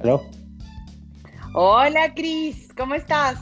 ¿Aló? 0.00 0.24
Hola, 1.54 2.14
Cris, 2.14 2.68
¿cómo 2.76 2.94
estás? 2.94 3.38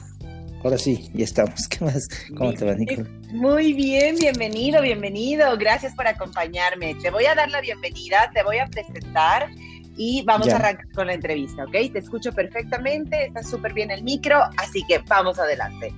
Ahora 0.65 0.79
sí, 0.79 1.11
ya 1.13 1.25
estamos. 1.25 1.69
¿Qué 1.69 1.85
más? 1.85 2.09
¿Cómo 2.37 2.55
te 2.55 2.65
va, 2.65 2.75
Nicole? 2.75 3.09
Muy 3.33 3.75
bien, 3.75 4.17
bienvenido, 4.17 4.81
bienvenido. 4.81 5.57
Gracias 5.59 5.95
por 5.95 6.07
acompañarme. 6.07 6.95
Te 6.95 7.11
voy 7.11 7.27
a 7.27 7.35
dar 7.35 7.51
la 7.51 7.61
bienvenida, 7.61 8.31
te 8.33 8.43
voy 8.43 8.59
a 8.59 8.67
presentar 8.67 9.51
y 9.99 10.23
vamos 10.23 10.49
a 10.49 10.57
arrancar 10.57 10.91
con 10.93 11.09
la 11.09 11.15
entrevista, 11.15 11.65
¿ok? 11.65 11.93
Te 11.93 11.99
escucho 11.99 12.33
perfectamente, 12.33 13.27
está 13.27 13.43
súper 13.43 13.75
bien 13.75 13.91
el 13.91 14.03
micro, 14.03 14.43
así 14.57 14.83
que 14.89 14.99
vamos 15.09 15.39
adelante. 15.39 15.93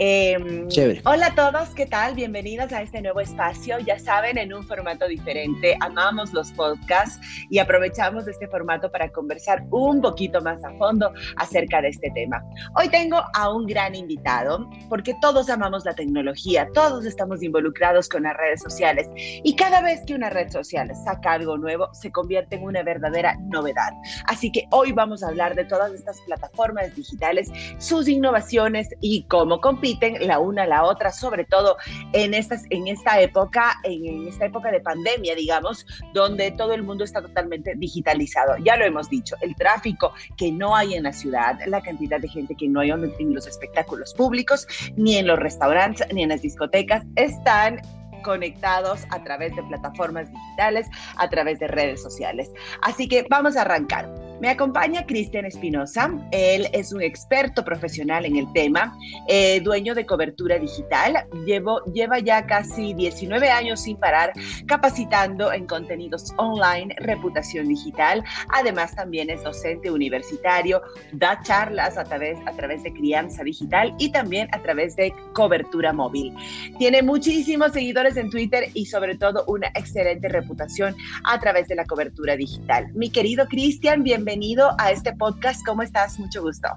Em, 0.00 0.68
hola 1.04 1.26
a 1.26 1.34
todos, 1.34 1.70
¿qué 1.70 1.84
tal? 1.84 2.14
Bienvenidos 2.14 2.72
a 2.72 2.82
este 2.82 3.02
nuevo 3.02 3.18
espacio. 3.18 3.80
Ya 3.80 3.98
saben, 3.98 4.38
en 4.38 4.54
un 4.54 4.62
formato 4.62 5.08
diferente, 5.08 5.76
amamos 5.80 6.32
los 6.32 6.52
podcasts 6.52 7.18
y 7.50 7.58
aprovechamos 7.58 8.28
este 8.28 8.46
formato 8.46 8.92
para 8.92 9.10
conversar 9.10 9.64
un 9.72 10.00
poquito 10.00 10.40
más 10.40 10.62
a 10.62 10.70
fondo 10.74 11.12
acerca 11.36 11.82
de 11.82 11.88
este 11.88 12.12
tema. 12.12 12.44
Hoy 12.76 12.88
tengo 12.90 13.20
a 13.34 13.52
un 13.52 13.66
gran 13.66 13.96
invitado 13.96 14.70
porque 14.88 15.16
todos 15.20 15.50
amamos 15.50 15.84
la 15.84 15.94
tecnología, 15.94 16.68
todos 16.74 17.04
estamos 17.04 17.42
involucrados 17.42 18.08
con 18.08 18.22
las 18.22 18.36
redes 18.36 18.62
sociales 18.62 19.08
y 19.16 19.56
cada 19.56 19.80
vez 19.80 20.02
que 20.06 20.14
una 20.14 20.30
red 20.30 20.48
social 20.52 20.92
saca 21.04 21.32
algo 21.32 21.58
nuevo, 21.58 21.92
se 21.92 22.12
convierte 22.12 22.54
en 22.54 22.62
una 22.62 22.84
verdadera 22.84 23.36
novedad. 23.48 23.90
Así 24.26 24.52
que 24.52 24.62
hoy 24.70 24.92
vamos 24.92 25.24
a 25.24 25.28
hablar 25.28 25.56
de 25.56 25.64
todas 25.64 25.92
estas 25.92 26.20
plataformas 26.20 26.94
digitales, 26.94 27.50
sus 27.78 28.06
innovaciones 28.06 28.88
y 29.00 29.24
cómo 29.24 29.60
competir 29.60 29.87
la 30.20 30.38
una 30.38 30.64
a 30.64 30.66
la 30.66 30.84
otra, 30.84 31.12
sobre 31.12 31.44
todo 31.44 31.76
en, 32.12 32.34
estas, 32.34 32.64
en 32.70 32.88
esta 32.88 33.20
época, 33.20 33.76
en, 33.84 34.26
esta 34.26 34.46
época 34.46 34.70
de 34.70 34.80
pandemia, 34.80 35.34
digamos, 35.34 35.86
donde 36.14 36.50
todo 36.52 36.72
el 36.72 36.82
mundo 36.82 37.04
está 37.04 37.22
totalmente 37.22 37.74
digitalizado. 37.76 38.56
Ya 38.58 38.76
lo 38.76 38.84
hemos 38.84 39.08
dicho, 39.08 39.36
el 39.40 39.54
tráfico 39.54 40.12
que 40.36 40.52
no 40.52 40.74
hay 40.74 40.94
en 40.94 41.04
la 41.04 41.12
ciudad, 41.12 41.58
la 41.66 41.80
cantidad 41.80 42.20
de 42.20 42.28
gente 42.28 42.54
que 42.54 42.68
no 42.68 42.80
hay 42.80 42.90
en 42.90 43.34
los 43.34 43.46
espectáculos 43.46 44.14
públicos, 44.14 44.66
ni 44.96 45.16
en 45.16 45.26
los 45.26 45.38
restaurantes, 45.38 46.06
ni 46.12 46.22
en 46.22 46.30
las 46.30 46.42
discotecas, 46.42 47.04
están 47.16 47.80
conectados 48.22 49.04
a 49.10 49.22
través 49.22 49.54
de 49.54 49.62
plataformas 49.64 50.30
digitales, 50.30 50.88
a 51.16 51.28
través 51.28 51.58
de 51.58 51.68
redes 51.68 52.02
sociales. 52.02 52.50
Así 52.82 53.08
que 53.08 53.26
vamos 53.30 53.56
a 53.56 53.62
arrancar. 53.62 54.27
Me 54.40 54.50
acompaña 54.50 55.04
Cristian 55.04 55.46
Espinosa. 55.46 56.12
Él 56.30 56.68
es 56.72 56.92
un 56.92 57.02
experto 57.02 57.64
profesional 57.64 58.24
en 58.24 58.36
el 58.36 58.52
tema, 58.52 58.96
eh, 59.26 59.60
dueño 59.60 59.96
de 59.96 60.06
cobertura 60.06 60.60
digital. 60.60 61.26
Llevo, 61.44 61.82
lleva 61.92 62.20
ya 62.20 62.46
casi 62.46 62.94
19 62.94 63.50
años 63.50 63.80
sin 63.80 63.96
parar 63.96 64.32
capacitando 64.66 65.52
en 65.52 65.66
contenidos 65.66 66.32
online, 66.36 66.94
reputación 66.98 67.66
digital. 67.66 68.22
Además, 68.54 68.94
también 68.94 69.28
es 69.28 69.42
docente 69.42 69.90
universitario, 69.90 70.82
da 71.12 71.42
charlas 71.42 71.98
a 71.98 72.04
través, 72.04 72.38
a 72.46 72.52
través 72.52 72.84
de 72.84 72.92
crianza 72.92 73.42
digital 73.42 73.92
y 73.98 74.12
también 74.12 74.48
a 74.52 74.62
través 74.62 74.94
de 74.94 75.12
cobertura 75.32 75.92
móvil. 75.92 76.32
Tiene 76.78 77.02
muchísimos 77.02 77.72
seguidores 77.72 78.16
en 78.16 78.30
Twitter 78.30 78.70
y 78.72 78.86
sobre 78.86 79.16
todo 79.16 79.44
una 79.48 79.66
excelente 79.74 80.28
reputación 80.28 80.94
a 81.24 81.40
través 81.40 81.66
de 81.66 81.74
la 81.74 81.84
cobertura 81.86 82.36
digital. 82.36 82.92
Mi 82.94 83.10
querido 83.10 83.48
Cristian, 83.48 84.04
bienvenido 84.04 84.27
bienvenido 84.28 84.72
a 84.76 84.92
este 84.92 85.14
podcast. 85.14 85.64
¿Cómo 85.64 85.82
estás? 85.82 86.18
Mucho 86.18 86.42
gusto. 86.42 86.68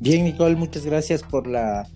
Bien, 0.00 0.24
Nicole, 0.24 0.56
muchas 0.56 0.86
gracias 0.86 1.22
por 1.22 1.46
la, 1.46 1.86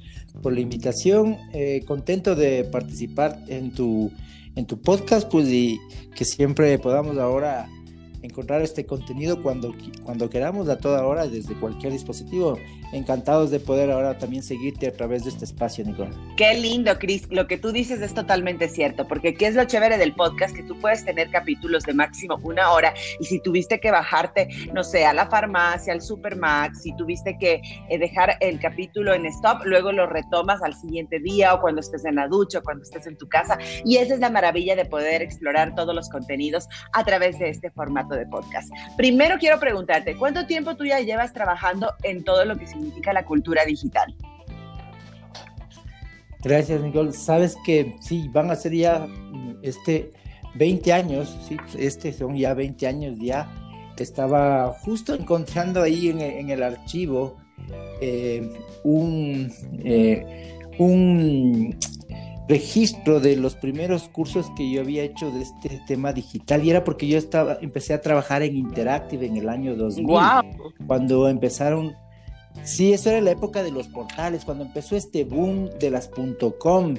por 0.42 0.52
la 0.52 0.60
invitación. 0.60 1.38
Eh, 1.54 1.82
contento 1.86 2.34
de 2.34 2.64
participar 2.64 3.38
en 3.48 3.72
tu, 3.72 4.12
en 4.56 4.66
tu 4.66 4.82
podcast, 4.82 5.26
pues 5.30 5.48
y 5.48 5.80
que 6.14 6.26
siempre 6.26 6.78
podamos 6.78 7.16
ahora 7.16 7.66
encontrar 8.22 8.62
este 8.62 8.86
contenido 8.86 9.42
cuando, 9.42 9.74
cuando 10.04 10.30
queramos 10.30 10.68
a 10.68 10.78
toda 10.78 11.06
hora 11.06 11.26
desde 11.26 11.54
cualquier 11.54 11.92
dispositivo. 11.92 12.58
Encantados 12.92 13.50
de 13.50 13.60
poder 13.60 13.90
ahora 13.90 14.18
también 14.18 14.42
seguirte 14.42 14.88
a 14.88 14.92
través 14.92 15.22
de 15.22 15.30
este 15.30 15.44
espacio, 15.44 15.84
Nicole. 15.84 16.10
Qué 16.36 16.54
lindo, 16.54 16.98
Cris. 16.98 17.30
Lo 17.30 17.46
que 17.46 17.56
tú 17.56 17.70
dices 17.70 18.00
es 18.00 18.14
totalmente 18.14 18.68
cierto, 18.68 19.06
porque 19.06 19.34
¿qué 19.34 19.46
es 19.46 19.54
lo 19.54 19.64
chévere 19.64 19.96
del 19.96 20.14
podcast? 20.14 20.54
Que 20.56 20.64
tú 20.64 20.76
puedes 20.80 21.04
tener 21.04 21.30
capítulos 21.30 21.84
de 21.84 21.94
máximo 21.94 22.40
una 22.42 22.72
hora 22.72 22.92
y 23.20 23.24
si 23.24 23.40
tuviste 23.40 23.78
que 23.78 23.92
bajarte, 23.92 24.48
no 24.72 24.82
sé, 24.82 25.04
a 25.04 25.12
la 25.12 25.28
farmacia, 25.28 25.92
al 25.92 26.02
Supermax, 26.02 26.82
si 26.82 26.94
tuviste 26.96 27.36
que 27.38 27.62
eh, 27.88 27.98
dejar 27.98 28.36
el 28.40 28.58
capítulo 28.58 29.14
en 29.14 29.26
stop, 29.26 29.62
luego 29.64 29.92
lo 29.92 30.06
retomas 30.06 30.60
al 30.62 30.74
siguiente 30.74 31.20
día 31.20 31.54
o 31.54 31.60
cuando 31.60 31.80
estés 31.80 32.04
en 32.04 32.16
la 32.16 32.26
ducha 32.26 32.58
o 32.58 32.62
cuando 32.62 32.82
estés 32.82 33.06
en 33.06 33.16
tu 33.16 33.28
casa. 33.28 33.56
Y 33.84 33.98
esa 33.98 34.14
es 34.14 34.20
la 34.20 34.30
maravilla 34.30 34.74
de 34.74 34.84
poder 34.84 35.22
explorar 35.22 35.74
todos 35.76 35.94
los 35.94 36.08
contenidos 36.08 36.68
a 36.92 37.04
través 37.04 37.38
de 37.38 37.50
este 37.50 37.70
formato 37.70 38.09
de 38.14 38.26
podcast. 38.26 38.70
Primero 38.96 39.38
quiero 39.38 39.58
preguntarte, 39.58 40.16
¿cuánto 40.16 40.46
tiempo 40.46 40.76
tú 40.76 40.84
ya 40.84 41.00
llevas 41.00 41.32
trabajando 41.32 41.92
en 42.02 42.24
todo 42.24 42.44
lo 42.44 42.56
que 42.56 42.66
significa 42.66 43.12
la 43.12 43.24
cultura 43.24 43.64
digital? 43.64 44.14
Gracias, 46.42 46.80
Nicole. 46.80 47.12
Sabes 47.12 47.56
que 47.64 47.96
sí, 48.00 48.28
van 48.32 48.50
a 48.50 48.56
ser 48.56 48.72
ya 48.72 49.06
este 49.62 50.10
20 50.54 50.92
años, 50.92 51.36
sí, 51.46 51.56
este 51.78 52.12
son 52.12 52.36
ya 52.36 52.54
20 52.54 52.86
años 52.86 53.16
ya. 53.20 53.48
Estaba 53.98 54.72
justo 54.80 55.14
encontrando 55.14 55.82
ahí 55.82 56.08
en, 56.08 56.48
el 56.48 56.62
archivo 56.62 57.36
eh, 58.00 58.50
un, 58.82 59.52
eh, 59.84 60.58
un 60.78 61.76
registro 62.50 63.20
de 63.20 63.36
los 63.36 63.54
primeros 63.54 64.08
cursos 64.08 64.50
que 64.56 64.68
yo 64.68 64.80
había 64.80 65.04
hecho 65.04 65.30
de 65.30 65.42
este 65.42 65.80
tema 65.86 66.12
digital 66.12 66.64
y 66.64 66.70
era 66.70 66.82
porque 66.82 67.06
yo 67.06 67.16
estaba 67.16 67.58
empecé 67.60 67.94
a 67.94 68.00
trabajar 68.00 68.42
en 68.42 68.56
Interactive 68.56 69.24
en 69.24 69.36
el 69.36 69.48
año 69.48 69.76
2000 69.76 70.06
cuando 70.86 71.28
empezaron 71.28 71.94
Sí, 72.64 72.92
eso 72.92 73.10
era 73.10 73.20
la 73.20 73.30
época 73.30 73.62
de 73.62 73.70
los 73.70 73.86
portales, 73.86 74.44
cuando 74.44 74.64
empezó 74.64 74.96
este 74.96 75.22
boom 75.22 75.70
de 75.78 75.88
las 75.88 76.10
.com. 76.58 76.96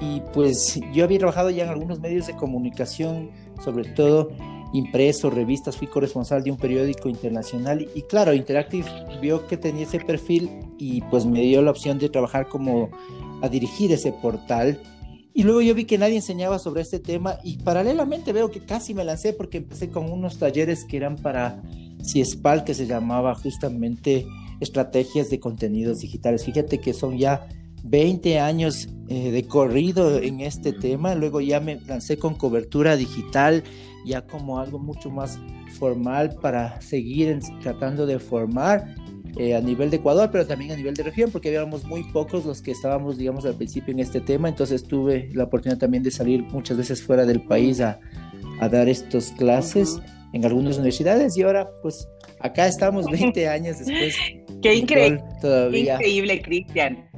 Y 0.00 0.20
pues 0.34 0.80
yo 0.92 1.04
había 1.04 1.18
trabajado 1.18 1.50
ya 1.50 1.62
en 1.62 1.70
algunos 1.70 2.00
medios 2.00 2.26
de 2.26 2.34
comunicación, 2.34 3.30
sobre 3.64 3.84
todo 3.84 4.32
impreso, 4.72 5.30
revistas, 5.30 5.76
fui 5.76 5.86
corresponsal 5.86 6.42
de 6.42 6.50
un 6.50 6.58
periódico 6.58 7.08
internacional 7.08 7.88
y 7.94 8.02
claro, 8.02 8.34
Interactive 8.34 8.86
vio 9.22 9.46
que 9.46 9.56
tenía 9.56 9.84
ese 9.84 10.00
perfil 10.00 10.50
y 10.78 11.00
pues 11.02 11.24
me 11.24 11.40
dio 11.40 11.62
la 11.62 11.70
opción 11.70 11.98
de 11.98 12.10
trabajar 12.10 12.48
como 12.48 12.90
a 13.42 13.48
dirigir 13.48 13.92
ese 13.92 14.12
portal. 14.12 14.80
Y 15.34 15.44
luego 15.44 15.60
yo 15.60 15.74
vi 15.74 15.84
que 15.84 15.98
nadie 15.98 16.16
enseñaba 16.16 16.58
sobre 16.58 16.82
este 16.82 16.98
tema 16.98 17.38
y 17.44 17.58
paralelamente 17.58 18.32
veo 18.32 18.50
que 18.50 18.64
casi 18.64 18.94
me 18.94 19.04
lancé 19.04 19.32
porque 19.32 19.58
empecé 19.58 19.88
con 19.88 20.10
unos 20.10 20.38
talleres 20.38 20.84
que 20.84 20.96
eran 20.96 21.16
para 21.16 21.62
CIESPAL, 22.04 22.64
que 22.64 22.74
se 22.74 22.86
llamaba 22.86 23.34
justamente 23.34 24.26
Estrategias 24.60 25.30
de 25.30 25.38
Contenidos 25.38 25.98
Digitales. 25.98 26.44
Fíjate 26.44 26.78
que 26.78 26.92
son 26.92 27.18
ya 27.18 27.46
20 27.84 28.40
años 28.40 28.88
eh, 29.08 29.30
de 29.30 29.44
corrido 29.44 30.18
en 30.18 30.40
este 30.40 30.72
tema. 30.72 31.14
Luego 31.14 31.40
ya 31.40 31.60
me 31.60 31.80
lancé 31.80 32.18
con 32.18 32.34
cobertura 32.34 32.96
digital, 32.96 33.62
ya 34.04 34.26
como 34.26 34.58
algo 34.58 34.78
mucho 34.78 35.10
más 35.10 35.38
formal 35.78 36.36
para 36.40 36.80
seguir 36.80 37.38
tratando 37.62 38.06
de 38.06 38.18
formar 38.18 38.94
eh, 39.38 39.54
a 39.54 39.60
nivel 39.60 39.90
de 39.90 39.96
Ecuador, 39.98 40.30
pero 40.32 40.46
también 40.46 40.72
a 40.72 40.76
nivel 40.76 40.94
de 40.94 41.04
región, 41.04 41.30
porque 41.30 41.48
habíamos 41.48 41.84
muy 41.84 42.04
pocos 42.12 42.44
los 42.44 42.60
que 42.60 42.72
estábamos, 42.72 43.16
digamos, 43.18 43.46
al 43.46 43.54
principio 43.54 43.92
en 43.92 44.00
este 44.00 44.20
tema, 44.20 44.48
entonces 44.48 44.82
tuve 44.84 45.30
la 45.32 45.44
oportunidad 45.44 45.78
también 45.78 46.02
de 46.02 46.10
salir 46.10 46.42
muchas 46.42 46.76
veces 46.76 47.02
fuera 47.02 47.24
del 47.24 47.42
país 47.42 47.80
a, 47.80 48.00
a 48.60 48.68
dar 48.68 48.88
estas 48.88 49.32
clases 49.32 50.00
en 50.32 50.44
algunas 50.44 50.76
universidades 50.76 51.36
y 51.36 51.42
ahora 51.42 51.70
pues 51.82 52.08
acá 52.40 52.66
estamos 52.66 53.06
20 53.06 53.48
años 53.48 53.78
después. 53.78 54.16
Qué 54.62 54.74
increíble. 54.74 55.22
Todavía. 55.40 55.98
Qué 55.98 56.08
increíble, 56.08 56.42
Cristian. 56.42 57.08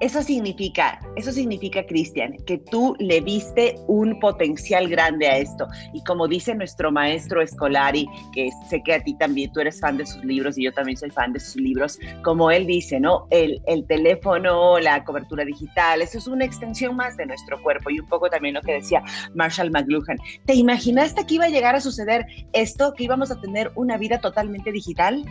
Eso 0.00 0.22
significa, 0.22 1.00
eso 1.16 1.32
significa, 1.32 1.84
Cristian, 1.86 2.36
que 2.46 2.58
tú 2.58 2.94
le 2.98 3.20
viste 3.22 3.76
un 3.86 4.20
potencial 4.20 4.88
grande 4.88 5.26
a 5.26 5.38
esto. 5.38 5.66
Y 5.94 6.04
como 6.04 6.28
dice 6.28 6.54
nuestro 6.54 6.92
maestro 6.92 7.40
Escolari, 7.40 8.06
que 8.34 8.50
sé 8.68 8.82
que 8.82 8.94
a 8.94 9.02
ti 9.02 9.14
también 9.14 9.50
tú 9.52 9.60
eres 9.60 9.80
fan 9.80 9.96
de 9.96 10.04
sus 10.04 10.22
libros 10.22 10.58
y 10.58 10.64
yo 10.64 10.72
también 10.72 10.98
soy 10.98 11.10
fan 11.10 11.32
de 11.32 11.40
sus 11.40 11.56
libros, 11.56 11.98
como 12.22 12.50
él 12.50 12.66
dice, 12.66 13.00
¿no? 13.00 13.26
El, 13.30 13.62
el 13.66 13.86
teléfono, 13.86 14.78
la 14.78 15.02
cobertura 15.02 15.44
digital, 15.46 16.02
eso 16.02 16.18
es 16.18 16.26
una 16.26 16.44
extensión 16.44 16.94
más 16.94 17.16
de 17.16 17.24
nuestro 17.24 17.62
cuerpo 17.62 17.88
y 17.88 17.98
un 17.98 18.06
poco 18.06 18.28
también 18.28 18.54
lo 18.54 18.60
que 18.60 18.74
decía 18.74 19.02
Marshall 19.34 19.70
McLuhan. 19.70 20.18
¿Te 20.44 20.54
imaginaste 20.54 21.24
que 21.24 21.34
iba 21.34 21.46
a 21.46 21.50
llegar 21.50 21.74
a 21.74 21.80
suceder 21.80 22.26
esto, 22.52 22.92
que 22.92 23.04
íbamos 23.04 23.30
a 23.30 23.40
tener 23.40 23.72
una 23.74 23.96
vida 23.96 24.20
totalmente 24.20 24.72
digital? 24.72 25.24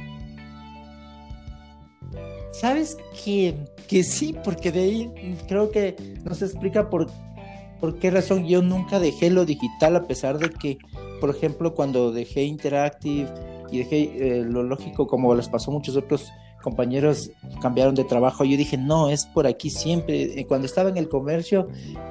¿Sabes 2.52 2.98
que, 3.24 3.54
que 3.88 4.04
sí? 4.04 4.36
Porque 4.44 4.72
de 4.72 4.82
ahí 4.82 5.38
creo 5.48 5.72
que 5.72 5.96
nos 6.24 6.42
explica 6.42 6.90
por, 6.90 7.08
por 7.80 8.00
qué 8.00 8.12
razón 8.12 8.46
yo 8.46 8.62
nunca 8.62 9.00
dejé 9.00 9.30
lo 9.30 9.46
digital, 9.46 9.96
a 9.96 10.08
pesar 10.08 10.38
de 10.38 10.50
que, 10.50 10.78
por 11.20 11.30
ejemplo, 11.30 11.74
cuando 11.74 12.12
dejé 12.12 12.44
Interactive 12.44 13.30
y 13.72 13.80
dejé 13.80 14.40
eh, 14.40 14.44
lo 14.44 14.64
lógico, 14.64 15.08
como 15.08 15.34
les 15.36 15.50
pasó 15.50 15.72
a 15.72 15.74
muchos 15.74 15.96
otros 15.96 16.32
compañeros 16.66 17.30
cambiaron 17.62 17.94
de 17.94 18.04
trabajo, 18.04 18.44
yo 18.44 18.58
dije, 18.58 18.76
no, 18.76 19.10
es 19.10 19.28
por 19.28 19.46
aquí 19.46 19.70
siempre. 19.70 20.44
Cuando 20.48 20.66
estaba 20.66 20.90
en 20.90 20.98
el 20.98 21.08
comercio, 21.08 21.68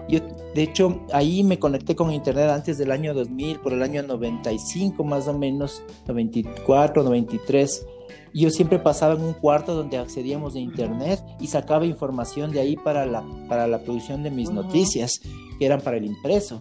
yo, 0.09 0.21
de 0.55 0.62
hecho, 0.62 1.03
ahí 1.12 1.43
me 1.43 1.59
conecté 1.59 1.97
con 1.97 2.12
Internet 2.12 2.50
antes 2.50 2.79
del 2.79 2.93
año 2.93 3.15
2000, 3.15 3.59
por 3.59 3.73
el 3.73 3.82
año 3.82 4.05
95 4.05 5.03
más 5.03 5.26
o 5.26 5.37
menos, 5.37 5.82
94, 6.06 7.03
93. 7.03 7.87
Yo 8.34 8.50
siempre 8.50 8.81
pasaba 8.81 9.14
en 9.14 9.22
un 9.22 9.32
cuarto 9.32 9.75
donde 9.75 9.96
accedíamos 9.96 10.54
de 10.54 10.60
Internet 10.60 11.22
y 11.40 11.46
sacaba 11.46 11.86
información 11.86 12.50
de 12.50 12.60
ahí 12.60 12.76
para 12.76 13.06
la, 13.06 13.25
para 13.48 13.69
la 13.69 13.78
producción 13.78 14.25
de 14.25 14.32
mis 14.32 14.50
noticias, 14.50 15.20
que 15.58 15.64
eran 15.64 15.81
para 15.81 15.98
el 15.98 16.04
impreso. 16.04 16.60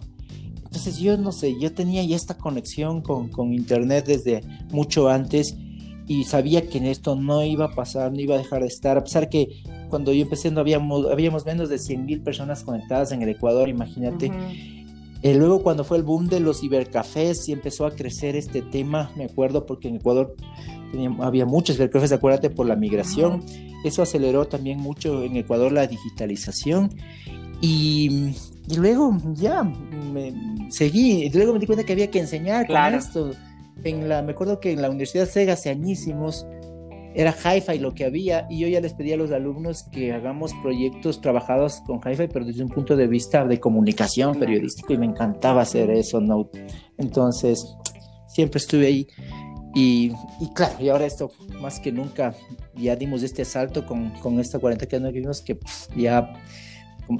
Entonces 0.56 0.98
yo 0.98 1.16
no 1.16 1.32
sé, 1.32 1.58
yo 1.58 1.72
tenía 1.72 2.04
ya 2.04 2.14
esta 2.14 2.38
conexión 2.38 3.00
con, 3.02 3.28
con 3.28 3.52
Internet 3.52 4.06
desde 4.06 4.42
mucho 4.70 5.08
antes 5.08 5.56
y 6.06 6.24
sabía 6.24 6.68
que 6.68 6.78
en 6.78 6.86
esto 6.86 7.16
no 7.16 7.44
iba 7.44 7.66
a 7.66 7.74
pasar, 7.74 8.12
no 8.12 8.20
iba 8.20 8.34
a 8.36 8.38
dejar 8.38 8.62
de 8.62 8.68
estar, 8.68 8.96
a 8.96 9.02
pesar 9.02 9.28
que 9.28 9.48
cuando 9.88 10.12
yo 10.12 10.22
empecé 10.22 10.50
no 10.50 10.60
habíamos, 10.60 11.10
habíamos 11.10 11.46
menos 11.46 11.68
de 11.68 11.78
100 11.78 12.04
mil 12.04 12.20
personas 12.22 12.64
conectadas 12.64 13.12
en 13.12 13.22
el 13.22 13.28
Ecuador, 13.28 13.68
imagínate. 13.68 14.30
Eh, 15.24 15.34
luego 15.34 15.62
cuando 15.62 15.84
fue 15.84 15.96
el 15.96 16.02
boom 16.02 16.28
de 16.28 16.38
los 16.38 16.60
cibercafés 16.60 17.48
y 17.48 17.52
empezó 17.52 17.86
a 17.86 17.92
crecer 17.92 18.36
este 18.36 18.60
tema, 18.60 19.10
me 19.16 19.24
acuerdo 19.24 19.64
porque 19.64 19.88
en 19.88 19.96
Ecuador 19.96 20.36
había 21.20 21.46
muchos 21.46 21.76
cibercafés, 21.76 22.12
acuérdate, 22.12 22.50
por 22.50 22.66
la 22.66 22.76
migración. 22.76 23.42
Eso 23.86 24.02
aceleró 24.02 24.44
también 24.44 24.78
mucho 24.80 25.22
en 25.22 25.38
Ecuador 25.38 25.72
la 25.72 25.86
digitalización. 25.86 26.90
Y, 27.62 28.34
y 28.68 28.76
luego 28.76 29.16
ya 29.32 29.64
me 29.64 30.34
seguí, 30.68 31.24
y 31.24 31.30
luego 31.30 31.54
me 31.54 31.58
di 31.58 31.64
cuenta 31.64 31.84
que 31.84 31.94
había 31.94 32.10
que 32.10 32.18
enseñar 32.18 32.66
con 32.66 32.94
esto 32.94 33.30
en 33.82 34.10
la, 34.10 34.20
me 34.20 34.32
acuerdo 34.32 34.60
que 34.60 34.72
en 34.72 34.82
la 34.82 34.90
Universidad 34.90 35.26
Sega 35.26 35.54
hace 35.54 35.70
añísimos 35.70 36.46
era 37.14 37.32
hi-fi 37.32 37.78
lo 37.78 37.94
que 37.94 38.04
había 38.04 38.46
y 38.50 38.58
yo 38.58 38.68
ya 38.68 38.80
les 38.80 38.92
pedí 38.92 39.12
a 39.12 39.16
los 39.16 39.30
alumnos 39.30 39.84
que 39.84 40.12
hagamos 40.12 40.52
proyectos 40.62 41.20
trabajados 41.20 41.80
con 41.86 41.98
hi-fi 41.98 42.28
pero 42.32 42.44
desde 42.44 42.62
un 42.62 42.68
punto 42.68 42.96
de 42.96 43.06
vista 43.06 43.44
de 43.44 43.60
comunicación 43.60 44.38
periodístico 44.38 44.92
y 44.92 44.98
me 44.98 45.06
encantaba 45.06 45.62
hacer 45.62 45.90
eso 45.90 46.20
no 46.20 46.50
entonces 46.98 47.76
siempre 48.26 48.58
estuve 48.58 48.86
ahí 48.86 49.08
y, 49.76 50.12
claro 50.54 50.74
y 50.80 50.88
ahora 50.88 51.06
esto 51.06 51.32
más 51.60 51.80
que 51.80 51.92
nunca 51.92 52.34
ya 52.76 52.96
dimos 52.96 53.22
este 53.22 53.44
salto 53.44 53.86
con, 53.86 54.10
con 54.20 54.40
esta 54.40 54.58
cuarentena 54.58 55.12
que 55.12 55.20
vimos 55.20 55.40
que 55.40 55.56
pues, 55.56 55.88
ya 55.96 56.32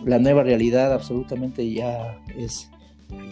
la 0.05 0.19
nueva 0.19 0.43
realidad 0.43 0.93
absolutamente 0.93 1.69
ya 1.73 2.21
es 2.37 2.69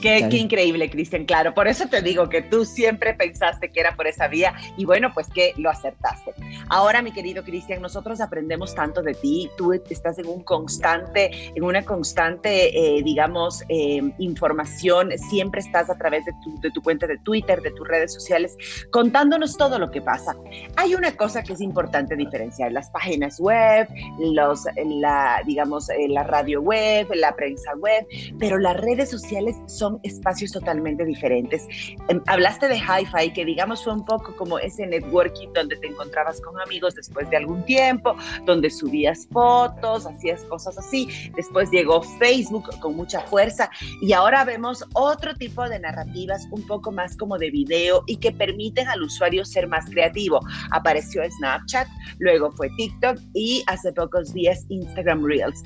Qué, 0.02 0.18
increíble, 0.36 0.90
Cristian, 0.90 1.24
claro. 1.24 1.54
Por 1.54 1.68
eso 1.68 1.86
te 1.88 2.02
digo 2.02 2.28
que 2.28 2.42
tú 2.42 2.64
siempre 2.64 3.14
pensaste 3.14 3.70
que 3.70 3.80
era 3.80 3.94
por 3.94 4.08
esa 4.08 4.26
vía 4.26 4.52
y 4.76 4.84
bueno, 4.84 5.12
pues 5.14 5.28
que 5.28 5.54
lo 5.56 5.70
acertaste. 5.70 6.32
Ahora, 6.68 7.02
mi 7.02 7.12
querido 7.12 7.44
Cristian, 7.44 7.80
nosotros 7.80 8.20
aprendemos 8.20 8.74
tanto 8.74 9.02
de 9.02 9.14
ti. 9.14 9.48
Tú 9.56 9.72
estás 9.72 10.18
en 10.18 10.26
un 10.26 10.42
constante, 10.42 11.30
en 11.54 11.62
una 11.62 11.84
constante, 11.84 12.76
eh, 12.76 13.02
digamos, 13.04 13.62
em, 13.68 14.12
información. 14.18 15.10
Siempre 15.30 15.60
estás 15.60 15.88
a 15.88 15.96
través 15.96 16.24
de 16.24 16.32
tu, 16.42 16.60
de 16.60 16.70
tu 16.72 16.82
cuenta 16.82 17.06
de 17.06 17.18
Twitter, 17.18 17.62
de 17.62 17.70
tus 17.70 17.86
redes 17.86 18.12
sociales, 18.12 18.56
contándonos 18.90 19.56
todo 19.56 19.78
lo 19.78 19.90
que 19.90 20.02
pasa. 20.02 20.34
Hay 20.76 20.94
una 20.94 21.16
cosa 21.16 21.42
que 21.42 21.52
es 21.52 21.60
importante 21.60 22.16
diferenciar: 22.16 22.72
las 22.72 22.90
páginas 22.90 23.38
web, 23.38 23.88
los, 24.18 24.64
la, 24.84 25.42
digamos, 25.46 25.88
eh, 25.90 26.08
la 26.08 26.24
radio 26.24 26.60
web, 26.60 27.06
la 27.14 27.34
prensa 27.36 27.74
web, 27.76 28.06
pero 28.38 28.58
las 28.58 28.76
redes 28.78 29.10
sociales 29.10 29.56
son 29.76 30.00
espacios 30.02 30.52
totalmente 30.52 31.04
diferentes. 31.04 31.66
Em, 32.08 32.20
hablaste 32.26 32.68
de 32.68 32.76
hi-fi, 32.76 33.32
que 33.32 33.44
digamos 33.44 33.84
fue 33.84 33.92
un 33.92 34.04
poco 34.04 34.34
como 34.36 34.58
ese 34.58 34.86
networking 34.86 35.52
donde 35.52 35.76
te 35.76 35.86
encontrabas 35.86 36.40
con 36.40 36.60
amigos 36.60 36.94
después 36.94 37.28
de 37.30 37.36
algún 37.36 37.64
tiempo, 37.64 38.16
donde 38.44 38.70
subías 38.70 39.26
fotos, 39.30 40.06
hacías 40.06 40.42
cosas 40.44 40.78
así. 40.78 41.08
Después 41.34 41.70
llegó 41.70 42.02
Facebook 42.02 42.68
con 42.80 42.96
mucha 42.96 43.20
fuerza 43.22 43.70
y 44.00 44.12
ahora 44.12 44.44
vemos 44.44 44.84
otro 44.94 45.34
tipo 45.34 45.68
de 45.68 45.78
narrativas 45.78 46.46
un 46.50 46.66
poco 46.66 46.92
más 46.92 47.16
como 47.16 47.38
de 47.38 47.50
video 47.50 48.02
y 48.06 48.16
que 48.16 48.32
permiten 48.32 48.88
al 48.88 49.02
usuario 49.02 49.44
ser 49.44 49.66
más 49.68 49.86
creativo. 49.86 50.40
Apareció 50.70 51.22
Snapchat, 51.38 51.88
luego 52.18 52.50
fue 52.52 52.68
TikTok 52.76 53.18
y 53.34 53.62
hace 53.66 53.92
pocos 53.92 54.32
días 54.32 54.64
Instagram 54.68 55.24
Reels. 55.24 55.62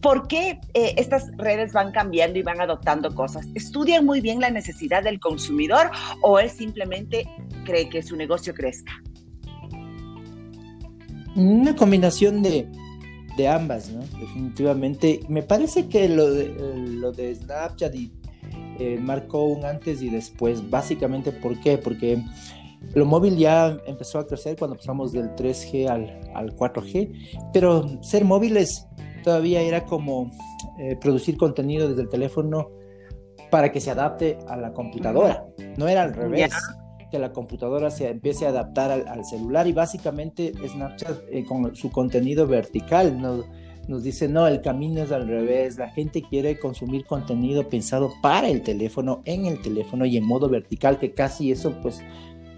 ¿Por 0.00 0.28
qué 0.28 0.58
eh, 0.72 0.94
estas 0.96 1.30
redes 1.36 1.72
van 1.72 1.92
cambiando 1.92 2.38
y 2.38 2.42
van 2.42 2.60
adoptando 2.60 3.14
cosas? 3.14 3.46
¿Estudian 3.54 4.06
muy 4.06 4.20
bien 4.22 4.40
la 4.40 4.50
necesidad 4.50 5.02
del 5.02 5.20
consumidor 5.20 5.90
o 6.22 6.38
él 6.38 6.48
simplemente 6.48 7.28
cree 7.64 7.88
que 7.90 8.02
su 8.02 8.16
negocio 8.16 8.54
crezca? 8.54 8.92
Una 11.36 11.76
combinación 11.76 12.42
de, 12.42 12.66
ambas, 13.48 13.90
¿no? 13.90 14.00
Definitivamente. 14.18 15.20
Me 15.28 15.42
parece 15.42 15.86
que 15.88 16.08
lo 16.08 16.30
de, 16.30 16.54
lo 16.76 17.12
de 17.12 17.34
Snapchat 17.34 17.94
eh, 17.94 18.98
marcó 19.00 19.44
un 19.44 19.64
antes 19.64 20.02
y 20.02 20.08
después. 20.10 20.68
Básicamente, 20.68 21.32
¿por 21.32 21.58
qué? 21.60 21.78
Porque 21.78 22.22
lo 22.94 23.04
móvil 23.06 23.36
ya 23.36 23.78
empezó 23.86 24.18
a 24.18 24.26
crecer 24.26 24.56
cuando 24.56 24.76
pasamos 24.76 25.12
del 25.12 25.34
3G 25.36 25.88
al, 25.88 26.20
al 26.34 26.56
4G, 26.56 27.50
pero 27.52 28.02
ser 28.02 28.24
móviles 28.24 28.86
todavía 29.22 29.60
era 29.62 29.84
como 29.84 30.30
eh, 30.78 30.96
producir 30.96 31.36
contenido 31.36 31.88
desde 31.88 32.02
el 32.02 32.08
teléfono 32.08 32.70
para 33.50 33.72
que 33.72 33.80
se 33.80 33.90
adapte 33.90 34.38
a 34.48 34.56
la 34.56 34.72
computadora. 34.72 35.44
No 35.76 35.88
era 35.88 36.02
al 36.02 36.14
revés, 36.14 36.52
que 37.10 37.18
la 37.18 37.32
computadora 37.32 37.90
se 37.90 38.08
empiece 38.08 38.46
a 38.46 38.50
adaptar 38.50 38.90
al, 38.90 39.24
celular 39.24 39.66
y 39.66 39.72
básicamente 39.72 40.52
Snapchat 40.54 41.24
eh, 41.30 41.44
con 41.44 41.74
su 41.74 41.90
contenido 41.90 42.46
vertical 42.46 43.20
nos, 43.20 43.44
nos 43.88 44.04
dice, 44.04 44.28
no, 44.28 44.46
el 44.46 44.62
camino 44.62 45.02
es 45.02 45.10
al 45.10 45.26
revés, 45.26 45.76
la 45.76 45.88
gente 45.88 46.22
quiere 46.22 46.58
consumir 46.58 47.04
contenido 47.04 47.68
pensado 47.68 48.10
para 48.22 48.48
el 48.48 48.62
teléfono, 48.62 49.22
en 49.24 49.46
el 49.46 49.60
teléfono 49.60 50.06
y 50.06 50.16
en 50.16 50.24
modo 50.26 50.48
vertical, 50.48 50.98
que 50.98 51.12
casi 51.12 51.50
eso 51.50 51.74
pues 51.82 52.00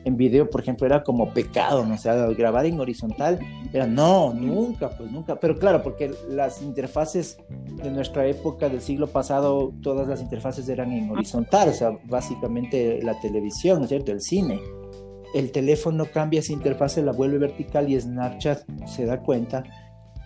en 0.05 0.17
video, 0.17 0.51
por 0.51 0.61
ejemplo, 0.61 0.87
era 0.87 1.03
como 1.03 1.33
pecado, 1.33 1.85
¿no? 1.85 1.95
O 1.95 1.99
sea, 1.99 2.15
grabar 2.29 2.67
en 2.67 2.81
horizontal 2.81 3.39
era 3.73 3.87
no, 3.87 4.33
nunca, 4.35 4.91
pues 4.91 5.11
nunca. 5.11 5.39
Pero 5.39 5.59
claro, 5.59 5.83
porque 5.83 6.13
las 6.29 6.63
interfaces 6.63 7.39
de 7.83 7.91
nuestra 7.91 8.27
época 8.27 8.69
del 8.69 8.81
siglo 8.81 9.07
pasado, 9.07 9.73
todas 9.83 10.09
las 10.09 10.21
interfaces 10.21 10.69
eran 10.69 10.93
en 10.93 11.11
horizontal, 11.11 11.69
o 11.69 11.73
sea, 11.73 11.93
básicamente 12.05 13.01
la 13.03 13.19
televisión, 13.21 13.79
¿no 13.79 13.85
es 13.85 13.91
cierto? 13.91 14.13
El 14.13 14.21
cine. 14.21 14.61
El 15.35 15.51
teléfono 15.51 16.07
cambia 16.13 16.41
esa 16.41 16.53
interfase, 16.53 17.03
la 17.03 17.13
vuelve 17.13 17.39
vertical 17.39 17.91
y 17.91 17.99
Snapchat 17.99 18.65
se 18.87 19.07
da 19.07 19.21
cuenta 19.21 19.65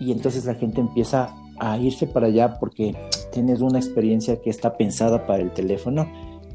y 0.01 0.13
entonces 0.13 0.45
la 0.45 0.55
gente 0.55 0.81
empieza 0.81 1.33
a 1.59 1.79
irse 1.79 2.07
para 2.07 2.27
allá 2.27 2.59
porque 2.59 2.95
tienes 3.33 3.61
una 3.61 3.79
experiencia 3.79 4.41
que 4.43 4.51
está 4.51 4.77
pensada 4.77 5.27
para 5.27 5.43
el 5.43 5.53
teléfono 5.53 6.07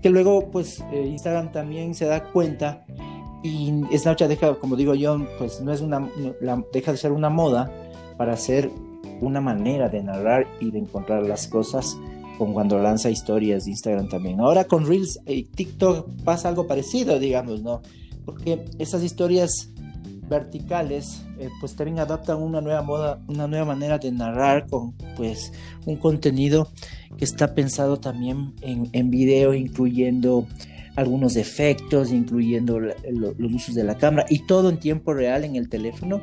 que 0.01 0.09
luego 0.09 0.49
pues 0.49 0.83
eh, 0.91 1.05
Instagram 1.07 1.51
también 1.51 1.93
se 1.93 2.05
da 2.05 2.23
cuenta 2.31 2.85
y 3.43 3.71
Snapchat 3.97 4.29
deja, 4.29 4.55
como 4.55 4.75
digo 4.75 4.93
yo, 4.93 5.25
pues 5.37 5.61
no 5.61 5.73
es 5.73 5.81
una, 5.81 6.07
deja 6.73 6.91
de 6.91 6.97
ser 6.97 7.11
una 7.11 7.29
moda 7.29 7.71
para 8.17 8.37
ser 8.37 8.69
una 9.19 9.41
manera 9.41 9.89
de 9.89 10.03
narrar 10.03 10.47
y 10.59 10.71
de 10.71 10.79
encontrar 10.79 11.23
las 11.23 11.47
cosas 11.47 11.97
con 12.37 12.53
cuando 12.53 12.79
lanza 12.79 13.09
historias 13.09 13.65
de 13.65 13.71
Instagram 13.71 14.09
también. 14.09 14.39
Ahora 14.39 14.65
con 14.65 14.85
Reels 14.85 15.19
y 15.25 15.43
TikTok 15.43 16.23
pasa 16.23 16.49
algo 16.49 16.67
parecido, 16.67 17.19
digamos, 17.19 17.61
¿no? 17.61 17.81
Porque 18.25 18.65
esas 18.77 19.03
historias 19.03 19.71
verticales 20.31 21.25
eh, 21.37 21.49
pues 21.59 21.75
también 21.75 21.99
adaptan 21.99 22.41
una 22.41 22.61
nueva 22.61 22.81
moda, 22.81 23.19
una 23.27 23.47
nueva 23.47 23.65
manera 23.65 23.99
de 23.99 24.11
narrar 24.11 24.65
con 24.67 24.93
pues 25.15 25.51
un 25.85 25.97
contenido 25.97 26.69
que 27.17 27.25
está 27.25 27.53
pensado 27.53 27.97
también 27.97 28.53
en, 28.61 28.89
en 28.93 29.11
video, 29.11 29.53
incluyendo 29.53 30.47
algunos 30.95 31.35
efectos, 31.35 32.11
incluyendo 32.11 32.79
los 32.79 33.53
usos 33.53 33.75
de 33.75 33.83
la 33.83 33.97
cámara 33.97 34.25
y 34.29 34.39
todo 34.45 34.69
en 34.69 34.79
tiempo 34.79 35.13
real 35.13 35.43
en 35.43 35.55
el 35.55 35.69
teléfono. 35.69 36.21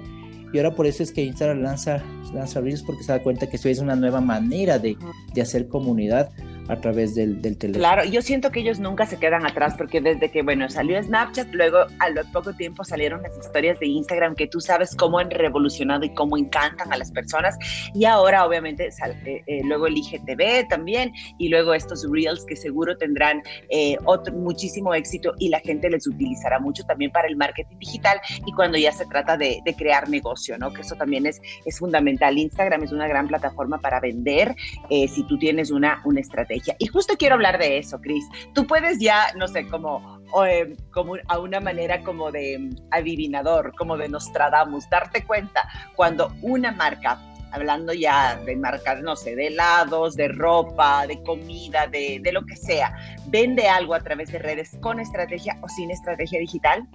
Y 0.52 0.56
ahora 0.56 0.74
por 0.74 0.86
eso 0.86 1.02
es 1.02 1.12
que 1.12 1.22
Instagram 1.22 1.60
lanza, 1.60 2.02
lanza 2.32 2.60
Reels 2.62 2.82
porque 2.82 3.04
se 3.04 3.12
da 3.12 3.22
cuenta 3.22 3.48
que 3.48 3.56
esto 3.56 3.68
es 3.68 3.80
una 3.80 3.96
nueva 3.96 4.22
manera 4.22 4.78
de, 4.78 4.96
de 5.34 5.42
hacer 5.42 5.68
comunidad 5.68 6.30
a 6.68 6.76
través 6.76 7.14
del, 7.14 7.40
del, 7.40 7.56
teléfono. 7.56 7.82
Claro, 7.82 8.04
yo 8.04 8.20
siento 8.20 8.50
que 8.50 8.60
ellos 8.60 8.78
nunca 8.78 9.06
se 9.06 9.18
quedan 9.18 9.46
atrás 9.46 9.74
porque 9.76 10.00
desde 10.00 10.30
que, 10.30 10.42
bueno, 10.42 10.68
salió 10.68 11.02
Snapchat, 11.02 11.48
luego 11.52 11.78
a 11.98 12.10
lo 12.10 12.24
poco 12.32 12.52
tiempo 12.52 12.84
salieron 12.84 13.22
las 13.22 13.36
historias 13.38 13.80
de 13.80 13.86
Instagram 13.86 14.34
que 14.34 14.46
tú 14.46 14.60
sabes 14.60 14.94
cómo 14.94 15.18
han 15.18 15.30
revolucionado 15.30 16.04
y 16.04 16.12
cómo 16.14 16.36
encantan 16.36 16.92
a 16.92 16.96
las 16.96 17.10
personas 17.10 17.56
y 17.94 18.04
ahora 18.04 18.44
obviamente 18.44 18.88
eh, 18.88 19.42
eh, 19.46 19.60
luego 19.64 19.86
el 19.86 19.96
IGTV 19.96 20.68
también 20.68 21.12
y 21.38 21.48
luego 21.48 21.72
estos 21.72 22.06
Reels 22.10 22.44
que 22.44 22.56
seguro 22.56 22.96
tendrán 22.96 23.42
eh, 23.70 23.96
otro, 24.04 24.34
muchísimo 24.34 24.94
éxito 24.94 25.32
y 25.38 25.48
la 25.48 25.60
gente 25.60 25.88
les 25.88 26.06
utilizará 26.06 26.60
mucho 26.60 26.84
también 26.84 27.10
para 27.10 27.28
el 27.28 27.36
marketing 27.36 27.78
digital 27.78 28.20
y 28.46 28.52
cuando 28.52 28.76
ya 28.76 28.92
se 28.92 29.06
trata 29.06 29.36
de, 29.36 29.60
de 29.64 29.74
crear 29.74 30.08
negocio, 30.08 30.58
¿no? 30.58 30.72
Que 30.72 30.82
eso 30.82 30.96
también 30.96 31.26
es, 31.26 31.40
es 31.64 31.78
fundamental. 31.78 32.36
Instagram 32.36 32.82
es 32.82 32.92
una 32.92 33.08
gran 33.08 33.26
plataforma 33.26 33.80
para 33.80 34.00
vender 34.00 34.54
si 34.88 35.22
tú 35.26 35.38
tienes 35.38 35.70
una, 35.70 36.00
una 36.04 36.20
estrategia 36.20 36.57
y 36.78 36.86
justo 36.86 37.14
quiero 37.18 37.34
hablar 37.34 37.58
de 37.58 37.78
eso, 37.78 38.00
Cris. 38.00 38.24
Tú 38.54 38.66
puedes 38.66 38.98
ya, 38.98 39.26
no 39.36 39.48
sé, 39.48 39.66
como 39.66 40.18
eh, 40.46 40.76
como 40.90 41.14
a 41.26 41.38
una 41.38 41.60
manera 41.60 42.02
como 42.02 42.30
de 42.30 42.58
mm, 42.58 42.76
adivinador, 42.90 43.74
como 43.76 43.96
de 43.96 44.08
Nostradamus, 44.08 44.88
darte 44.90 45.24
cuenta 45.24 45.68
cuando 45.96 46.32
una 46.42 46.72
marca 46.72 47.18
hablando 47.50 47.94
ya 47.94 48.36
de 48.44 48.56
marcas, 48.56 49.00
no 49.00 49.16
sé, 49.16 49.34
de 49.34 49.46
helados, 49.46 50.16
de 50.16 50.28
ropa, 50.28 51.06
de 51.06 51.22
comida, 51.22 51.86
de, 51.86 52.20
lo 52.30 52.44
que 52.44 52.56
sea, 52.56 52.94
vende 53.28 53.66
algo 53.66 53.94
a 53.94 54.00
través 54.00 54.30
de 54.30 54.38
redes 54.38 54.76
con 54.82 55.00
estrategia 55.00 55.56
o 55.62 55.68
sin 55.68 55.90
estrategia 55.90 56.38
digital? 56.40 56.86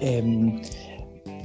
Em, 0.00 0.60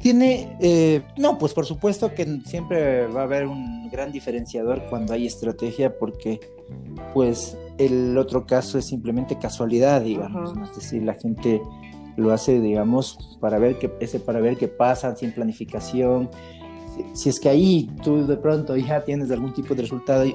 tiene, 0.01 0.57
eh, 0.59 1.03
no, 1.17 1.37
pues 1.37 1.53
por 1.53 1.65
supuesto 1.65 2.13
que 2.13 2.25
siempre 2.45 3.07
va 3.07 3.21
a 3.21 3.23
haber 3.23 3.47
un 3.47 3.89
gran 3.89 4.11
diferenciador 4.11 4.83
cuando 4.89 5.13
hay 5.13 5.27
estrategia 5.27 5.97
porque 5.97 6.39
pues 7.13 7.57
el 7.77 8.17
otro 8.17 8.45
caso 8.45 8.77
es 8.77 8.85
simplemente 8.85 9.37
casualidad, 9.37 10.01
digamos, 10.01 10.53
es 10.69 10.75
decir, 10.75 11.03
la 11.03 11.13
gente 11.13 11.61
lo 12.17 12.31
hace, 12.31 12.59
digamos, 12.59 13.37
para 13.39 13.59
ver 13.59 13.77
qué, 13.79 13.91
ese 13.99 14.19
para 14.19 14.39
ver 14.39 14.57
qué 14.57 14.67
pasa, 14.67 15.15
sin 15.15 15.31
planificación. 15.31 16.29
Si, 17.13 17.29
es 17.29 17.39
que 17.39 17.49
ahí 17.49 17.89
tú 18.03 18.25
de 18.25 18.37
pronto 18.37 18.75
ya 18.75 19.03
tienes 19.03 19.31
algún 19.31 19.53
tipo 19.53 19.73
de 19.75 19.83
resultado, 19.83 20.25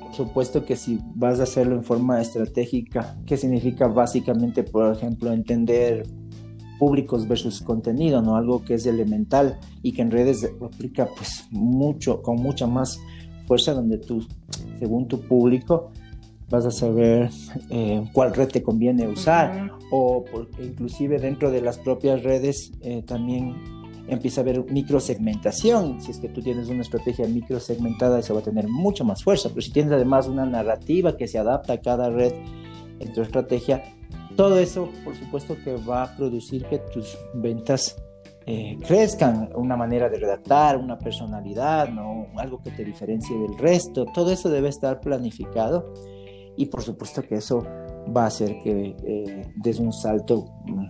por 0.00 0.14
supuesto 0.14 0.64
que 0.64 0.76
si 0.76 0.98
vas 1.14 1.40
a 1.40 1.44
hacerlo 1.44 1.76
en 1.76 1.84
forma 1.84 2.20
estratégica, 2.20 3.16
¿qué 3.26 3.36
significa 3.36 3.86
básicamente, 3.86 4.62
por 4.62 4.92
ejemplo, 4.94 5.32
entender 5.32 6.04
públicos 6.80 7.28
versus 7.28 7.60
contenido, 7.60 8.22
¿no? 8.22 8.36
Algo 8.36 8.64
que 8.64 8.74
es 8.74 8.86
elemental 8.86 9.58
y 9.82 9.92
que 9.92 10.00
en 10.00 10.10
redes 10.10 10.50
aplica 10.62 11.06
pues 11.14 11.44
mucho, 11.50 12.22
con 12.22 12.36
mucha 12.36 12.66
más 12.66 12.98
fuerza, 13.46 13.74
donde 13.74 13.98
tú, 13.98 14.26
según 14.78 15.06
tu 15.06 15.20
público, 15.20 15.90
vas 16.48 16.64
a 16.64 16.70
saber 16.70 17.30
eh, 17.68 18.02
cuál 18.14 18.34
red 18.34 18.48
te 18.48 18.62
conviene 18.62 19.06
usar 19.06 19.70
o 19.90 20.24
porque 20.24 20.64
inclusive 20.64 21.18
dentro 21.18 21.50
de 21.50 21.60
las 21.60 21.78
propias 21.78 22.22
redes 22.22 22.72
eh, 22.80 23.02
también 23.06 23.54
empieza 24.08 24.40
a 24.40 24.42
haber 24.42 24.64
microsegmentación. 24.72 26.00
Si 26.00 26.12
es 26.12 26.18
que 26.18 26.30
tú 26.30 26.40
tienes 26.40 26.70
una 26.70 26.80
estrategia 26.80 27.28
microsegmentada, 27.28 28.18
eso 28.18 28.32
va 28.32 28.40
a 28.40 28.42
tener 28.42 28.68
mucha 28.68 29.04
más 29.04 29.22
fuerza. 29.22 29.50
Pero 29.50 29.60
si 29.60 29.70
tienes 29.70 29.92
además 29.92 30.26
una 30.28 30.46
narrativa 30.46 31.16
que 31.18 31.28
se 31.28 31.38
adapta 31.38 31.74
a 31.74 31.80
cada 31.82 32.08
red 32.08 32.32
en 32.98 33.12
tu 33.12 33.20
estrategia, 33.20 33.82
todo 34.36 34.58
eso, 34.58 34.90
por 35.04 35.16
supuesto, 35.16 35.56
que 35.62 35.76
va 35.76 36.04
a 36.04 36.16
producir 36.16 36.64
que 36.66 36.78
tus 36.78 37.18
ventas 37.34 37.96
eh, 38.46 38.78
crezcan, 38.86 39.50
una 39.54 39.76
manera 39.76 40.08
de 40.08 40.18
redactar, 40.18 40.76
una 40.76 40.98
personalidad, 40.98 41.88
¿no? 41.88 42.26
algo 42.36 42.60
que 42.62 42.70
te 42.70 42.84
diferencie 42.84 43.36
del 43.38 43.56
resto. 43.58 44.06
Todo 44.06 44.32
eso 44.32 44.48
debe 44.48 44.68
estar 44.68 45.00
planificado 45.00 45.92
y 46.56 46.66
por 46.66 46.82
supuesto 46.82 47.22
que 47.22 47.36
eso 47.36 47.64
va 48.16 48.24
a 48.24 48.26
hacer 48.26 48.56
que 48.62 48.96
eh, 49.04 49.52
des 49.56 49.78
un 49.78 49.92
salto 49.92 50.46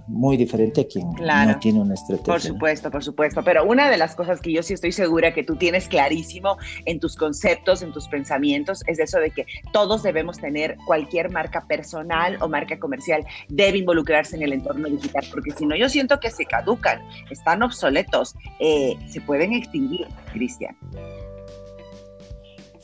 muy 0.07 0.37
diferente 0.37 0.83
a 0.83 0.87
quien 0.87 1.11
no 1.11 1.59
tiene 1.59 1.81
una 1.81 1.95
estrategia. 1.95 2.33
Por 2.33 2.41
supuesto, 2.41 2.91
por 2.91 3.05
supuesto. 3.05 3.43
Pero 3.45 3.65
una 3.65 3.91
de 3.91 3.97
las 3.97 4.15
cosas 4.15 4.41
que 4.41 4.53
yo 4.53 4.63
sí 4.63 4.75
estoy 4.75 4.93
segura 4.93 5.33
que 5.35 5.45
tú 5.45 5.57
tienes 5.57 5.89
clarísimo 5.89 6.57
en 6.85 7.01
tus 7.01 7.17
conceptos, 7.17 7.83
en 7.83 7.93
tus 7.93 8.09
pensamientos, 8.09 8.83
es 8.87 8.99
eso 8.99 9.19
de 9.19 9.31
que 9.31 9.47
todos 9.73 10.03
debemos 10.03 10.39
tener 10.39 10.77
cualquier 10.87 11.31
marca 11.31 11.67
personal 11.67 12.39
o 12.41 12.49
marca 12.49 12.79
comercial, 12.79 13.25
debe 13.49 13.79
involucrarse 13.79 14.37
en 14.37 14.43
el 14.43 14.53
entorno 14.53 14.89
digital, 14.89 15.25
porque 15.31 15.51
si 15.53 15.67
no, 15.67 15.77
yo 15.77 15.89
siento 15.89 16.21
que 16.21 16.31
se 16.31 16.45
caducan, 16.45 17.01
están 17.31 17.63
obsoletos, 17.63 18.35
eh, 18.59 18.97
se 19.09 19.21
pueden 19.21 19.53
extinguir, 19.53 20.07
Cristian. 20.33 20.77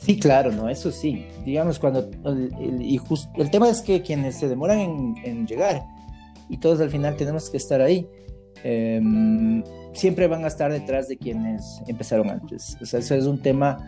Sí, 0.07 0.17
claro, 0.17 0.53
no, 0.53 0.69
eso 0.69 0.89
sí. 0.89 1.25
Digamos, 1.43 1.79
cuando. 1.79 2.09
El, 2.23 2.81
y 2.81 2.97
el 3.35 3.51
tema 3.51 3.67
es 3.67 3.81
que 3.81 4.01
quienes 4.01 4.35
se 4.35 4.47
demoran 4.47 5.15
en, 5.21 5.45
llegar 5.45 5.85
y 6.47 6.57
todos 6.59 6.79
al 6.79 6.89
final 6.89 7.17
tenemos 7.17 7.49
que 7.49 7.57
estar 7.57 7.81
ahí, 7.81 8.07
em, 8.63 9.61
siempre 9.91 10.27
van 10.27 10.45
a 10.45 10.47
estar 10.47 10.71
detrás 10.71 11.09
de 11.09 11.17
quienes 11.17 11.81
empezaron 11.87 12.29
antes. 12.29 12.77
O 12.81 12.85
sea, 12.85 13.01
eso 13.01 13.15
es 13.15 13.25
un 13.25 13.41
tema. 13.41 13.79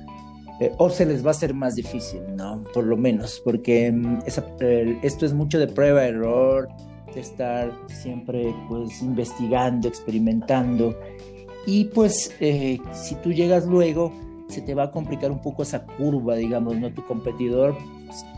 Eh, 0.59 0.73
o 0.77 0.89
se 0.89 1.05
les 1.05 1.23
va 1.23 1.29
a 1.29 1.31
hacer 1.31 1.53
más 1.53 1.75
difícil, 1.75 2.19
¿no? 2.35 2.65
Por 2.73 2.83
lo 2.83 2.97
menos, 2.97 3.41
porque 3.45 3.85
em, 3.85 4.19
esto 4.25 5.25
es 5.25 5.33
mucho 5.33 5.57
de 5.57 5.67
prueba, 5.67 6.05
error, 6.05 6.67
de 7.15 7.21
estar 7.21 7.71
siempre 7.87 8.53
pues 8.67 9.01
investigando, 9.01 9.87
experimentando. 9.87 10.99
Y 11.65 11.85
pues 11.85 12.35
eh, 12.41 12.77
si 12.91 13.15
tú 13.15 13.31
llegas 13.31 13.65
luego 13.67 14.11
se 14.49 14.61
te 14.61 14.73
va 14.73 14.83
a 14.83 14.91
complicar 14.91 15.31
un 15.31 15.41
poco 15.41 15.63
esa 15.63 15.85
curva, 15.85 16.35
digamos, 16.35 16.77
¿no? 16.77 16.91
Tu 16.93 17.05
competidor 17.05 17.77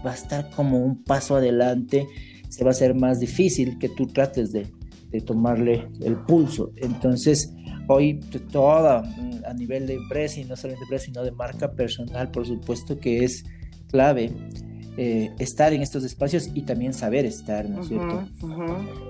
va 0.06 0.12
a 0.12 0.14
estar 0.14 0.50
como 0.52 0.78
un 0.78 1.04
paso 1.04 1.38
adelante, 1.38 2.08
se 2.50 2.64
va 2.64 2.70
a 2.70 2.72
hacer 2.72 2.94
más 2.94 3.20
difícil 3.20 3.80
que 3.80 3.90
tú 3.90 4.08
trates 4.08 4.52
de, 4.52 4.68
de 5.10 5.22
tomarle 5.22 5.88
el 6.02 6.18
pulso. 6.18 6.74
Entonces, 6.76 7.54
hoy 7.88 8.20
toda 8.52 9.04
mm, 9.04 9.46
a 9.46 9.54
nivel 9.54 9.88
de 9.88 9.96
empresa 9.96 10.40
y 10.40 10.46
no 10.46 10.56
solamente 10.56 10.82
de 10.82 10.86
empresa, 10.86 11.06
sino 11.06 11.24
de 11.24 11.32
marca 11.32 11.72
personal, 11.72 12.30
por 12.30 12.46
supuesto 12.46 13.00
que 13.00 13.24
es 13.24 13.44
clave 13.88 14.32
eh, 14.98 15.32
estar 15.40 15.72
en 15.72 15.82
estos 15.82 16.04
espacios 16.04 16.50
y 16.54 16.64
también 16.64 16.94
saber 16.94 17.26
estar, 17.26 17.68
¿no 17.70 17.82
es 17.82 17.88
cierto? 17.88 18.28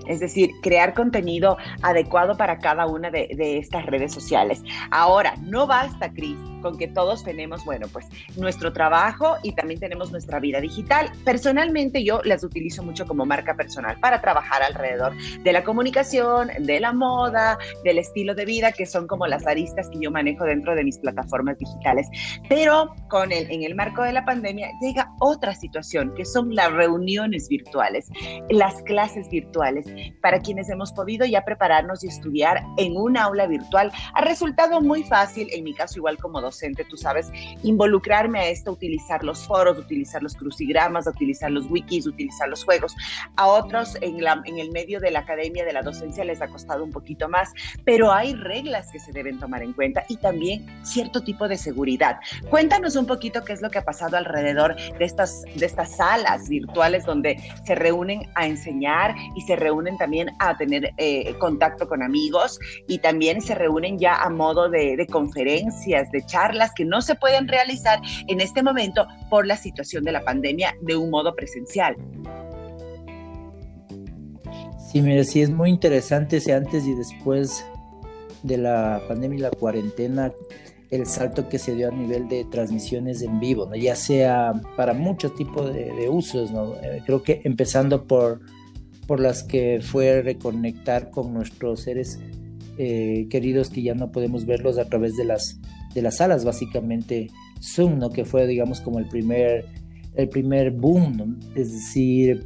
Es 0.07 0.19
decir, 0.19 0.51
crear 0.61 0.93
contenido 0.93 1.57
adecuado 1.81 2.37
para 2.37 2.59
cada 2.59 2.85
una 2.85 3.09
de, 3.09 3.29
de, 3.35 3.57
estas 3.57 3.87
redes 3.87 4.13
sociales. 4.13 4.61
Ahora, 4.91 5.33
no 5.41 5.65
basta, 5.65 6.13
Cris, 6.13 6.37
con 6.61 6.77
que 6.77 6.87
todos 6.87 7.23
tenemos, 7.23 7.65
bueno, 7.65 7.87
pues 7.91 8.05
nuestro 8.37 8.71
trabajo 8.73 9.37
y 9.41 9.53
también 9.53 9.79
tenemos 9.79 10.11
nuestra 10.11 10.39
vida 10.39 10.61
digital. 10.61 11.11
Personalmente 11.25 12.03
yo 12.03 12.21
las 12.25 12.43
utilizo 12.43 12.83
mucho 12.83 13.07
como 13.07 13.25
marca 13.25 13.55
personal 13.55 13.99
para 13.99 14.21
trabajar 14.21 14.61
alrededor 14.61 15.13
de 15.17 15.51
la 15.51 15.63
comunicación, 15.63 16.51
de 16.59 16.79
la 16.79 16.93
moda, 16.93 17.57
del 17.83 17.97
estilo 17.97 18.35
de 18.35 18.45
vida, 18.45 18.71
que 18.71 18.85
son 18.85 19.07
como 19.07 19.25
las 19.25 19.47
aristas 19.47 19.89
que 19.89 19.97
yo 19.99 20.11
manejo 20.11 20.43
dentro 20.43 20.75
de 20.75 20.83
mis 20.83 20.99
plataformas 20.99 21.57
digitales. 21.57 22.07
Pero 22.47 22.93
con 23.09 23.31
el, 23.31 23.49
en 23.49 23.63
el 23.63 23.73
marco 23.73 24.03
de 24.03 24.13
la 24.13 24.25
pandemia 24.25 24.69
llega 24.79 25.11
otra 25.19 25.55
situación 25.55 25.70
que 26.15 26.25
son 26.25 26.53
las 26.53 26.71
reuniones 26.71 27.47
virtuales, 27.47 28.09
las 28.49 28.81
clases 28.83 29.29
virtuales, 29.29 29.85
para 30.21 30.39
quienes 30.39 30.69
hemos 30.69 30.91
podido 30.91 31.25
ya 31.25 31.43
prepararnos 31.43 32.03
y 32.03 32.07
estudiar 32.07 32.61
en 32.77 32.95
un 32.97 33.17
aula 33.17 33.47
virtual. 33.47 33.91
Ha 34.13 34.21
resultado 34.21 34.81
muy 34.81 35.03
fácil, 35.03 35.47
en 35.51 35.63
mi 35.63 35.73
caso 35.73 35.99
igual 35.99 36.17
como 36.17 36.41
docente, 36.41 36.85
tú 36.89 36.97
sabes, 36.97 37.31
involucrarme 37.63 38.39
a 38.39 38.49
esto, 38.49 38.71
utilizar 38.71 39.23
los 39.23 39.45
foros, 39.47 39.77
utilizar 39.77 40.21
los 40.21 40.35
crucigramas, 40.35 41.07
utilizar 41.07 41.51
los 41.51 41.69
wikis, 41.69 42.07
utilizar 42.07 42.49
los 42.49 42.63
juegos. 42.63 42.95
A 43.35 43.47
otros 43.47 43.97
en, 44.01 44.21
la, 44.21 44.41
en 44.45 44.59
el 44.59 44.71
medio 44.71 44.99
de 44.99 45.11
la 45.11 45.19
academia 45.19 45.65
de 45.65 45.73
la 45.73 45.81
docencia 45.81 46.25
les 46.25 46.41
ha 46.41 46.47
costado 46.47 46.83
un 46.83 46.91
poquito 46.91 47.29
más, 47.29 47.51
pero 47.85 48.11
hay 48.11 48.33
reglas 48.33 48.89
que 48.91 48.99
se 48.99 49.11
deben 49.11 49.39
tomar 49.39 49.63
en 49.63 49.73
cuenta 49.73 50.03
y 50.09 50.17
también 50.17 50.65
cierto 50.83 51.21
tipo 51.21 51.47
de 51.47 51.57
seguridad. 51.57 52.19
Cuéntanos 52.49 52.95
un 52.95 53.05
poquito 53.05 53.43
qué 53.43 53.53
es 53.53 53.61
lo 53.61 53.69
que 53.69 53.79
ha 53.79 53.85
pasado 53.85 54.17
alrededor 54.17 54.75
de 54.75 55.05
estas 55.05 55.43
de 55.61 55.67
estas 55.67 55.95
salas 55.95 56.49
virtuales 56.49 57.05
donde 57.05 57.37
se 57.65 57.75
reúnen 57.75 58.29
a 58.35 58.45
enseñar 58.45 59.15
y 59.35 59.41
se 59.41 59.55
reúnen 59.55 59.97
también 59.97 60.29
a 60.39 60.57
tener 60.57 60.91
eh, 60.97 61.33
contacto 61.39 61.87
con 61.87 62.03
amigos 62.03 62.59
y 62.87 62.97
también 62.97 63.41
se 63.41 63.55
reúnen 63.55 63.97
ya 63.97 64.21
a 64.21 64.29
modo 64.29 64.69
de, 64.69 64.97
de 64.97 65.07
conferencias, 65.07 66.11
de 66.11 66.25
charlas 66.25 66.71
que 66.75 66.83
no 66.83 67.01
se 67.01 67.15
pueden 67.15 67.47
realizar 67.47 68.01
en 68.27 68.41
este 68.41 68.61
momento 68.61 69.07
por 69.29 69.47
la 69.47 69.55
situación 69.55 70.03
de 70.03 70.11
la 70.11 70.23
pandemia 70.23 70.75
de 70.81 70.97
un 70.97 71.09
modo 71.09 71.33
presencial. 71.33 71.95
Sí, 74.91 75.01
mira, 75.01 75.23
sí 75.23 75.41
es 75.41 75.49
muy 75.49 75.69
interesante 75.69 76.37
ese 76.37 76.53
antes 76.53 76.85
y 76.85 76.93
después 76.93 77.65
de 78.43 78.57
la 78.57 79.01
pandemia 79.07 79.37
y 79.37 79.41
la 79.41 79.51
cuarentena, 79.51 80.33
el 80.91 81.07
salto 81.07 81.47
que 81.47 81.57
se 81.57 81.73
dio 81.73 81.87
a 81.87 81.91
nivel 81.91 82.27
de 82.27 82.43
transmisiones 82.43 83.21
en 83.21 83.39
vivo, 83.39 83.73
ya 83.73 83.95
sea 83.95 84.51
para 84.75 84.93
muchos 84.93 85.33
tipos 85.35 85.73
de, 85.73 86.09
usos. 86.09 86.51
Eh, 86.83 87.01
creo 87.05 87.23
que 87.23 87.39
empezando 87.45 88.05
por, 88.05 88.41
por 89.07 89.21
las 89.21 89.43
que 89.43 89.79
fue 89.81 90.21
reconectar 90.21 91.09
con 91.09 91.33
nuestros 91.33 91.81
seres 91.81 92.19
eh, 92.77 93.27
queridos 93.29 93.69
que 93.69 93.81
ya 93.81 93.95
no 93.95 94.11
podemos 94.11 94.45
verlos 94.45 94.77
a 94.77 94.85
través 94.85 95.15
de 95.15 95.23
las, 95.23 95.61
de 95.93 96.01
las 96.01 96.17
salas, 96.17 96.43
básicamente 96.43 97.29
Zoom, 97.61 97.97
¿no? 97.97 98.09
que 98.09 98.25
fue 98.25 98.45
digamos 98.45 98.81
como 98.81 98.99
el 98.99 99.07
primer, 99.07 99.65
el 100.15 100.27
primer 100.27 100.71
boom, 100.71 101.39
es 101.55 101.71
decir, 101.71 102.45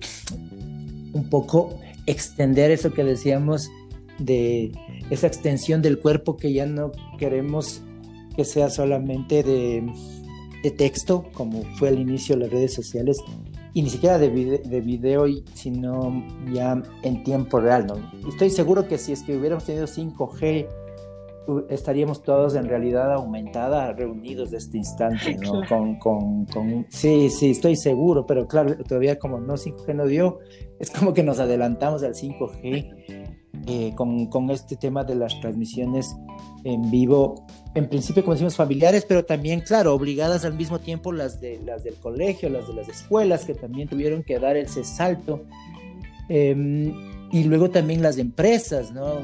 un 1.13 1.29
poco 1.31 1.79
extender 2.05 2.69
eso 2.69 2.93
que 2.93 3.03
decíamos 3.03 3.71
de 4.19 4.71
esa 5.09 5.25
extensión 5.25 5.81
del 5.81 5.97
cuerpo 5.99 6.37
que 6.37 6.53
ya 6.53 6.67
no 6.67 6.91
queremos 7.17 7.81
que 8.36 8.46
sea 8.46 8.70
solamente 8.70 9.44
de, 9.44 9.92
texto, 10.77 11.25
como 11.34 11.62
fue 11.77 11.89
al 11.89 12.00
inicio 12.00 12.36
de 12.36 12.42
las 12.42 12.51
redes 12.51 12.74
sociales, 12.74 13.18
y 13.74 13.84
ni 13.84 13.89
siquiera 13.89 14.18
de, 14.18 14.30
video, 14.30 15.25
sino 15.54 16.25
ya 16.51 16.82
en 17.04 17.24
tiempo 17.24 17.60
real. 17.60 17.86
¿no? 17.86 17.96
Estoy 18.27 18.50
seguro 18.50 18.88
que 18.88 18.98
si 18.98 19.12
es 19.12 19.22
que 19.22 19.38
hubiéramos 19.38 19.65
tenido 19.65 19.86
5G 19.86 20.68
estaríamos 21.70 22.24
todos 22.24 22.56
en 22.56 22.68
realidad 22.68 23.13
aumentada 23.13 23.94
reunidos 23.94 24.51
de 24.51 24.58
este 24.58 24.77
instante, 24.77 25.36
¿no? 25.36 25.62
Con, 25.68 26.00
con, 26.00 26.46
con, 26.46 26.86
sí, 26.89 27.30
sí, 27.30 27.51
estoy 27.51 27.75
seguro, 27.75 28.25
pero 28.25 28.48
claro, 28.48 28.75
todavía 28.77 29.20
como 29.20 29.39
no 29.39 29.54
5G 29.54 29.94
no 29.94 30.08
dio, 30.08 30.39
es 30.80 30.89
como 30.89 31.13
que 31.13 31.24
nos 31.24 31.39
adelantamos 31.39 32.04
al 32.04 32.15
5G 32.15 33.44
eh, 33.67 33.93
con, 33.95 34.27
con, 34.27 34.50
este 34.51 34.75
tema 34.75 35.03
de 35.03 35.15
las 35.15 35.39
transmisiones 35.41 36.15
en 36.63 36.89
vivo, 36.91 37.45
en 37.74 37.88
principio 37.89 38.24
como 38.24 38.34
decimos 38.34 38.55
familiares, 38.55 39.05
pero 39.07 39.25
también, 39.25 39.62
claro, 39.62 39.93
obligadas 39.93 40.45
al 40.45 40.55
mismo 40.55 40.79
tiempo 40.79 41.12
las, 41.12 41.41
de, 41.41 41.60
las 41.63 41.84
del 41.84 41.95
colegio, 41.95 42.50
las 42.50 42.67
de 42.67 42.74
las 42.74 42.89
escuelas, 42.89 43.45
que 43.45 43.53
también 43.53 43.88
tuvieron 43.88 44.24
que 44.24 44.39
dar 44.39 44.57
ese 44.57 44.84
salto, 44.84 45.43
eh, 46.29 46.93
y 47.31 47.43
luego 47.43 47.69
también 47.69 48.01
las 48.01 48.17
empresas, 48.17 48.91
¿no? 48.91 49.19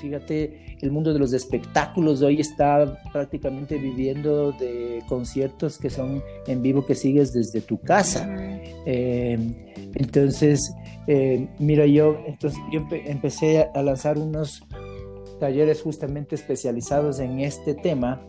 Fíjate, 0.00 0.78
el 0.80 0.90
mundo 0.90 1.12
de 1.12 1.18
los 1.18 1.32
espectáculos 1.32 2.22
hoy 2.22 2.40
está 2.40 2.98
prácticamente 3.12 3.76
viviendo 3.76 4.52
de 4.52 5.02
conciertos 5.08 5.78
que 5.78 5.90
son 5.90 6.22
en 6.46 6.62
vivo 6.62 6.86
que 6.86 6.94
sigues 6.94 7.32
desde 7.32 7.60
tu 7.60 7.78
casa. 7.80 8.26
Eh, 8.86 9.69
entonces, 9.94 10.74
eh, 11.06 11.48
mira, 11.58 11.86
yo, 11.86 12.18
entonces, 12.26 12.58
yo 12.72 12.86
empecé 12.90 13.68
a 13.74 13.82
lanzar 13.82 14.18
unos 14.18 14.62
talleres 15.38 15.82
justamente 15.82 16.34
especializados 16.34 17.18
en 17.20 17.40
este 17.40 17.74
tema. 17.74 18.22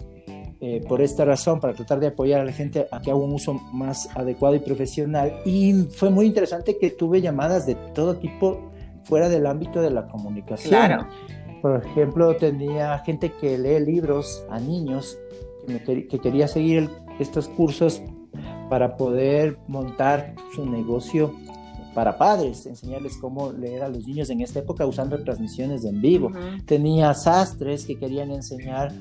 Eh, 0.64 0.80
por 0.88 1.02
esta 1.02 1.26
razón, 1.26 1.60
para 1.60 1.74
tratar 1.74 2.00
de 2.00 2.08
apoyar 2.08 2.42
a 2.42 2.46
la 2.46 2.52
gente 2.52 2.88
a 2.92 3.02
que 3.02 3.10
haga 3.10 3.20
un 3.20 3.34
uso 3.34 3.56
más 3.74 4.08
adecuado 4.16 4.56
y 4.56 4.60
profesional. 4.60 5.42
Y 5.44 5.74
fue 5.96 6.12
muy 6.12 6.28
interesante 6.28 6.78
que 6.78 6.92
tuve 6.92 7.20
llamadas 7.20 7.66
de 7.66 7.74
todo 7.96 8.18
tipo 8.18 8.72
fuera 9.04 9.28
del 9.28 9.48
ámbito 9.48 9.82
de 9.82 9.90
la 9.90 10.08
comunicación. 10.08 10.70
Claro. 10.70 11.08
Por 11.64 11.84
ejemplo, 11.84 12.36
tenía 12.36 13.00
gente 13.00 13.32
que 13.42 13.58
lee 13.58 13.84
libros 13.84 14.46
a 14.52 14.60
niños 14.60 15.18
que, 15.86 16.20
quería 16.20 16.48
seguir 16.48 16.90
estos 17.20 17.48
cursos 17.48 18.02
para 18.70 18.98
poder 18.98 19.58
montar 19.68 20.34
su 20.56 20.66
negocio 20.66 21.34
para 21.94 22.18
padres, 22.18 22.66
enseñarles 22.66 23.18
cómo 23.18 23.52
leer 23.52 23.84
a 23.84 23.90
los 23.90 24.08
niños 24.08 24.30
en 24.30 24.42
esta 24.42 24.60
época 24.60 24.86
usando 24.86 25.22
transmisiones 25.24 25.84
en 25.84 26.02
vivo. 26.02 26.32
Tenía 26.66 27.14
sastres 27.14 27.86
que 27.86 27.98
querían 27.98 28.32
enseñar 28.32 28.94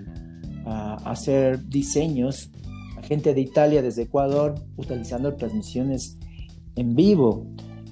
a 0.67 0.95
hacer 1.11 1.69
diseños 1.69 2.51
a 2.97 3.03
gente 3.03 3.33
de 3.33 3.41
Italia 3.41 3.83
desde 3.83 4.03
Ecuador 4.03 4.55
utilizando 4.77 5.35
transmisiones 5.35 6.19
en 6.77 6.95
vivo. 6.95 7.47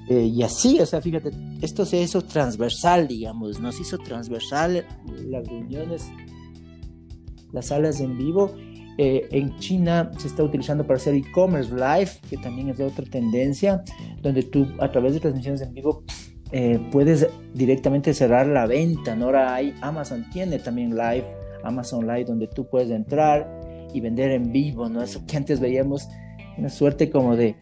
Eh, 0.08 0.24
y 0.24 0.42
así, 0.42 0.80
o 0.80 0.86
sea, 0.86 1.00
fíjate, 1.00 1.30
esto 1.60 1.84
se 1.84 2.00
hizo 2.00 2.22
transversal, 2.22 3.06
digamos, 3.08 3.60
nos 3.60 3.78
hizo 3.78 3.98
transversal 3.98 4.86
las 5.26 5.46
reuniones, 5.46 6.06
las 7.52 7.66
salas 7.66 8.00
en 8.00 8.16
vivo. 8.16 8.54
Eh, 9.00 9.28
en 9.30 9.56
China 9.58 10.10
se 10.18 10.26
está 10.26 10.42
utilizando 10.42 10.84
para 10.84 10.96
hacer 10.96 11.14
e-commerce 11.14 11.72
live, 11.72 12.10
que 12.28 12.36
también 12.36 12.68
es 12.68 12.80
otra 12.80 13.04
tendencia, 13.04 13.84
donde 14.20 14.42
tú 14.42 14.66
a 14.80 14.90
través 14.90 15.14
de 15.14 15.20
transmisiones 15.20 15.62
en 15.62 15.72
vivo 15.72 16.02
eh, 16.50 16.80
puedes 16.90 17.28
directamente 17.54 18.12
cerrar 18.12 18.48
la 18.48 18.66
venta. 18.66 19.16
Ahora 19.20 19.54
hay 19.54 19.72
Amazon 19.82 20.26
tiene 20.32 20.58
también 20.58 20.96
live, 20.96 21.24
Amazon 21.62 22.08
Live, 22.08 22.24
donde 22.24 22.48
tú 22.48 22.66
puedes 22.68 22.90
entrar 22.90 23.48
y 23.94 24.00
vender 24.00 24.32
en 24.32 24.50
vivo, 24.50 24.88
¿no? 24.88 25.00
Eso 25.00 25.24
que 25.26 25.36
antes 25.36 25.60
veíamos 25.60 26.08
una 26.56 26.68
suerte 26.68 27.08
como 27.08 27.36
de 27.36 27.54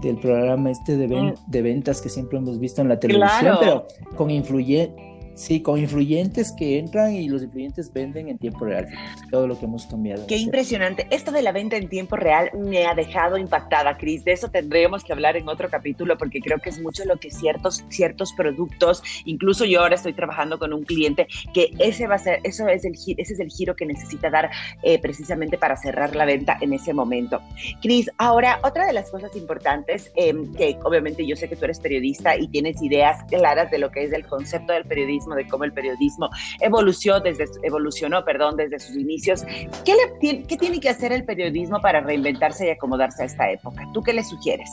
del 0.00 0.18
programa 0.18 0.70
este 0.70 0.96
de, 0.96 1.08
mm. 1.08 1.34
de 1.46 1.62
ventas 1.62 2.00
que 2.00 2.08
siempre 2.08 2.38
hemos 2.38 2.60
visto 2.60 2.82
en 2.82 2.88
la 2.88 3.00
televisión, 3.00 3.56
pero 3.58 3.86
con 4.16 4.30
influyente 4.30 5.13
Sí, 5.34 5.62
con 5.62 5.78
influyentes 5.78 6.52
que 6.52 6.78
entran 6.78 7.14
y 7.14 7.28
los 7.28 7.42
influyentes 7.42 7.92
venden 7.92 8.28
en 8.28 8.38
tiempo 8.38 8.64
real. 8.64 8.88
Todo 9.30 9.48
lo 9.48 9.58
que 9.58 9.64
hemos 9.64 9.86
cambiado. 9.86 10.26
Qué 10.26 10.36
impresionante. 10.36 11.08
Esto 11.10 11.32
de 11.32 11.42
la 11.42 11.50
venta 11.50 11.76
en 11.76 11.88
tiempo 11.88 12.16
real 12.16 12.50
me 12.56 12.86
ha 12.86 12.94
dejado 12.94 13.36
impactada, 13.36 13.96
Cris. 13.96 14.24
De 14.24 14.32
eso 14.32 14.48
tendríamos 14.48 15.02
que 15.02 15.12
hablar 15.12 15.36
en 15.36 15.48
otro 15.48 15.68
capítulo 15.68 16.16
porque 16.16 16.40
creo 16.40 16.58
que 16.58 16.70
es 16.70 16.80
mucho 16.80 17.04
lo 17.04 17.16
que 17.16 17.30
ciertos, 17.30 17.84
ciertos 17.88 18.32
productos, 18.32 19.02
incluso 19.24 19.64
yo 19.64 19.80
ahora 19.80 19.96
estoy 19.96 20.12
trabajando 20.12 20.58
con 20.58 20.72
un 20.72 20.84
cliente 20.84 21.26
que 21.52 21.70
ese 21.78 22.06
va 22.06 22.14
a 22.14 22.18
ser, 22.18 22.40
eso 22.44 22.68
es 22.68 22.84
el, 22.84 22.94
ese 22.94 23.32
es 23.32 23.40
el 23.40 23.50
giro 23.50 23.74
que 23.74 23.86
necesita 23.86 24.30
dar 24.30 24.50
eh, 24.82 25.00
precisamente 25.00 25.58
para 25.58 25.76
cerrar 25.76 26.14
la 26.14 26.26
venta 26.26 26.58
en 26.60 26.72
ese 26.72 26.92
momento. 26.92 27.40
Cris, 27.82 28.08
ahora 28.18 28.60
otra 28.62 28.86
de 28.86 28.92
las 28.92 29.10
cosas 29.10 29.34
importantes, 29.34 30.12
em, 30.14 30.54
que 30.54 30.78
obviamente 30.84 31.26
yo 31.26 31.34
sé 31.34 31.48
que 31.48 31.56
tú 31.56 31.64
eres 31.64 31.80
periodista 31.80 32.36
y 32.36 32.46
tienes 32.48 32.80
ideas 32.82 33.24
claras 33.28 33.70
de 33.70 33.78
lo 33.78 33.90
que 33.90 34.04
es 34.04 34.12
el 34.12 34.26
concepto 34.26 34.72
del 34.72 34.84
periodismo 34.84 35.23
de 35.34 35.46
cómo 35.48 35.64
el 35.64 35.72
periodismo 35.72 36.28
evolucionó 36.60 37.20
desde, 37.20 37.46
evolucionó, 37.62 38.24
perdón, 38.24 38.56
desde 38.56 38.78
sus 38.78 38.96
inicios. 38.96 39.44
¿Qué, 39.84 40.44
¿Qué 40.46 40.56
tiene 40.56 40.80
que 40.80 40.88
hacer 40.88 41.12
el 41.12 41.24
periodismo 41.24 41.80
para 41.80 42.00
reinventarse 42.00 42.66
y 42.66 42.70
acomodarse 42.70 43.22
a 43.22 43.26
esta 43.26 43.50
época? 43.50 43.88
¿Tú 43.92 44.02
qué 44.02 44.12
le 44.12 44.24
sugieres? 44.24 44.70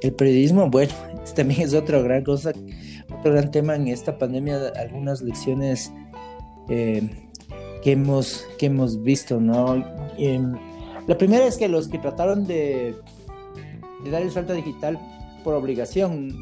El 0.00 0.12
periodismo, 0.14 0.70
bueno, 0.70 0.92
también 1.36 1.62
es 1.62 1.74
otra 1.74 2.00
gran 2.00 2.24
cosa, 2.24 2.52
otro 3.18 3.32
gran 3.32 3.50
tema 3.50 3.74
en 3.74 3.88
esta 3.88 4.18
pandemia, 4.18 4.72
algunas 4.76 5.22
lecciones 5.22 5.92
eh, 6.68 7.08
que, 7.82 7.92
hemos, 7.92 8.46
que 8.58 8.66
hemos 8.66 9.02
visto, 9.02 9.40
¿no? 9.40 9.84
Em, 10.16 10.54
la 11.06 11.16
primera 11.16 11.46
es 11.46 11.56
que 11.56 11.68
los 11.68 11.88
que 11.88 11.98
trataron 11.98 12.46
de, 12.46 12.94
de 14.04 14.10
dar 14.10 14.22
el 14.22 14.30
salto 14.30 14.52
digital 14.52 14.98
por 15.42 15.54
obligación 15.54 16.36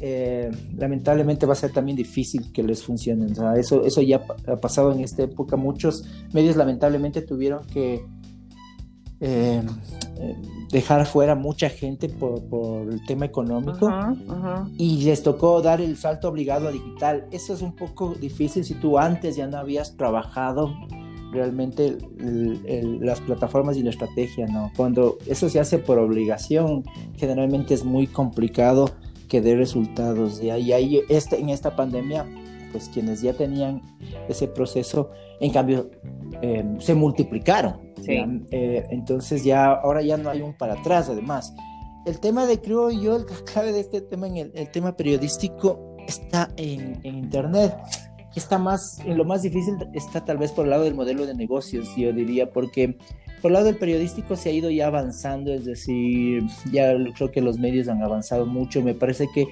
eh, 0.00 0.50
lamentablemente 0.76 1.46
va 1.46 1.54
a 1.54 1.56
ser 1.56 1.72
también 1.72 1.96
difícil 1.96 2.52
que 2.52 2.62
les 2.62 2.82
funcione. 2.82 3.26
eso, 3.58 3.84
eso 3.84 4.02
ya 4.02 4.24
ha 4.46 4.56
pasado 4.56 4.92
en 4.92 5.00
esta 5.00 5.22
época. 5.22 5.56
Muchos 5.56 6.04
medios 6.32 6.56
lamentablemente 6.56 7.22
tuvieron 7.22 7.66
que 7.66 8.04
eh, 9.20 9.62
dejar 10.70 11.06
fuera 11.06 11.34
mucha 11.34 11.70
gente 11.70 12.10
por, 12.10 12.92
el 12.92 13.04
tema 13.06 13.24
económico 13.24 13.90
y 14.76 15.04
les 15.04 15.22
tocó 15.22 15.62
dar 15.62 15.80
el 15.80 15.96
salto 15.96 16.28
obligado 16.28 16.68
a 16.68 16.72
digital. 16.72 17.26
Eso 17.30 17.54
es 17.54 17.62
un 17.62 17.74
poco 17.74 18.14
difícil 18.14 18.64
si 18.64 18.74
tú 18.74 18.98
antes 18.98 19.36
ya 19.36 19.46
no 19.46 19.56
habías 19.56 19.96
trabajado 19.96 20.74
realmente 21.32 21.96
las 23.00 23.20
plataformas 23.20 23.76
y 23.76 23.82
la 23.82 23.90
estrategia, 23.90 24.46
¿no? 24.46 24.70
Cuando 24.76 25.18
eso 25.26 25.48
se 25.48 25.60
hace 25.60 25.78
por 25.78 25.98
obligación, 25.98 26.84
generalmente 27.16 27.74
es 27.74 27.84
muy 27.84 28.06
complicado 28.06 28.90
que 29.28 29.40
dé 29.40 29.56
resultados. 29.56 30.42
Y 30.42 30.50
ahí 30.50 31.00
este, 31.08 31.38
en 31.38 31.50
esta 31.50 31.76
pandemia, 31.76 32.26
pues 32.72 32.88
quienes 32.88 33.22
ya 33.22 33.32
tenían 33.32 33.82
ese 34.28 34.48
proceso, 34.48 35.10
en 35.40 35.52
cambio, 35.52 35.90
em, 36.42 36.80
se 36.80 36.94
multiplicaron. 36.94 37.80
Eh, 38.08 38.86
entonces 38.90 39.42
ya, 39.44 39.72
ahora 39.72 40.02
ya 40.02 40.16
no 40.16 40.30
hay 40.30 40.42
un 40.42 40.54
para 40.54 40.74
atrás, 40.74 41.08
además. 41.08 41.54
El 42.04 42.20
tema 42.20 42.46
de 42.46 42.60
creo 42.60 42.90
yo, 42.90 43.16
el 43.16 43.24
clave 43.24 43.72
de 43.72 43.80
este 43.80 44.00
tema, 44.00 44.28
en 44.28 44.52
el, 44.54 44.70
tema 44.70 44.96
periodístico, 44.96 45.96
está 46.06 46.48
en, 46.56 47.00
en 47.02 47.16
Internet 47.16 47.74
está 48.38 48.58
más, 48.58 49.00
en 49.00 49.16
lo 49.16 49.24
más 49.24 49.42
difícil 49.42 49.76
está 49.94 50.24
tal 50.24 50.38
vez 50.38 50.52
por 50.52 50.64
el 50.64 50.70
lado 50.70 50.84
del 50.84 50.94
modelo 50.94 51.26
de 51.26 51.34
negocios, 51.34 51.88
yo 51.96 52.12
diría, 52.12 52.52
porque 52.52 52.98
por 53.46 53.52
el 53.52 53.54
lado 53.54 53.66
del 53.66 53.76
periodístico 53.76 54.34
se 54.34 54.48
ha 54.48 54.52
ido 54.52 54.70
ya 54.70 54.88
avanzando, 54.88 55.54
es 55.54 55.64
decir, 55.64 56.42
ya 56.72 56.96
creo 57.14 57.30
que 57.30 57.40
los 57.40 57.60
medios 57.60 57.86
han 57.86 58.02
avanzado 58.02 58.44
mucho. 58.44 58.82
Me 58.82 58.92
parece 58.92 59.28
que 59.32 59.46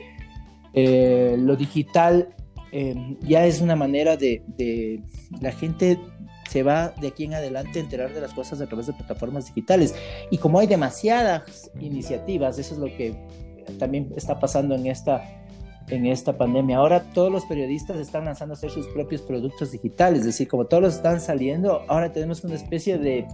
eh, 0.72 1.36
lo 1.38 1.54
digital 1.54 2.34
em, 2.72 3.16
ya 3.20 3.46
es 3.46 3.60
una 3.60 3.76
manera 3.76 4.16
de, 4.16 5.00
la 5.40 5.52
gente 5.52 5.96
se 6.50 6.64
va 6.64 6.88
de 7.00 7.06
aquí 7.06 7.22
en 7.22 7.34
adelante 7.34 7.78
a 7.78 7.82
enterar 7.82 8.12
de 8.12 8.20
las 8.20 8.34
cosas 8.34 8.60
a 8.60 8.66
través 8.66 8.88
de 8.88 8.94
plataformas 8.94 9.46
digitales. 9.46 9.94
Y 10.28 10.38
como 10.38 10.58
hay 10.58 10.66
demasiadas 10.66 11.70
iniciativas, 11.78 12.58
eso 12.58 12.74
es 12.74 12.80
lo 12.80 12.86
que 12.86 13.14
también 13.78 14.12
está 14.16 14.40
pasando 14.40 14.74
en 14.74 14.88
esta, 14.88 15.22
en 15.86 16.06
esta 16.06 16.36
pandemia. 16.36 16.78
Ahora 16.78 17.12
todos 17.12 17.30
los 17.30 17.44
periodistas 17.44 17.98
están 17.98 18.24
lanzando 18.24 18.54
a 18.54 18.56
hacer 18.56 18.70
sus 18.70 18.88
propios 18.88 19.22
productos 19.22 19.70
digitales, 19.70 20.22
es 20.22 20.26
decir, 20.26 20.48
como 20.48 20.64
todos 20.64 20.82
los 20.82 20.94
están 20.96 21.20
saliendo, 21.20 21.82
ahora 21.86 22.12
tenemos 22.12 22.42
una 22.42 22.56
especie 22.56 22.98
de 22.98 23.24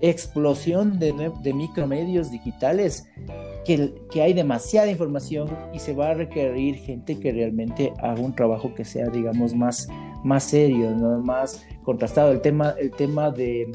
explosión 0.00 0.98
de, 0.98 1.32
de 1.42 1.54
micromedios 1.54 2.30
digitales 2.30 3.08
que, 3.64 3.94
que, 4.10 4.22
hay 4.22 4.32
demasiada 4.32 4.90
información 4.90 5.48
y 5.72 5.78
se 5.78 5.92
va 5.92 6.10
a 6.10 6.14
requerir 6.14 6.76
gente 6.76 7.18
que 7.18 7.32
realmente 7.32 7.92
haga 7.98 8.20
un 8.20 8.34
trabajo 8.34 8.74
que 8.74 8.84
sea, 8.84 9.08
digamos, 9.08 9.54
más, 9.54 9.88
más 10.24 10.44
serio, 10.44 10.90
¿no? 10.92 11.18
más 11.20 11.66
contrastado. 11.82 12.32
El 12.32 12.40
tema, 12.40 12.74
el 12.78 12.90
tema 12.92 13.30
de, 13.30 13.70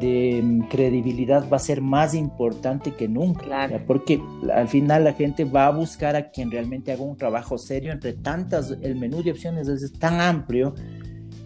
de 0.00 0.62
credibilidad 0.68 1.48
va 1.50 1.56
a 1.56 1.60
ser 1.60 1.80
más 1.80 2.14
importante 2.14 2.92
que 2.92 3.08
nunca, 3.08 3.68
porque 3.86 4.20
al 4.52 4.68
final 4.68 5.04
la 5.04 5.14
gente 5.14 5.44
va 5.44 5.66
a 5.66 5.70
buscar 5.70 6.16
a 6.16 6.30
quien 6.30 6.50
realmente 6.50 6.92
haga 6.92 7.02
un 7.02 7.16
trabajo 7.16 7.56
serio 7.56 7.92
entre 7.92 8.14
tantas, 8.14 8.76
el 8.82 8.96
menú 8.96 9.22
de 9.22 9.30
opciones 9.30 9.68
es 9.68 9.92
tan 9.92 10.20
amplio 10.20 10.74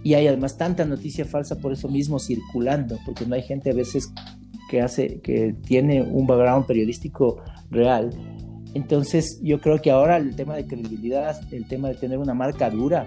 y 0.03 0.15
hay 0.15 0.27
además 0.27 0.57
tanta 0.57 0.85
noticia 0.85 1.25
falsa 1.25 1.57
por 1.57 1.73
eso 1.73 1.89
mismo 1.89 2.19
circulando, 2.19 2.99
porque 3.05 3.27
no 3.27 3.35
hay 3.35 3.43
gente 3.43 3.71
a 3.71 3.75
veces 3.75 4.13
que 4.71 4.81
hace, 4.81 5.21
que 5.21 5.55
tiene 5.67 6.03
un 6.03 6.27
background 6.27 6.67
periodístico 6.67 7.43
real. 7.71 8.11
Entonces 8.75 9.41
yo 9.43 9.61
creo 9.61 9.83
que 9.83 9.91
ahora 9.91 10.17
el 10.17 10.37
tema 10.37 10.55
de 10.55 10.67
credibilidad, 10.67 11.41
el 11.53 11.67
tema 11.67 11.89
de 11.89 11.97
tener 11.97 12.19
una 12.19 12.35
marca 12.35 12.71
dura, 12.71 13.07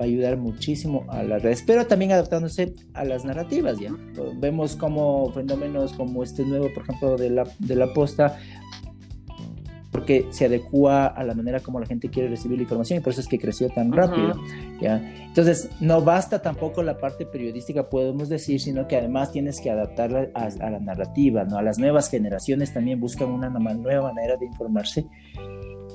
va 0.00 0.04
a 0.04 0.08
ayudar 0.08 0.38
muchísimo 0.38 1.04
a 1.08 1.22
las 1.22 1.42
redes, 1.42 1.62
pero 1.66 1.86
también 1.86 2.12
adaptándose 2.12 2.74
a 2.94 3.04
las 3.04 3.24
narrativas, 3.24 3.78
¿ya? 3.78 3.94
Vemos 4.36 4.76
como 4.76 5.30
fenómenos 5.32 5.92
como 5.92 6.22
este 6.22 6.44
nuevo, 6.44 6.68
por 6.72 6.84
ejemplo, 6.84 7.16
de 7.16 7.30
la, 7.30 7.44
de 7.58 7.74
la 7.74 7.92
posta, 7.92 8.38
porque 9.90 10.26
se 10.30 10.46
adecua 10.46 11.06
a 11.06 11.24
la 11.24 11.34
manera 11.34 11.60
como 11.60 11.80
la 11.80 11.86
gente 11.86 12.08
quiere 12.08 12.28
recibir 12.28 12.58
la 12.58 12.62
información 12.62 12.98
y 12.98 13.02
por 13.02 13.12
eso 13.12 13.20
es 13.20 13.28
que 13.28 13.38
creció 13.38 13.68
tan 13.70 13.92
rápido. 13.92 14.34
¿ya? 14.80 14.98
Entonces, 15.24 15.68
no 15.80 16.02
basta 16.02 16.42
tampoco 16.42 16.82
la 16.82 16.98
parte 16.98 17.26
periodística, 17.26 17.88
podemos 17.88 18.28
decir, 18.28 18.60
sino 18.60 18.86
que 18.86 18.96
además 18.96 19.32
tienes 19.32 19.60
que 19.60 19.70
adaptarla 19.70 20.28
a, 20.34 20.70
la 20.70 20.78
narrativa, 20.78 21.44
¿no? 21.44 21.58
A 21.58 21.62
las 21.62 21.78
nuevas 21.78 22.08
generaciones 22.08 22.72
también 22.72 23.00
buscan 23.00 23.30
una 23.30 23.48
nueva 23.48 24.12
manera 24.12 24.36
de 24.36 24.46
informarse. 24.46 25.06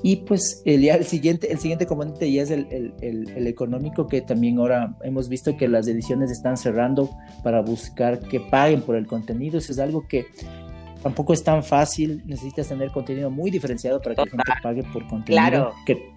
Y 0.02 0.16
pues 0.16 0.62
el, 0.66 0.86
el, 0.86 1.04
siguiente, 1.04 1.50
el 1.50 1.58
siguiente 1.58 1.86
componente 1.86 2.30
ya 2.30 2.42
es 2.42 2.50
el, 2.50 2.68
el, 3.00 3.28
el, 3.34 3.46
económico, 3.46 4.06
que 4.06 4.20
también 4.20 4.58
ahora 4.58 4.96
hemos 5.02 5.28
visto 5.28 5.56
que 5.56 5.68
las 5.68 5.88
ediciones 5.88 6.30
están 6.30 6.56
cerrando 6.56 7.10
para 7.42 7.62
buscar 7.62 8.20
que 8.20 8.40
paguen 8.40 8.82
por 8.82 8.96
el 8.96 9.06
contenido. 9.06 9.58
Eso 9.58 9.72
es 9.72 9.78
algo 9.78 10.06
que 10.06 10.26
tampoco 11.06 11.32
es 11.32 11.44
tan 11.44 11.62
fácil, 11.62 12.20
necesitas 12.26 12.66
tener 12.66 12.90
contenido 12.90 13.30
muy 13.30 13.48
diferenciado 13.48 14.00
para 14.02 14.16
que 14.16 14.22
la 14.22 14.30
gente 14.30 14.52
pague 14.60 14.82
por 14.82 15.06
contenido. 15.06 15.40
Claro. 15.40 15.72
Que, 15.86 16.10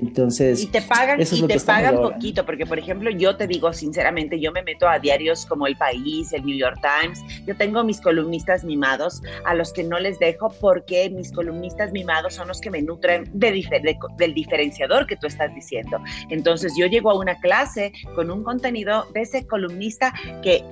entonces, 0.00 0.62
y 0.62 0.66
te 0.66 0.82
pagan, 0.82 1.20
y 1.20 1.46
te 1.46 1.60
pagan 1.60 1.96
poquito, 1.96 2.44
porque 2.44 2.66
por 2.66 2.78
ejemplo, 2.78 3.10
yo 3.10 3.36
te 3.36 3.46
digo 3.46 3.72
sinceramente, 3.72 4.38
yo 4.38 4.52
me 4.52 4.62
meto 4.62 4.88
a 4.88 4.98
diarios 4.98 5.46
como 5.46 5.66
El 5.66 5.76
País, 5.76 6.32
el 6.32 6.44
New 6.44 6.56
York 6.56 6.78
Times, 6.82 7.22
yo 7.46 7.56
tengo 7.56 7.82
mis 7.82 8.00
columnistas 8.00 8.64
mimados 8.64 9.22
a 9.44 9.54
los 9.54 9.72
que 9.72 9.84
no 9.84 9.98
les 9.98 10.18
dejo 10.18 10.52
porque 10.60 11.08
mis 11.10 11.32
columnistas 11.32 11.92
mimados 11.92 12.34
son 12.34 12.48
los 12.48 12.60
que 12.60 12.70
me 12.70 12.82
nutren 12.82 13.24
de, 13.32 13.64
del 14.18 14.34
diferenciador 14.34 15.06
que 15.06 15.16
tú 15.16 15.26
estás 15.26 15.54
diciendo. 15.54 15.98
Entonces, 16.28 16.74
yo 16.78 16.86
llego 16.86 17.10
a 17.10 17.18
una 17.18 17.38
clase 17.40 17.92
con 18.14 18.30
un 18.30 18.42
contenido 18.42 19.06
de 19.14 19.22
ese 19.22 19.46
columnista 19.46 20.12
que 20.42 20.62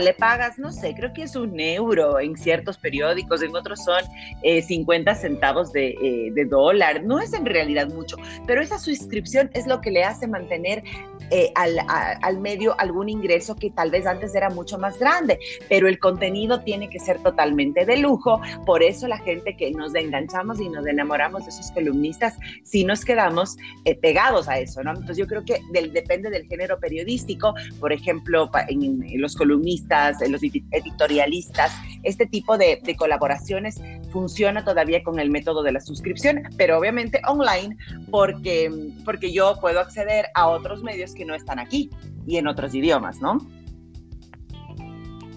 le 0.00 0.14
pagas, 0.14 0.58
no 0.58 0.72
sé, 0.72 0.94
creo 0.94 1.12
que 1.12 1.22
es 1.22 1.36
un 1.36 1.58
euro 1.58 2.20
en 2.20 2.36
ciertos 2.36 2.78
periódicos, 2.78 3.42
en 3.42 3.54
otros 3.56 3.84
son 3.84 4.02
50 4.42 5.10
eh, 5.10 5.14
centavos 5.14 5.72
de, 5.72 5.88
eh, 5.90 6.30
de 6.32 6.44
dólar, 6.44 7.02
no 7.02 7.18
es 7.18 7.32
en 7.32 7.44
realidad 7.44 7.88
mucho 7.88 8.15
pero 8.46 8.62
esa 8.62 8.78
suscripción 8.78 9.50
es 9.54 9.66
lo 9.66 9.80
que 9.80 9.90
le 9.90 10.04
hace 10.04 10.26
mantener 10.26 10.82
eh, 11.30 11.52
al, 11.56 12.38
medio 12.38 12.78
algún 12.78 13.08
ingreso 13.08 13.56
que 13.56 13.70
tal 13.70 13.90
vez 13.90 14.06
antes 14.06 14.34
era 14.34 14.48
mucho 14.48 14.78
más 14.78 14.98
grande, 14.98 15.40
pero 15.68 15.88
el 15.88 15.98
contenido 15.98 16.60
tiene 16.60 16.88
que 16.88 17.00
ser 17.00 17.18
totalmente 17.20 17.84
de 17.84 17.96
lujo, 17.96 18.40
por 18.64 18.82
eso 18.82 19.08
la 19.08 19.18
gente 19.18 19.56
que 19.56 19.72
nos 19.72 19.94
enganchamos 19.94 20.60
y 20.60 20.68
nos 20.68 20.86
enamoramos 20.86 21.44
de 21.44 21.50
esos 21.50 21.72
columnistas, 21.72 22.34
sí 22.62 22.84
nos 22.84 23.04
quedamos 23.04 23.56
eh, 23.84 23.96
pegados 23.96 24.48
a 24.48 24.58
eso, 24.58 24.84
¿no? 24.84 24.90
Entonces 24.90 25.16
yo 25.16 25.26
creo 25.26 25.44
que 25.44 25.60
depende 25.92 26.30
del 26.30 26.46
género 26.46 26.78
periodístico, 26.78 27.54
por 27.80 27.92
ejemplo, 27.92 28.48
en, 28.68 29.20
los 29.20 29.34
columnistas, 29.34 30.22
en 30.22 30.30
los 30.30 30.42
editorialistas, 30.42 31.72
este 32.06 32.26
tipo 32.26 32.56
de, 32.56 32.80
colaboraciones 32.96 33.80
funciona 34.10 34.64
todavía 34.64 35.02
con 35.02 35.18
el 35.18 35.28
método 35.28 35.62
de 35.62 35.72
la 35.72 35.80
suscripción, 35.80 36.42
pero 36.56 36.78
obviamente 36.78 37.20
online, 37.28 37.76
porque, 38.10 38.70
porque 39.04 39.32
yo 39.32 39.58
puedo 39.60 39.80
acceder 39.80 40.26
a 40.34 40.46
otros 40.48 40.82
medios 40.82 41.12
que 41.14 41.24
no 41.24 41.34
están 41.34 41.58
aquí 41.58 41.90
y 42.26 42.36
en 42.36 42.46
otros 42.46 42.74
idiomas, 42.74 43.20
¿no? 43.20 43.38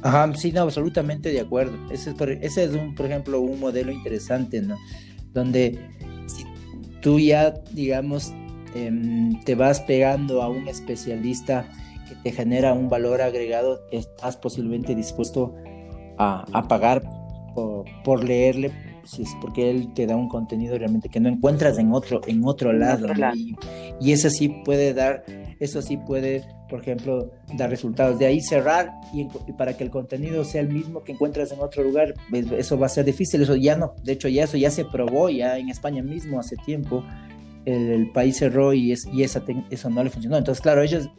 Ajá, 0.03 0.31
sí, 0.35 0.51
no, 0.51 0.61
absolutamente 0.61 1.31
de 1.31 1.41
acuerdo. 1.41 1.75
Ese 1.91 2.11
es, 2.11 2.15
por, 2.15 2.29
ese 2.29 2.63
es 2.63 2.71
un, 2.71 2.95
por 2.95 3.07
ejemplo, 3.07 3.41
un 3.41 3.59
modelo 3.59 3.91
interesante, 3.91 4.61
¿no? 4.61 4.77
Donde 5.33 5.79
si 6.27 6.45
tú 7.01 7.19
ya, 7.19 7.55
digamos, 7.71 8.31
em, 8.75 9.43
te 9.43 9.55
vas 9.55 9.81
pegando 9.81 10.41
a 10.43 10.49
un 10.49 10.67
especialista 10.67 11.67
que 12.07 12.15
te 12.15 12.31
genera 12.31 12.73
un 12.73 12.89
valor 12.89 13.21
agregado, 13.21 13.81
estás 13.91 14.37
posiblemente 14.37 14.95
dispuesto 14.95 15.55
a 16.19 16.67
pagar 16.67 17.01
por, 17.55 17.85
por 18.03 18.23
leerle 18.23 18.71
si 19.09 19.23
es 19.23 19.35
porque 19.41 19.71
él 19.71 19.91
te 19.93 20.05
da 20.05 20.15
un 20.15 20.29
contenido 20.29 20.77
realmente 20.77 21.09
que 21.09 21.19
no 21.19 21.29
encuentras 21.29 21.79
en 21.79 21.91
otro, 21.91 22.21
en 22.27 22.45
otro 22.45 22.71
lado. 22.73 23.07
Y, 23.99 24.11
eso 24.11 24.29
sí 24.29 24.49
puede 24.63 24.93
dar, 24.93 25.23
eso 25.59 25.81
sí 25.81 25.97
puede, 25.97 26.43
por 26.69 26.81
ejemplo, 26.81 27.31
dar 27.55 27.71
resultados. 27.71 28.19
De 28.19 28.27
ahí 28.27 28.39
cerrar 28.39 28.91
y, 29.13 29.27
para 29.53 29.75
que 29.75 29.83
el 29.83 29.89
contenido 29.89 30.43
sea 30.43 30.61
el 30.61 30.69
mismo 30.69 31.03
que 31.03 31.13
encuentras 31.13 31.51
en 31.51 31.59
otro 31.59 31.83
lugar, 31.83 32.13
eso 32.55 32.77
va 32.77 32.85
a 32.85 32.89
ser 32.89 33.05
difícil. 33.05 33.41
Eso 33.41 33.55
ya 33.55 33.75
no, 33.75 33.95
de 34.03 34.13
hecho 34.13 34.27
ya 34.27 34.43
eso 34.43 34.57
ya 34.57 34.69
se 34.69 34.85
probó 34.85 35.29
ya 35.29 35.57
en 35.57 35.69
España 35.69 36.03
mismo 36.03 36.39
hace 36.39 36.55
tiempo. 36.57 37.03
El, 37.65 38.11
país 38.11 38.37
cerró 38.37 38.73
y, 38.73 38.91
es, 38.91 39.05
y 39.11 39.23
esa 39.23 39.43
eso 39.69 39.89
no 39.89 40.03
le 40.03 40.09
funcionó. 40.09 40.37
Entonces, 40.37 40.61
claro, 40.61 40.81
ellos 40.81 41.09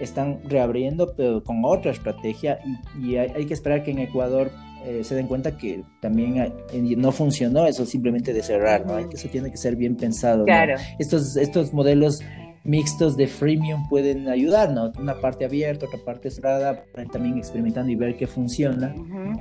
están 0.00 0.40
reabriendo, 0.44 1.14
pero 1.16 1.42
con 1.42 1.64
otra 1.64 1.92
estrategia 1.92 2.58
y, 3.00 3.16
hay, 3.16 3.46
que 3.46 3.54
esperar 3.54 3.82
que 3.82 3.90
en 3.90 3.98
Ecuador 3.98 4.50
eh, 4.84 5.02
se 5.02 5.14
den 5.14 5.26
cuenta 5.26 5.56
que 5.56 5.82
también 6.00 6.38
eh, 6.38 6.52
no 6.96 7.12
funcionó 7.12 7.66
eso 7.66 7.84
simplemente 7.84 8.32
de 8.32 8.42
cerrar, 8.42 8.86
¿no? 8.86 8.98
Eso 8.98 9.28
tiene 9.28 9.50
que 9.50 9.56
ser 9.56 9.76
bien 9.76 9.96
pensado. 9.96 10.44
Claro. 10.44 10.74
Estos, 10.98 11.36
estos 11.36 11.72
modelos 11.72 12.20
mixtos 12.64 13.16
de 13.16 13.26
freemium 13.26 13.88
pueden 13.88 14.28
ayudar, 14.28 14.70
¿no? 14.70 14.92
Una 14.98 15.20
parte 15.20 15.44
abierta, 15.44 15.86
otra 15.86 15.98
parte 16.04 16.30
cerrada, 16.30 16.84
también 17.12 17.38
experimentando 17.38 17.90
y 17.90 17.96
ver 17.96 18.16
qué 18.16 18.26
funciona, 18.26 18.94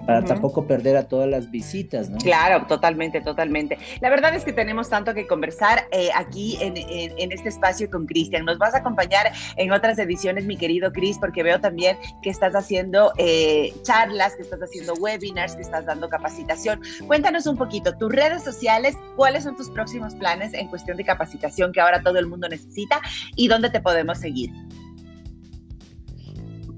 para 0.06 0.24
tampoco 0.24 0.66
perder 0.66 0.98
a 0.98 1.08
todas 1.08 1.30
las 1.30 1.52
visitas, 1.52 2.10
¿no? 2.10 2.18
Claro, 2.18 2.66
totalmente, 2.68 3.22
totalmente. 3.22 3.78
La 4.02 4.10
verdad 4.10 4.36
es 4.36 4.44
que 4.44 4.54
tenemos 4.54 4.90
tanto 4.90 5.14
que 5.14 5.28
conversar 5.28 5.88
eh, 5.92 6.10
aquí 6.16 6.58
en, 6.62 6.76
en, 6.78 7.32
este 7.32 7.50
espacio 7.50 7.90
con 7.90 8.06
Cristian. 8.06 8.46
Nos 8.46 8.58
vas 8.58 8.74
a 8.74 8.80
acompañar 8.80 9.32
en 9.58 9.72
otras 9.72 10.00
ediciones, 10.00 10.46
mi 10.46 10.58
querido 10.58 10.92
Cris, 10.92 11.18
porque 11.20 11.44
veo 11.44 11.60
también 11.60 11.98
que 12.22 12.30
estás 12.30 12.56
haciendo 12.56 13.12
eh, 13.18 13.74
charlas, 13.84 14.36
que 14.36 14.44
estás 14.44 14.60
haciendo 14.62 14.94
webinars, 14.96 15.56
que 15.56 15.62
estás 15.62 15.86
dando 15.86 16.10
capacitación. 16.10 16.82
Cuéntanos 17.06 17.46
un 17.48 17.58
poquito, 17.58 17.96
tus 17.98 18.12
redes 18.12 18.44
sociales, 18.44 18.96
cuáles 19.16 19.44
son 19.44 19.56
tus 19.56 19.70
próximos 19.70 20.16
planes 20.16 20.54
en 20.54 20.68
cuestión 20.68 20.98
de 20.98 21.04
capacitación 21.04 21.72
que 21.72 21.82
ahora 21.82 22.02
todo 22.02 22.18
el 22.18 22.28
mundo 22.28 22.48
necesita 22.48 23.02
y 23.36 23.48
dónde 23.48 23.70
te 23.70 23.80
podemos 23.80 24.20
seguir. 24.20 24.52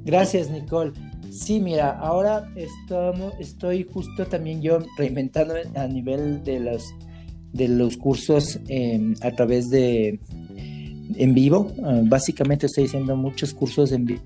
Gracias, 0.05 0.49
Nicole. 0.49 0.93
Sí, 1.31 1.59
mira, 1.59 1.91
ahora 1.91 2.51
estamos, 2.55 3.33
estoy 3.39 3.87
justo 3.91 4.25
también 4.25 4.61
yo 4.61 4.79
reinventando 4.97 5.53
a 5.75 5.87
nivel 5.87 6.43
de 6.43 6.59
los, 6.59 6.93
de 7.53 7.67
los 7.67 7.97
cursos 7.97 8.59
em, 8.67 9.13
a 9.21 9.31
través 9.31 9.69
de 9.69 10.19
en 11.15 11.33
vivo. 11.33 11.71
Ah, 11.83 12.01
básicamente 12.03 12.65
estoy 12.65 12.85
haciendo 12.85 13.15
muchos 13.15 13.53
cursos 13.53 13.91
en 13.91 14.05
vivo 14.05 14.21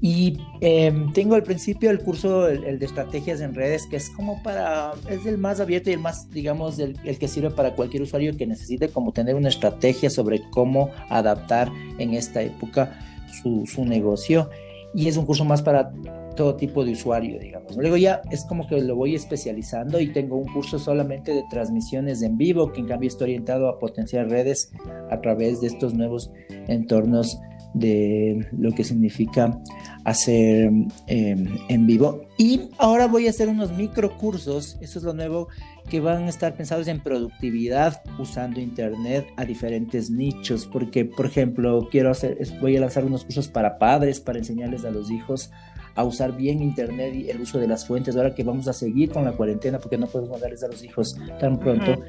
y 0.00 0.38
em, 0.60 1.12
tengo 1.12 1.34
al 1.34 1.42
principio 1.42 1.90
el 1.90 2.00
curso, 2.00 2.48
el, 2.48 2.78
de 2.78 2.86
estrategias 2.86 3.40
en 3.40 3.54
redes, 3.54 3.86
que 3.86 3.96
es 3.96 4.10
como 4.10 4.42
para, 4.42 4.92
es 5.08 5.26
el 5.26 5.38
más 5.38 5.60
abierto 5.60 5.90
y 5.90 5.94
el 5.94 6.00
más, 6.00 6.30
digamos, 6.30 6.78
el, 6.78 6.96
el, 7.04 7.18
que 7.18 7.28
sirve 7.28 7.50
para 7.50 7.74
cualquier 7.74 8.02
usuario 8.02 8.36
que 8.36 8.46
necesite 8.46 8.88
como 8.88 9.12
tener 9.12 9.34
una 9.34 9.48
estrategia 9.48 10.10
sobre 10.10 10.42
cómo 10.50 10.90
adaptar 11.08 11.70
en 11.98 12.14
esta 12.14 12.42
época 12.42 12.98
su, 13.42 13.66
su 13.66 13.84
negocio. 13.84 14.50
Y 14.94 15.08
es 15.08 15.16
un 15.16 15.24
curso 15.24 15.44
más 15.44 15.62
para 15.62 15.90
todo 16.34 16.56
tipo 16.56 16.84
de 16.84 16.92
usuario, 16.92 17.38
digamos. 17.38 17.76
Luego 17.76 17.96
ya 17.96 18.22
es 18.30 18.44
como 18.44 18.66
que 18.66 18.80
lo 18.80 18.96
voy 18.96 19.14
especializando 19.14 20.00
y 20.00 20.12
tengo 20.12 20.36
un 20.36 20.52
curso 20.52 20.78
solamente 20.78 21.32
de 21.32 21.44
transmisiones 21.50 22.22
en 22.22 22.36
vivo, 22.36 22.72
que 22.72 22.80
en 22.80 22.86
cambio 22.86 23.08
está 23.08 23.24
orientado 23.24 23.68
a 23.68 23.78
potenciar 23.78 24.28
redes 24.28 24.72
a 25.10 25.20
través 25.20 25.60
de 25.60 25.68
estos 25.68 25.94
nuevos 25.94 26.30
entornos 26.68 27.38
de 27.74 28.48
lo 28.56 28.72
que 28.72 28.84
significa 28.84 29.58
hacer 30.04 30.70
em, 31.06 31.58
en 31.68 31.86
vivo. 31.86 32.26
Y 32.38 32.70
ahora 32.78 33.06
voy 33.06 33.26
a 33.26 33.30
hacer 33.30 33.48
unos 33.48 33.72
microcursos, 33.72 34.76
eso 34.80 34.98
es 34.98 35.04
lo 35.04 35.14
nuevo, 35.14 35.48
que 35.88 36.00
van 36.00 36.24
a 36.24 36.28
estar 36.28 36.54
pensados 36.54 36.88
en 36.88 37.00
productividad 37.00 38.02
usando 38.18 38.60
Internet 38.60 39.26
a 39.36 39.44
diferentes 39.44 40.10
nichos, 40.10 40.66
porque, 40.66 41.04
por 41.04 41.26
ejemplo, 41.26 41.88
quiero 41.90 42.10
hacer, 42.10 42.38
voy 42.60 42.76
a 42.76 42.80
lanzar 42.80 43.04
unos 43.04 43.24
cursos 43.24 43.48
para 43.48 43.78
padres, 43.78 44.20
para 44.20 44.38
enseñarles 44.38 44.84
a 44.84 44.90
los 44.90 45.10
hijos 45.10 45.50
a 45.94 46.04
usar 46.04 46.36
bien 46.36 46.62
Internet 46.62 47.14
y 47.14 47.30
el 47.30 47.40
uso 47.40 47.58
de 47.58 47.68
las 47.68 47.86
fuentes, 47.86 48.16
ahora 48.16 48.34
que 48.34 48.44
vamos 48.44 48.66
a 48.68 48.72
seguir 48.72 49.10
con 49.10 49.24
la 49.24 49.32
cuarentena, 49.32 49.78
porque 49.78 49.98
no 49.98 50.06
podemos 50.06 50.30
mandarles 50.30 50.62
a 50.62 50.68
los 50.68 50.82
hijos 50.82 51.16
tan 51.38 51.58
pronto 51.58 52.02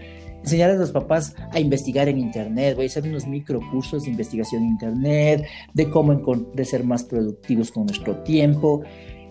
enseñar 0.44 0.70
a 0.72 0.76
los 0.76 0.92
papás 0.92 1.36
a 1.52 1.60
investigar 1.60 2.08
en 2.10 2.20
Internet, 2.20 2.76
voy 2.76 2.86
a 2.86 2.88
hacer 2.88 3.04
unos 3.04 3.26
microcursos 3.26 4.04
de 4.04 4.12
investigación 4.12 4.64
en 4.64 4.70
Internet, 4.70 5.46
de 5.74 5.90
cómo 5.90 6.14
de 6.54 6.66
ser 6.66 6.84
más 6.84 7.04
productivos 7.04 7.72
con 7.72 7.86
nuestro 7.86 8.18
tiempo. 8.24 8.84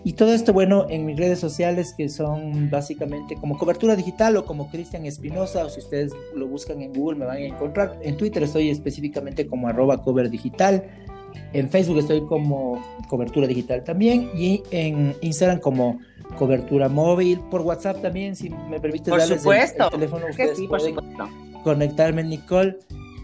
Y 0.05 0.13
todo 0.13 0.33
esto, 0.33 0.51
bueno, 0.51 0.85
en 0.89 1.05
mis 1.05 1.15
redes 1.15 1.39
sociales 1.39 1.93
que 1.95 2.09
son 2.09 2.69
básicamente 2.69 3.35
como 3.35 3.57
cobertura 3.57 3.95
digital 3.95 4.35
o 4.35 4.45
como 4.45 4.69
Cristian 4.69 5.05
Espinosa, 5.05 5.65
o 5.65 5.69
si 5.69 5.79
ustedes 5.79 6.11
lo 6.35 6.45
buscan 6.47 6.81
en 6.81 6.91
Google 6.91 7.19
me 7.19 7.25
van 7.25 7.37
a 7.37 7.41
encontrar. 7.41 7.99
En 8.01 8.17
Twitter 8.17 8.43
estoy 8.43 8.69
específicamente 8.69 9.47
como 9.47 9.69
arroba 9.69 10.01
cover 10.01 10.29
digital. 10.29 10.83
En 11.53 11.69
Facebook 11.69 11.99
estoy 11.99 12.25
como 12.25 12.83
cobertura 13.07 13.47
digital 13.47 13.83
también. 13.83 14.31
Y 14.35 14.63
en 14.71 15.15
Instagram 15.21 15.59
como 15.59 15.99
cobertura 16.37 16.89
móvil, 16.89 17.39
por 17.51 17.61
WhatsApp 17.61 18.01
también, 18.01 18.35
si 18.35 18.49
me 18.49 18.79
permite 18.79 19.11
por 19.11 19.21
supuesto. 19.21 19.83
el, 19.85 19.91
teléfono, 19.91 20.25
ustedes 20.29 20.57
sí, 20.57 20.67
por 20.67 20.81
supuesto. 20.81 21.29
conectarme, 21.63 22.23
Nicole. 22.23 22.79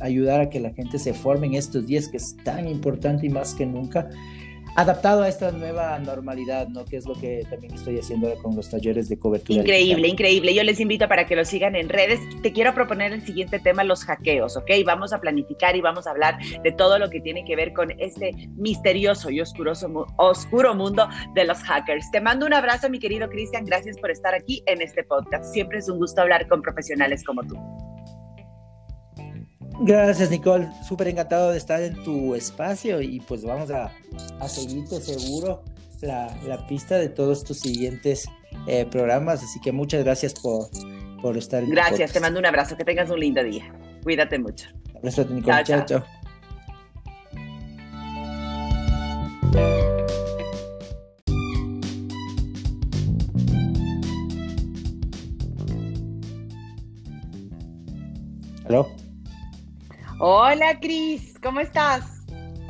ayudar 0.00 0.40
a 0.40 0.50
que 0.50 0.60
la 0.60 0.70
gente 0.70 0.98
se 0.98 1.12
forme 1.12 1.48
en 1.48 1.54
estos 1.54 1.86
días 1.86 2.08
que 2.08 2.16
es 2.16 2.36
tan 2.44 2.68
importante 2.68 3.26
y 3.26 3.28
más 3.28 3.54
que 3.54 3.66
nunca 3.66 4.08
adaptado 4.76 5.22
a 5.22 5.28
esta 5.28 5.50
nueva 5.50 5.98
normalidad, 5.98 6.68
¿no? 6.68 6.84
Que 6.84 6.96
es 6.96 7.06
lo 7.06 7.14
que 7.14 7.46
también 7.50 7.74
estoy 7.74 7.98
haciendo 7.98 8.34
con 8.42 8.56
los 8.56 8.70
talleres 8.70 9.08
de 9.08 9.18
cobertura. 9.18 9.60
Increíble, 9.60 10.08
increíble. 10.08 10.54
Yo 10.54 10.62
les 10.62 10.80
invito 10.80 11.08
para 11.08 11.26
que 11.26 11.36
lo 11.36 11.44
sigan 11.44 11.76
en 11.76 11.88
redes. 11.88 12.20
Te 12.42 12.52
quiero 12.52 12.74
proponer 12.74 13.12
el 13.12 13.24
siguiente 13.24 13.58
tema, 13.58 13.84
los 13.84 14.04
hackeos, 14.04 14.56
¿ok? 14.56 14.70
Vamos 14.84 15.12
a 15.12 15.20
planificar 15.20 15.76
y 15.76 15.80
vamos 15.80 16.06
a 16.06 16.10
hablar 16.10 16.38
de 16.62 16.72
todo 16.72 16.98
lo 16.98 17.10
que 17.10 17.20
tiene 17.20 17.44
que 17.44 17.56
ver 17.56 17.72
con 17.72 17.90
este 17.98 18.32
misterioso 18.56 19.30
y 19.30 19.40
oscuroso, 19.40 20.06
oscuro 20.16 20.74
mundo 20.74 21.08
de 21.34 21.44
los 21.44 21.58
hackers. 21.58 22.10
Te 22.10 22.20
mando 22.20 22.46
un 22.46 22.54
abrazo, 22.54 22.88
mi 22.88 22.98
querido 22.98 23.28
Cristian. 23.28 23.64
Gracias 23.64 23.98
por 23.98 24.10
estar 24.10 24.34
aquí 24.34 24.62
en 24.66 24.82
este 24.82 25.04
podcast. 25.04 25.52
Siempre 25.52 25.78
es 25.78 25.88
un 25.88 25.98
gusto 25.98 26.20
hablar 26.20 26.48
con 26.48 26.62
profesionales 26.62 27.24
como 27.24 27.42
tú. 27.42 27.56
Gracias, 29.82 30.30
Nicole. 30.30 30.68
Súper 30.86 31.08
encantado 31.08 31.52
de 31.52 31.58
estar 31.58 31.80
en 31.80 32.02
tu 32.04 32.34
espacio 32.34 33.00
y 33.00 33.20
pues 33.20 33.42
vamos 33.44 33.70
a, 33.70 33.90
seguirte 34.46 35.00
seguro 35.00 35.62
la, 36.02 36.66
pista 36.68 36.96
de 36.96 37.08
todos 37.08 37.44
tus 37.44 37.60
siguientes 37.60 38.28
eh, 38.66 38.86
programas. 38.90 39.42
Así 39.42 39.58
que 39.60 39.72
muchas 39.72 40.04
gracias 40.04 40.34
por, 40.34 40.68
por 41.22 41.38
estar. 41.38 41.64
Gracias, 41.64 42.12
te 42.12 42.20
mando 42.20 42.38
un 42.38 42.46
abrazo. 42.46 42.76
Que 42.76 42.84
tengas 42.84 43.08
un 43.08 43.20
lindo 43.20 43.42
día. 43.42 43.72
Cuídate 44.02 44.38
mucho. 44.38 44.68
Abrazo, 44.94 45.24
Nicole. 45.24 45.64
chao. 45.64 45.84
chao. 45.86 46.04
¿Aló? 58.66 58.99
Hola, 60.22 60.78
Cris, 60.78 61.38
¿cómo 61.42 61.60
estás? 61.60 62.04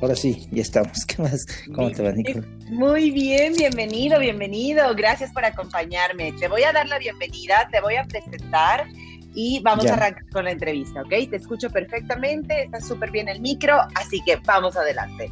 Ahora 0.01 0.15
sí, 0.15 0.47
ya 0.53 0.63
estamos. 0.63 1.05
¿Qué 1.07 1.21
más? 1.21 1.45
¿Cómo 1.75 1.91
te 1.91 2.01
va, 2.01 2.13
Nicole? 2.13 2.47
Muy 2.71 3.11
bien, 3.11 3.55
bienvenido, 3.55 4.21
bienvenido. 4.21 4.95
Gracias 4.95 5.33
por 5.33 5.45
acompañarme. 5.45 6.33
Te 6.35 6.47
voy 6.47 6.63
a 6.63 6.73
dar 6.73 6.87
la 6.87 7.01
bienvenida, 7.01 7.69
te 7.73 7.81
voy 7.81 7.97
a 7.97 8.05
presentar 8.05 8.87
y 9.35 9.61
vamos 9.65 9.85
a 9.87 9.95
arrancar 9.95 10.29
con 10.31 10.45
la 10.45 10.53
entrevista, 10.53 11.03
¿ok? 11.03 11.09
Te 11.29 11.37
escucho 11.39 11.71
perfectamente, 11.71 12.63
está 12.63 12.81
súper 12.81 13.11
bien 13.11 13.29
el 13.29 13.41
micro, 13.41 13.81
así 13.97 14.23
que 14.25 14.37
vamos 14.47 14.77
adelante. 14.77 15.29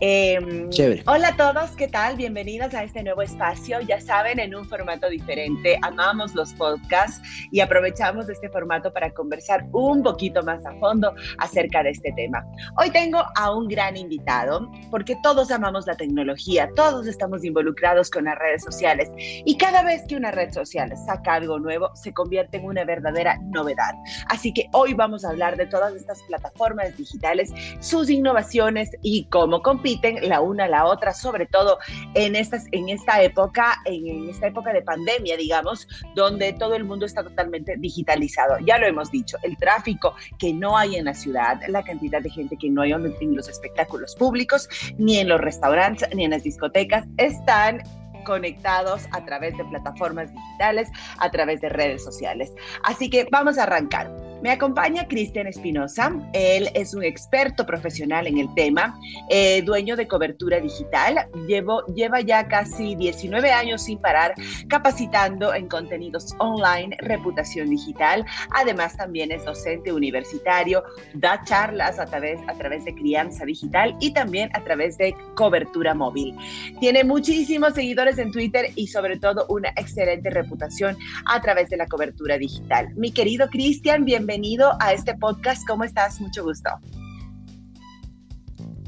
Em, 0.00 0.68
hola 1.06 1.28
a 1.28 1.36
todos, 1.36 1.70
¿qué 1.70 1.88
tal? 1.88 2.16
Bienvenidos 2.16 2.74
a 2.74 2.84
este 2.84 3.02
nuevo 3.02 3.22
espacio. 3.22 3.80
Ya 3.80 3.98
saben, 3.98 4.38
en 4.38 4.54
un 4.54 4.66
formato 4.66 5.08
diferente, 5.08 5.78
amamos 5.80 6.34
los 6.34 6.52
podcasts 6.52 7.26
y 7.50 7.60
aprovechamos 7.60 8.28
este 8.28 8.50
formato 8.50 8.92
para 8.92 9.10
conversar 9.12 9.64
un 9.72 10.02
poquito 10.02 10.42
más 10.42 10.66
a 10.66 10.74
fondo 10.80 11.14
acerca 11.38 11.82
de 11.82 11.90
este 11.90 12.12
tema. 12.12 12.44
Hoy 12.76 12.90
tengo 12.90 13.22
a 13.36 13.56
un 13.56 13.68
gran 13.68 13.96
invitado 13.96 14.70
porque 14.90 15.16
todos 15.22 15.50
amamos 15.50 15.86
la 15.86 15.96
tecnología, 15.96 16.68
todos 16.76 17.06
estamos 17.06 17.42
involucrados 17.42 18.10
con 18.10 18.24
las 18.24 18.38
redes 18.38 18.64
sociales 18.64 19.10
y 19.16 19.56
cada 19.56 19.82
vez 19.82 20.02
que 20.06 20.16
una 20.16 20.30
red 20.30 20.52
social 20.52 20.92
saca 21.06 21.34
algo 21.34 21.58
nuevo 21.58 21.90
se 21.94 22.12
convierte 22.12 22.58
en 22.58 22.66
una 22.66 22.84
verdadera 22.84 23.38
novedad. 23.44 23.94
Así 24.28 24.52
que 24.52 24.68
hoy 24.72 24.92
vamos 24.92 25.24
a 25.24 25.30
hablar 25.30 25.56
de 25.56 25.64
todas 25.64 25.94
estas 25.94 26.22
plataformas 26.24 26.94
digitales, 26.98 27.50
sus 27.80 28.10
innovaciones 28.10 28.90
y 29.00 29.24
cómo 29.30 29.62
competir 29.86 30.24
la 30.24 30.40
una 30.40 30.64
a 30.64 30.68
la 30.68 30.84
otra, 30.86 31.12
sobre 31.12 31.46
todo 31.46 31.78
en, 32.14 32.36
estas, 32.36 32.64
en 32.72 32.88
esta 32.88 33.22
época, 33.22 33.80
en, 33.84 34.28
esta 34.28 34.48
época 34.48 34.72
de 34.72 34.82
pandemia, 34.82 35.36
digamos, 35.36 35.86
donde 36.14 36.52
todo 36.52 36.74
el 36.74 36.84
mundo 36.84 37.06
está 37.06 37.22
totalmente 37.22 37.76
digitalizado. 37.78 38.58
Ya 38.60 38.78
lo 38.78 38.86
hemos 38.86 39.10
dicho, 39.10 39.36
el 39.42 39.56
tráfico 39.56 40.14
que 40.38 40.52
no 40.52 40.76
hay 40.76 40.96
en 40.96 41.04
la 41.04 41.14
ciudad, 41.14 41.60
la 41.68 41.82
cantidad 41.82 42.20
de 42.20 42.30
gente 42.30 42.56
que 42.56 42.70
no 42.70 42.82
hay 42.82 42.92
en 42.92 43.36
los 43.36 43.48
espectáculos 43.48 44.14
públicos, 44.16 44.68
ni 44.98 45.18
en 45.18 45.28
los 45.28 45.40
restaurantes, 45.40 46.08
ni 46.14 46.24
en 46.24 46.30
las 46.30 46.42
discotecas, 46.42 47.06
están 47.16 47.82
conectados 48.26 49.06
a 49.12 49.24
través 49.24 49.56
de 49.56 49.64
plataformas 49.64 50.32
digitales, 50.34 50.90
a 51.18 51.30
través 51.30 51.60
de 51.60 51.68
redes 51.70 52.04
sociales. 52.04 52.52
Así 52.82 53.08
que 53.08 53.26
vamos 53.30 53.56
a 53.56 53.62
arrancar. 53.62 54.10
Me 54.42 54.50
acompaña 54.50 55.08
Cristian 55.08 55.46
Espinosa. 55.46 56.12
Él 56.34 56.68
es 56.74 56.94
un 56.94 57.02
experto 57.02 57.64
profesional 57.64 58.26
en 58.26 58.38
el 58.38 58.52
tema, 58.54 58.98
eh, 59.30 59.62
dueño 59.62 59.96
de 59.96 60.06
cobertura 60.06 60.60
digital. 60.60 61.26
Llevo, 61.48 61.84
lleva 61.94 62.20
ya 62.20 62.46
casi 62.46 62.94
19 62.96 63.50
años 63.50 63.82
sin 63.84 63.98
parar 63.98 64.34
capacitando 64.68 65.54
en 65.54 65.68
contenidos 65.68 66.34
online, 66.38 66.96
reputación 67.00 67.70
digital. 67.70 68.26
Además, 68.50 68.96
también 68.96 69.32
es 69.32 69.44
docente 69.44 69.92
universitario, 69.92 70.84
da 71.14 71.42
charlas 71.44 71.98
a 71.98 72.04
través, 72.04 72.38
a 72.46 72.54
través 72.54 72.84
de 72.84 72.94
crianza 72.94 73.44
digital 73.44 73.96
y 74.00 74.12
también 74.12 74.50
a 74.54 74.62
través 74.62 74.98
de 74.98 75.14
cobertura 75.34 75.94
móvil. 75.94 76.36
Tiene 76.78 77.04
muchísimos 77.04 77.74
seguidores 77.74 78.15
en 78.18 78.32
Twitter 78.32 78.70
y 78.74 78.88
sobre 78.88 79.18
todo 79.18 79.46
una 79.48 79.70
excelente 79.70 80.30
reputación 80.30 80.96
a 81.26 81.40
través 81.40 81.68
de 81.68 81.76
la 81.76 81.86
cobertura 81.86 82.38
digital. 82.38 82.88
Mi 82.96 83.10
querido 83.12 83.48
Cristian, 83.48 84.04
bienvenido 84.04 84.72
a 84.80 84.92
este 84.92 85.14
podcast. 85.14 85.66
¿Cómo 85.66 85.84
estás? 85.84 86.20
Mucho 86.20 86.44
gusto. 86.44 86.70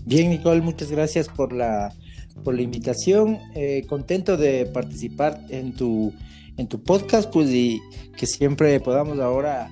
Bien, 0.04 0.30
Nicole, 0.30 0.60
muchas 0.60 0.90
gracias 0.90 1.28
por 1.28 1.52
la, 1.52 1.92
por 2.42 2.54
la 2.54 2.62
invitación. 2.62 3.38
Eh, 3.54 3.84
contento 3.88 4.36
de 4.36 4.66
participar 4.66 5.40
en 5.50 5.74
tu, 5.74 6.14
en 6.56 6.66
tu 6.66 6.82
podcast, 6.82 7.30
pues 7.30 7.48
y 7.50 7.82
que 8.16 8.26
siempre 8.26 8.80
podamos 8.80 9.18
ahora 9.18 9.70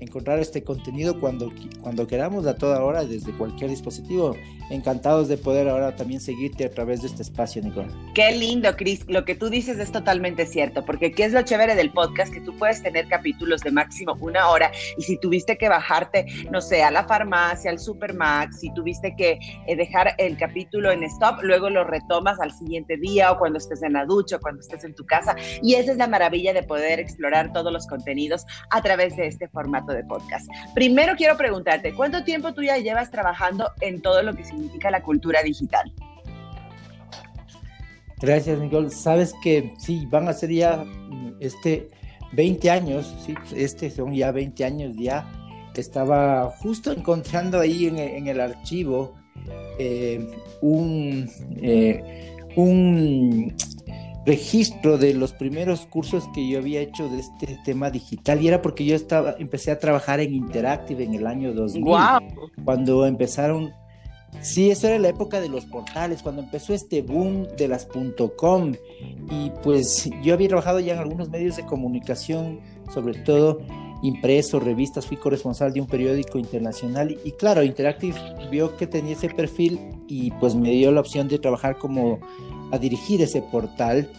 encontrar 0.00 0.38
este 0.38 0.62
contenido 0.62 1.20
cuando, 1.20 1.52
cuando 1.80 2.06
queramos, 2.06 2.46
a 2.46 2.56
toda 2.56 2.82
hora, 2.82 3.04
desde 3.04 3.32
cualquier 3.32 3.70
dispositivo 3.70 4.36
encantados 4.70 5.28
de 5.28 5.36
poder 5.36 5.68
ahora 5.68 5.94
también 5.94 6.20
seguirte 6.20 6.64
a 6.64 6.70
través 6.70 7.02
de 7.02 7.08
este 7.08 7.22
espacio, 7.22 7.62
Nicole. 7.62 7.88
Qué 8.14 8.32
lindo, 8.32 8.74
Cris. 8.76 9.04
Lo 9.08 9.24
que 9.24 9.34
tú 9.34 9.50
dices 9.50 9.78
es 9.78 9.92
totalmente 9.92 10.46
cierto, 10.46 10.84
porque 10.84 11.12
¿qué 11.12 11.24
es 11.24 11.32
lo 11.32 11.42
chévere 11.42 11.74
del 11.74 11.90
podcast? 11.90 12.32
Que 12.32 12.40
tú 12.40 12.56
puedes 12.56 12.82
tener 12.82 13.06
capítulos 13.08 13.60
de 13.60 13.70
máximo 13.70 14.16
una 14.20 14.48
hora 14.48 14.70
y 14.96 15.02
si 15.02 15.18
tuviste 15.18 15.56
que 15.58 15.68
bajarte, 15.68 16.26
no 16.50 16.60
sé, 16.60 16.82
a 16.82 16.90
la 16.90 17.04
farmacia, 17.04 17.70
al 17.70 17.78
Supermax, 17.78 18.60
si 18.60 18.72
tuviste 18.74 19.14
que 19.16 19.38
eh, 19.66 19.76
dejar 19.76 20.14
el 20.18 20.36
capítulo 20.36 20.90
en 20.90 21.02
stop, 21.04 21.42
luego 21.42 21.70
lo 21.70 21.84
retomas 21.84 22.40
al 22.40 22.52
siguiente 22.52 22.96
día 22.96 23.32
o 23.32 23.38
cuando 23.38 23.58
estés 23.58 23.82
en 23.82 23.92
la 23.92 24.04
ducha 24.04 24.36
o 24.36 24.40
cuando 24.40 24.60
estés 24.60 24.84
en 24.84 24.94
tu 24.94 25.04
casa. 25.04 25.36
Y 25.62 25.74
esa 25.74 25.92
es 25.92 25.98
la 25.98 26.06
maravilla 26.06 26.52
de 26.52 26.62
poder 26.62 27.00
explorar 27.00 27.52
todos 27.52 27.72
los 27.72 27.86
contenidos 27.86 28.46
a 28.70 28.82
través 28.82 29.16
de 29.16 29.26
este 29.26 29.48
formato 29.48 29.92
de 29.92 30.04
podcast. 30.04 30.48
Primero 30.74 31.14
quiero 31.16 31.36
preguntarte, 31.36 31.94
¿cuánto 31.94 32.24
tiempo 32.24 32.54
tú 32.54 32.62
ya 32.62 32.78
llevas 32.78 33.10
trabajando 33.10 33.70
en 33.80 34.00
todo 34.00 34.22
lo 34.22 34.34
que 34.34 34.44
significa 34.54 34.90
la 34.90 35.02
cultura 35.02 35.42
digital. 35.42 35.92
Gracias, 38.20 38.58
Nicole. 38.58 38.90
Sabes 38.90 39.34
que 39.42 39.74
sí, 39.78 40.06
van 40.06 40.28
a 40.28 40.32
ser 40.32 40.50
ya 40.50 40.84
este 41.40 41.90
20 42.32 42.70
años, 42.70 43.14
sí, 43.24 43.34
este 43.54 43.90
son 43.90 44.14
ya 44.14 44.32
20 44.32 44.64
años 44.64 44.94
ya. 44.96 45.30
Estaba 45.74 46.50
justo 46.58 46.92
encontrando 46.92 47.58
ahí 47.58 47.86
en, 47.86 48.28
el 48.28 48.40
archivo 48.40 49.14
eh, 49.78 50.24
un, 50.60 51.28
eh, 51.56 52.36
un 52.54 53.52
registro 54.24 54.96
de 54.96 55.14
los 55.14 55.32
primeros 55.32 55.86
cursos 55.86 56.24
que 56.34 56.48
yo 56.48 56.58
había 56.58 56.80
hecho 56.80 57.08
de 57.08 57.20
este 57.20 57.58
tema 57.64 57.90
digital 57.90 58.40
y 58.40 58.48
era 58.48 58.62
porque 58.62 58.84
yo 58.84 58.96
estaba 58.96 59.34
empecé 59.38 59.70
a 59.70 59.78
trabajar 59.78 60.20
en 60.20 60.32
Interactive 60.32 61.04
en 61.04 61.14
el 61.14 61.26
año 61.26 61.52
2000 61.52 61.84
cuando 62.64 63.04
empezaron 63.04 63.74
Sí, 64.40 64.70
eso 64.70 64.88
era 64.88 64.98
la 64.98 65.08
época 65.08 65.40
de 65.40 65.48
los 65.48 65.64
portales, 65.64 66.22
cuando 66.22 66.42
empezó 66.42 66.74
este 66.74 67.02
boom 67.02 67.46
de 67.56 67.68
las 67.68 67.88
.com 68.36 68.72
y 69.30 69.50
pues 69.62 70.10
yo 70.22 70.34
había 70.34 70.48
trabajado 70.48 70.80
ya 70.80 70.94
en 70.94 70.98
algunos 70.98 71.30
medios 71.30 71.56
de 71.56 71.64
comunicación, 71.64 72.60
sobre 72.92 73.14
todo 73.14 73.60
impreso, 74.02 74.60
revistas, 74.60 75.06
fui 75.06 75.16
corresponsal 75.16 75.72
de 75.72 75.80
un 75.80 75.86
periódico 75.86 76.38
internacional 76.38 77.16
y, 77.24 77.32
claro, 77.32 77.62
Interactive 77.62 78.18
vio 78.50 78.76
que 78.76 78.86
tenía 78.86 79.14
ese 79.14 79.30
perfil 79.30 79.80
y 80.06 80.30
pues 80.32 80.54
me 80.54 80.70
dio 80.72 80.92
la 80.92 81.00
opción 81.00 81.26
de 81.26 81.38
trabajar 81.38 81.78
como 81.78 82.18
a 82.70 82.78
dirigir 82.78 83.22
ese 83.22 83.40
portal. 83.40 84.10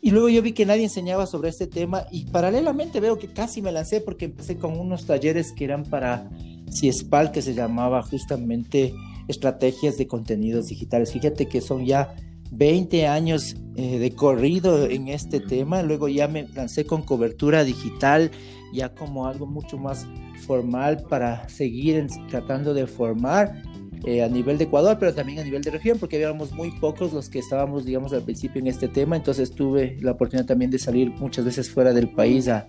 Y 0.00 0.10
luego 0.10 0.28
yo 0.28 0.42
vi 0.42 0.52
que 0.52 0.66
nadie 0.66 0.84
enseñaba 0.84 1.26
sobre 1.26 1.48
este 1.48 1.66
tema 1.66 2.06
y 2.10 2.24
paralelamente 2.26 3.00
veo 3.00 3.18
que 3.18 3.32
casi 3.32 3.62
me 3.62 3.72
lancé 3.72 4.00
porque 4.00 4.26
empecé 4.26 4.56
con 4.58 4.78
unos 4.78 5.06
talleres 5.06 5.52
que 5.52 5.64
eran 5.64 5.84
para 5.84 6.28
CIESPAL, 6.70 7.32
que 7.32 7.42
se 7.42 7.54
llamaba 7.54 8.02
justamente 8.02 8.94
estrategias 9.32 9.98
de 9.98 10.06
contenidos 10.06 10.68
digitales. 10.68 11.12
Fíjate 11.12 11.46
que 11.46 11.60
son 11.60 11.84
ya 11.84 12.14
20 12.52 13.06
años 13.06 13.56
eh, 13.76 13.98
de 13.98 14.10
corrido 14.12 14.86
en 14.86 15.08
este 15.08 15.40
tema, 15.40 15.82
luego 15.82 16.08
ya 16.08 16.28
me 16.28 16.46
lancé 16.48 16.84
con 16.84 17.02
cobertura 17.02 17.64
digital, 17.64 18.30
ya 18.72 18.94
como 18.94 19.26
algo 19.26 19.46
mucho 19.46 19.78
más 19.78 20.06
formal 20.46 21.04
para 21.08 21.48
seguir 21.48 22.06
tratando 22.28 22.74
de 22.74 22.86
formar 22.86 23.62
eh, 24.04 24.22
a 24.22 24.28
nivel 24.28 24.58
de 24.58 24.64
Ecuador, 24.64 24.98
pero 25.00 25.14
también 25.14 25.38
a 25.38 25.44
nivel 25.44 25.62
de 25.62 25.70
región, 25.70 25.98
porque 25.98 26.16
habíamos 26.16 26.52
muy 26.52 26.72
pocos 26.72 27.12
los 27.12 27.30
que 27.30 27.38
estábamos, 27.38 27.86
digamos, 27.86 28.12
al 28.12 28.22
principio 28.22 28.60
en 28.60 28.66
este 28.66 28.88
tema, 28.88 29.16
entonces 29.16 29.52
tuve 29.52 29.96
la 30.00 30.12
oportunidad 30.12 30.46
también 30.46 30.70
de 30.70 30.78
salir 30.78 31.10
muchas 31.12 31.46
veces 31.46 31.70
fuera 31.70 31.94
del 31.94 32.10
país 32.10 32.48
a, 32.48 32.66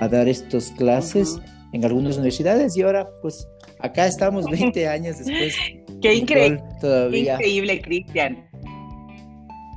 a 0.00 0.08
dar 0.08 0.28
estas 0.28 0.72
clases 0.72 1.38
en 1.72 1.84
algunas 1.84 2.16
universidades 2.16 2.76
y 2.76 2.82
ahora 2.82 3.08
pues 3.22 3.48
acá 3.84 4.06
estamos 4.06 4.46
20 4.46 4.88
años 4.88 5.18
después. 5.18 5.56
Qué 6.00 6.14
increíble. 6.14 6.62
Todavía. 6.80 7.36
Qué 7.38 7.44
increíble, 7.44 7.80
Cristian. 7.82 8.44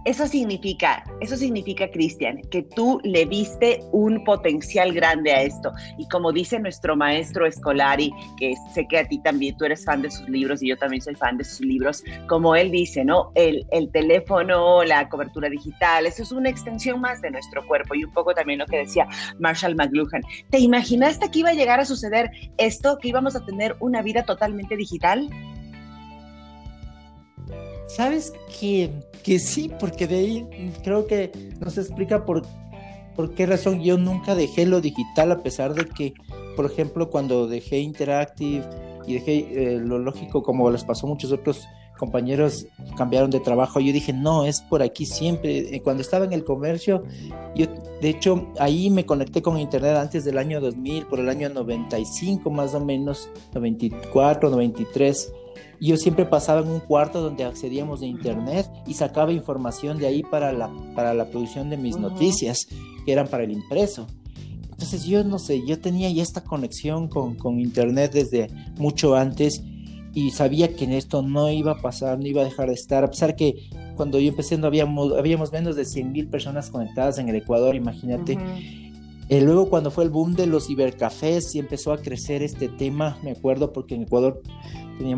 Eso 0.07 0.25
significa, 0.25 1.03
eso 1.19 1.35
significa, 1.35 1.91
Cristian, 1.91 2.41
que 2.49 2.63
tú 2.63 3.01
le 3.03 3.25
viste 3.25 3.81
un 3.91 4.23
potencial 4.23 4.93
grande 4.93 5.33
a 5.33 5.41
esto. 5.41 5.73
Y 5.97 6.07
como 6.07 6.31
dice 6.31 6.61
nuestro 6.61 6.95
maestro 6.95 7.45
Escolari, 7.45 8.13
que 8.37 8.53
sé 8.73 8.87
que 8.87 8.99
a 8.99 9.05
ti 9.05 9.21
también 9.21 9.57
tú 9.57 9.65
eres 9.65 9.83
fan 9.83 10.01
de 10.01 10.09
sus 10.09 10.29
libros 10.29 10.63
y 10.63 10.69
yo 10.69 10.77
también 10.77 11.01
soy 11.01 11.15
fan 11.15 11.35
de 11.37 11.43
sus 11.43 11.59
libros, 11.59 12.05
como 12.29 12.55
él 12.55 12.71
dice, 12.71 13.03
¿no? 13.03 13.33
El, 13.35 13.67
el 13.71 13.91
teléfono, 13.91 14.81
la 14.85 15.09
cobertura 15.09 15.49
digital, 15.49 16.05
eso 16.05 16.23
es 16.23 16.31
una 16.31 16.49
extensión 16.49 17.01
más 17.01 17.19
de 17.19 17.29
nuestro 17.29 17.67
cuerpo 17.67 17.93
y 17.93 18.05
un 18.05 18.13
poco 18.13 18.33
también 18.33 18.59
lo 18.59 18.65
que 18.65 18.77
decía 18.77 19.09
Marshall 19.39 19.75
McLuhan. 19.75 20.21
¿Te 20.49 20.59
imaginaste 20.59 21.29
que 21.29 21.39
iba 21.39 21.49
a 21.49 21.53
llegar 21.53 21.81
a 21.81 21.85
suceder 21.85 22.31
esto, 22.57 22.97
que 22.97 23.09
íbamos 23.09 23.35
a 23.35 23.45
tener 23.45 23.75
una 23.81 24.01
vida 24.01 24.23
totalmente 24.23 24.77
digital? 24.77 25.29
Sabes 27.87 28.33
que, 28.59 28.91
que 29.27 29.39
sí, 29.39 29.69
porque 29.77 30.07
de 30.07 30.15
ahí 30.15 30.71
creo 30.85 31.05
que 31.05 31.33
nos 31.59 31.77
explica 31.77 32.23
por, 32.23 32.43
por 33.13 33.35
qué 33.35 33.45
razón 33.45 33.81
yo 33.81 33.97
nunca 33.97 34.35
dejé 34.35 34.65
lo 34.65 34.79
digital, 34.79 35.33
a 35.33 35.43
pesar 35.43 35.73
de 35.73 35.83
que, 35.83 36.13
por 36.55 36.65
ejemplo, 36.65 37.09
cuando 37.09 37.45
dejé 37.45 37.79
Interactive 37.79 38.63
y 39.05 39.15
dejé 39.15 39.73
eh, 39.73 39.79
lo 39.79 39.99
lógico, 39.99 40.43
como 40.43 40.71
les 40.71 40.85
pasó 40.85 41.07
a 41.07 41.09
muchos 41.09 41.33
otros 41.33 41.67
compañeros 41.99 42.67
cambiaron 42.95 43.29
de 43.29 43.41
trabajo, 43.41 43.81
yo 43.81 43.91
dije, 43.91 44.13
no, 44.13 44.45
es 44.45 44.61
por 44.61 44.81
aquí 44.81 45.05
siempre. 45.05 45.81
Cuando 45.83 46.03
estaba 46.03 46.23
en 46.23 46.31
el 46.31 46.45
comercio, 46.45 47.03
yo, 47.53 47.65
de 48.01 48.09
hecho, 48.09 48.47
ahí 48.59 48.89
me 48.89 49.05
conecté 49.05 49.41
con 49.41 49.59
Internet 49.59 49.97
antes 49.97 50.23
del 50.23 50.37
año 50.37 50.61
2000, 50.61 51.05
por 51.07 51.19
el 51.19 51.27
año 51.27 51.49
95 51.49 52.49
más 52.49 52.73
o 52.73 52.79
menos, 52.79 53.29
94, 53.53 54.49
93 54.49 55.33
yo 55.79 55.97
siempre 55.97 56.25
pasaba 56.25 56.61
en 56.61 56.69
un 56.69 56.79
cuarto 56.79 57.21
donde 57.21 57.43
accedíamos 57.43 57.99
de 57.99 58.07
internet 58.07 58.67
y 58.87 58.93
sacaba 58.95 59.31
información 59.31 59.97
de 59.97 60.07
ahí 60.07 60.23
para 60.23 60.51
la, 60.51 60.71
para 60.95 61.13
la 61.13 61.25
producción 61.29 61.69
de 61.69 61.77
mis 61.77 61.97
noticias, 61.97 62.67
que 63.05 63.11
eran 63.11 63.27
para 63.27 63.43
el 63.43 63.51
impreso. 63.51 64.07
Entonces 64.63 65.05
yo 65.05 65.23
no 65.23 65.39
sé, 65.39 65.65
yo 65.65 65.79
tenía 65.79 66.09
ya 66.11 66.21
esta 66.21 66.43
conexión 66.43 67.07
con, 67.07 67.35
con 67.35 67.59
internet 67.59 68.11
desde 68.13 68.47
mucho 68.77 69.15
antes 69.15 69.63
y 70.13 70.31
sabía 70.31 70.75
que 70.75 70.85
en 70.85 70.93
esto 70.93 71.21
no 71.21 71.51
iba 71.51 71.73
a 71.73 71.81
pasar, 71.81 72.19
no 72.19 72.25
iba 72.25 72.41
a 72.41 72.45
dejar 72.45 72.67
de 72.69 72.73
estar, 72.73 73.03
a 73.03 73.09
pesar 73.09 73.35
que 73.35 73.69
cuando 73.95 74.19
yo 74.19 74.29
empecé 74.29 74.57
no 74.57 74.67
habíamos, 74.67 75.17
habíamos 75.17 75.51
menos 75.51 75.75
de 75.75 75.85
100 75.85 76.11
mil 76.11 76.27
personas 76.27 76.69
conectadas 76.69 77.17
en 77.17 77.29
el 77.29 77.35
Ecuador, 77.35 77.75
imagínate. 77.75 78.37
Eh, 79.29 79.41
luego 79.41 79.69
cuando 79.69 79.91
fue 79.91 80.05
el 80.05 80.09
boom 80.09 80.35
de 80.35 80.47
los 80.47 80.67
cibercafés 80.67 81.53
y 81.53 81.59
empezó 81.59 81.91
a 81.91 81.97
crecer 81.97 82.43
este 82.43 82.69
tema, 82.69 83.17
me 83.23 83.31
acuerdo 83.31 83.73
porque 83.73 83.95
en 83.95 84.03
Ecuador 84.03 84.41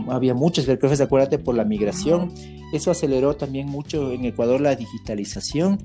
había 0.09 0.33
muchos 0.33 0.65
cibercafés, 0.65 1.01
acuérdate, 1.01 1.39
por 1.39 1.55
la 1.55 1.65
migración. 1.65 2.31
Eso 2.73 2.91
aceleró 2.91 3.35
también 3.35 3.67
mucho 3.67 4.11
en 4.11 4.25
Ecuador 4.25 4.61
la 4.61 4.75
digitalización. 4.75 5.79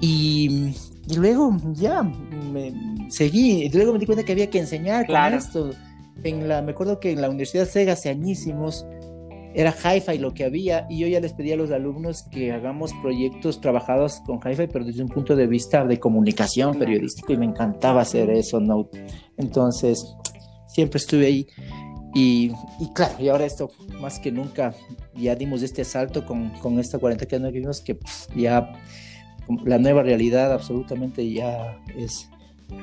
Y, 0.00 0.74
luego 1.16 1.56
ya 1.72 2.02
me 2.02 2.72
seguí, 3.08 3.64
y 3.64 3.68
luego 3.70 3.92
me 3.92 3.98
di 3.98 4.06
cuenta 4.06 4.24
que 4.24 4.32
había 4.32 4.48
que 4.48 4.58
enseñar 4.58 5.06
con 5.06 5.34
esto. 5.34 5.70
En 6.22 6.48
la, 6.48 6.62
me 6.62 6.72
acuerdo 6.72 7.00
que 7.00 7.12
en 7.12 7.22
la 7.22 7.28
Universidad 7.28 7.66
SEGA 7.66 7.94
hace 7.94 8.10
añísimos 8.10 8.84
era 9.54 9.72
hi-fi 9.72 10.18
lo 10.18 10.32
que 10.32 10.44
había 10.44 10.86
y 10.88 10.98
yo 10.98 11.08
ya 11.08 11.20
les 11.20 11.32
pedí 11.32 11.52
a 11.52 11.56
los 11.56 11.70
alumnos 11.70 12.22
que 12.30 12.52
hagamos 12.52 12.92
proyectos 13.02 13.60
trabajados 13.60 14.20
con 14.24 14.38
hi-fi 14.38 14.68
pero 14.68 14.84
desde 14.84 15.02
un 15.02 15.08
punto 15.08 15.34
de 15.34 15.46
vista 15.46 15.84
de 15.84 15.98
comunicación 15.98 16.78
periodístico 16.78 17.32
y 17.32 17.36
me 17.36 17.46
encantaba 17.46 18.02
hacer 18.02 18.30
eso 18.30 18.60
no 18.60 18.88
entonces 19.36 20.14
siempre 20.68 20.98
estuve 20.98 21.26
ahí 21.26 21.46
y, 22.14 22.52
claro 22.94 23.14
y 23.18 23.28
ahora 23.28 23.44
esto 23.46 23.70
más 24.00 24.18
que 24.18 24.32
nunca 24.32 24.74
ya 25.14 25.36
dimos 25.36 25.62
este 25.62 25.84
salto 25.84 26.26
con, 26.26 26.50
con 26.60 26.78
esta 26.78 26.98
cuarentena 26.98 27.52
que 27.52 27.60
vimos 27.60 27.80
que 27.80 27.98
ya 28.34 28.72
la 29.64 29.78
nueva 29.78 30.02
realidad 30.02 30.52
absolutamente 30.52 31.30
ya 31.32 31.78
es 31.96 32.28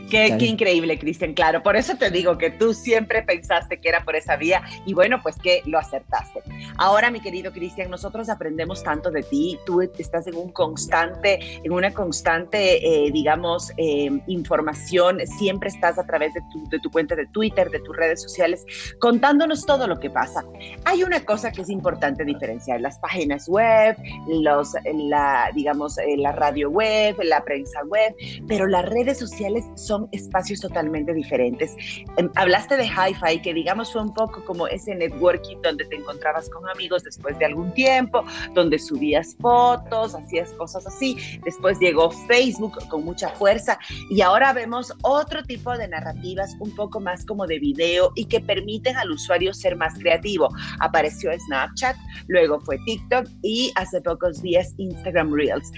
Qué, 0.10 0.38
increíble, 0.39 0.97
Cristian, 0.97 1.34
claro. 1.34 1.62
Por 1.62 1.76
eso 1.76 1.97
te 1.97 2.10
digo 2.10 2.38
que 2.38 2.50
tú 2.50 2.73
siempre 2.73 3.23
pensaste 3.23 3.80
que 3.80 3.89
era 3.89 4.04
por 4.04 4.15
esa 4.15 4.38
vía 4.38 4.63
y 4.86 4.93
bueno, 4.93 5.19
pues 5.21 5.36
que 5.38 5.62
lo 5.65 5.78
acertaste. 5.78 6.41
Ahora, 6.78 7.12
mi 7.12 7.19
querido 7.19 7.52
Cristian, 7.52 7.89
nosotros 7.89 8.30
aprendemos 8.30 8.84
tanto 8.84 9.12
de 9.12 9.23
ti. 9.23 9.60
Tú 9.65 9.82
estás 9.82 10.28
en 10.28 10.36
un 10.36 10.52
constante, 10.52 11.39
en 11.63 11.71
una 11.71 11.93
constante, 11.93 12.86
eh, 12.86 13.12
digamos, 13.12 13.71
eh, 13.78 14.10
información. 14.28 15.19
Siempre 15.38 15.69
estás 15.69 15.97
a 16.00 16.06
través 16.06 16.34
de 16.34 16.41
tu, 16.52 16.69
de 16.69 16.80
tu 16.80 16.89
cuenta 16.89 17.15
de 17.15 17.26
Twitter, 17.28 17.69
de 17.69 17.80
tus 17.80 17.95
redes 17.95 18.21
sociales, 18.21 18.65
contándonos 19.00 19.65
todo 19.65 19.88
lo 19.88 20.00
que 20.00 20.10
pasa. 20.10 20.45
Hay 20.86 21.04
una 21.04 21.23
cosa 21.26 21.52
que 21.52 21.62
es 21.62 21.69
importante 21.69 22.23
diferenciar: 22.23 22.80
las 22.80 22.97
páginas 23.00 23.47
web, 23.50 23.97
los, 24.28 24.73
la, 24.93 25.52
digamos, 25.54 25.97
eh, 25.97 26.15
la 26.17 26.32
radio 26.32 26.69
web, 26.69 27.15
la 27.23 27.43
prensa 27.43 27.84
web, 27.86 28.15
pero 28.47 28.67
las 28.67 28.86
redes 28.86 29.19
sociales 29.19 29.65
son 29.78 30.08
espacios 30.12 30.60
totalmente 30.60 31.13
diferentes. 31.13 31.76
Em, 32.18 32.30
hablaste 32.36 32.78
de 32.78 32.86
hi-fi, 32.86 33.42
que 33.42 33.54
digamos 33.54 33.92
fue 33.94 34.02
un 34.02 34.13
poco 34.13 34.44
como 34.46 34.68
ese 34.68 34.96
networking 34.96 35.62
donde 35.62 35.86
te 35.86 35.96
encontrabas 35.96 36.50
con 36.50 36.68
amigos 36.70 37.04
después 37.04 37.38
de 37.40 37.46
algún 37.46 37.74
tiempo, 37.74 38.24
donde 38.54 38.80
subías 38.80 39.36
fotos, 39.40 40.16
hacías 40.16 40.52
cosas 40.54 40.86
así. 40.88 41.18
Después 41.46 41.80
llegó 41.80 42.12
Facebook 42.12 42.78
con 42.90 43.04
mucha 43.06 43.30
fuerza 43.30 43.78
y 44.10 44.22
ahora 44.22 44.54
vemos 44.54 44.94
otro 45.04 45.44
tipo 45.44 45.78
de 45.78 45.88
narrativas 45.88 46.56
un 46.60 46.76
poco 46.76 47.00
más 47.00 47.26
como 47.26 47.46
de 47.46 47.60
video 47.60 48.12
y 48.16 48.26
que 48.26 48.40
permiten 48.40 48.98
al 48.98 49.12
usuario 49.12 49.54
ser 49.54 49.76
más 49.76 49.94
creativo. 49.96 50.50
Apareció 50.80 51.32
Snapchat, 51.48 51.96
luego 52.28 52.60
fue 52.62 52.78
TikTok 52.86 53.28
y 53.42 53.72
hace 53.76 54.02
pocos 54.02 54.42
días 54.42 54.74
Instagram 54.78 55.34
Reels. 55.34 55.72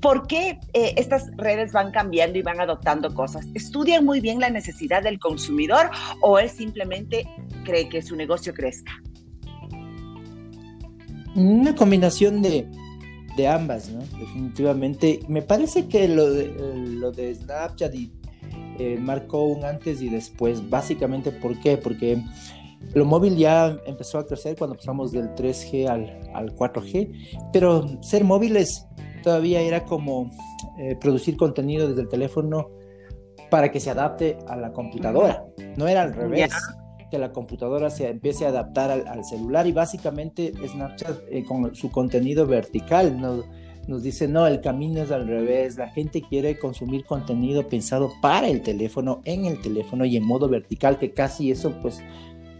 ¿Por 0.00 0.26
qué 0.26 0.58
eh, 0.74 0.94
estas 0.96 1.30
redes 1.36 1.72
van 1.72 1.90
cambiando 1.90 2.38
y 2.38 2.42
van 2.42 2.60
adoptando 2.60 3.12
cosas? 3.14 3.46
¿Estudian 3.54 4.04
muy 4.04 4.20
bien 4.20 4.40
la 4.40 4.50
necesidad 4.50 5.02
del 5.02 5.18
consumidor 5.18 5.90
o 6.20 6.38
él 6.38 6.50
simplemente 6.50 7.26
cree 7.64 7.88
que 7.88 8.02
su 8.02 8.14
negocio 8.14 8.52
crezca? 8.52 8.92
Una 11.34 11.74
combinación 11.74 12.42
de, 12.42 12.66
ambas, 13.48 13.90
¿no? 13.90 14.00
Definitivamente. 14.18 15.20
Me 15.28 15.42
parece 15.42 15.86
que 15.86 16.08
lo 16.08 16.30
de, 16.30 16.54
lo 16.86 17.12
de 17.12 17.34
Snapchat 17.34 17.94
eh, 18.78 18.98
marcó 19.00 19.44
un 19.44 19.64
antes 19.64 20.00
y 20.02 20.08
después. 20.08 20.68
Básicamente, 20.68 21.32
¿por 21.32 21.58
qué? 21.60 21.76
Porque 21.76 22.22
lo 22.94 23.04
móvil 23.04 23.36
ya 23.36 23.76
empezó 23.86 24.18
a 24.18 24.26
crecer 24.26 24.56
cuando 24.56 24.76
pasamos 24.76 25.12
del 25.12 25.34
3G 25.34 25.88
al, 25.88 26.20
al 26.34 26.54
4G, 26.54 27.50
pero 27.52 28.02
ser 28.02 28.24
móviles 28.24 28.86
todavía 29.26 29.60
era 29.60 29.84
como 29.84 30.30
eh, 30.78 30.94
producir 31.00 31.36
contenido 31.36 31.88
desde 31.88 32.02
el 32.02 32.08
teléfono 32.08 32.70
para 33.50 33.72
que 33.72 33.80
se 33.80 33.90
adapte 33.90 34.38
a 34.46 34.54
la 34.54 34.72
computadora. 34.72 35.44
No 35.76 35.88
era 35.88 36.02
al 36.02 36.14
revés, 36.14 36.52
que 37.10 37.18
la 37.18 37.32
computadora 37.32 37.90
se 37.90 38.08
empiece 38.08 38.46
a 38.46 38.50
adaptar 38.50 38.92
al, 38.92 39.24
celular 39.24 39.66
y 39.66 39.72
básicamente 39.72 40.52
Snapchat 40.64 41.22
eh, 41.28 41.42
con 41.42 41.74
su 41.74 41.90
contenido 41.90 42.46
vertical 42.46 43.20
nos, 43.20 43.44
nos 43.88 44.04
dice, 44.04 44.28
no, 44.28 44.46
el 44.46 44.60
camino 44.60 45.02
es 45.02 45.10
al 45.10 45.26
revés, 45.26 45.76
la 45.76 45.88
gente 45.88 46.22
quiere 46.22 46.56
consumir 46.56 47.04
contenido 47.04 47.68
pensado 47.68 48.12
para 48.22 48.46
el 48.46 48.62
teléfono, 48.62 49.22
en 49.24 49.46
el 49.46 49.60
teléfono 49.60 50.04
y 50.04 50.16
en 50.16 50.24
modo 50.24 50.48
vertical, 50.48 51.00
que 51.00 51.10
casi 51.10 51.50
eso 51.50 51.72
pues 51.82 52.00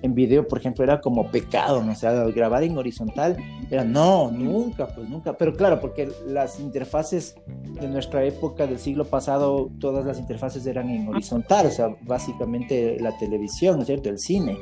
en 0.07 0.15
video, 0.15 0.49
por 0.49 0.59
ejemplo, 0.59 0.83
era 0.83 1.01
como 1.01 1.31
pecado, 1.31 1.83
¿no? 1.83 1.93
O 1.93 1.95
sea, 1.95 2.13
grabar 2.29 2.63
en 2.63 2.79
horizontal 2.79 3.37
era 3.71 3.85
no, 3.85 4.31
nunca, 4.31 4.87
pues 4.89 5.09
nunca. 5.09 5.37
Pero 5.37 5.55
claro, 5.55 5.81
porque 5.81 6.09
las 6.27 6.59
interfaces 6.59 7.37
de 7.81 7.89
nuestra 7.89 8.25
época 8.25 8.67
del 8.67 8.79
siglo 8.79 9.05
pasado, 9.05 9.71
todas 9.79 10.07
las 10.07 10.19
interfaces 10.19 10.67
eran 10.67 10.89
en 10.89 11.09
horizontal, 11.09 11.67
o 11.67 11.71
sea, 11.71 11.91
básicamente 12.03 12.99
la 13.01 13.17
televisión, 13.19 13.77
¿no 13.77 13.83
es 13.83 13.87
cierto? 13.87 14.09
El 14.09 14.19
cine. 14.19 14.57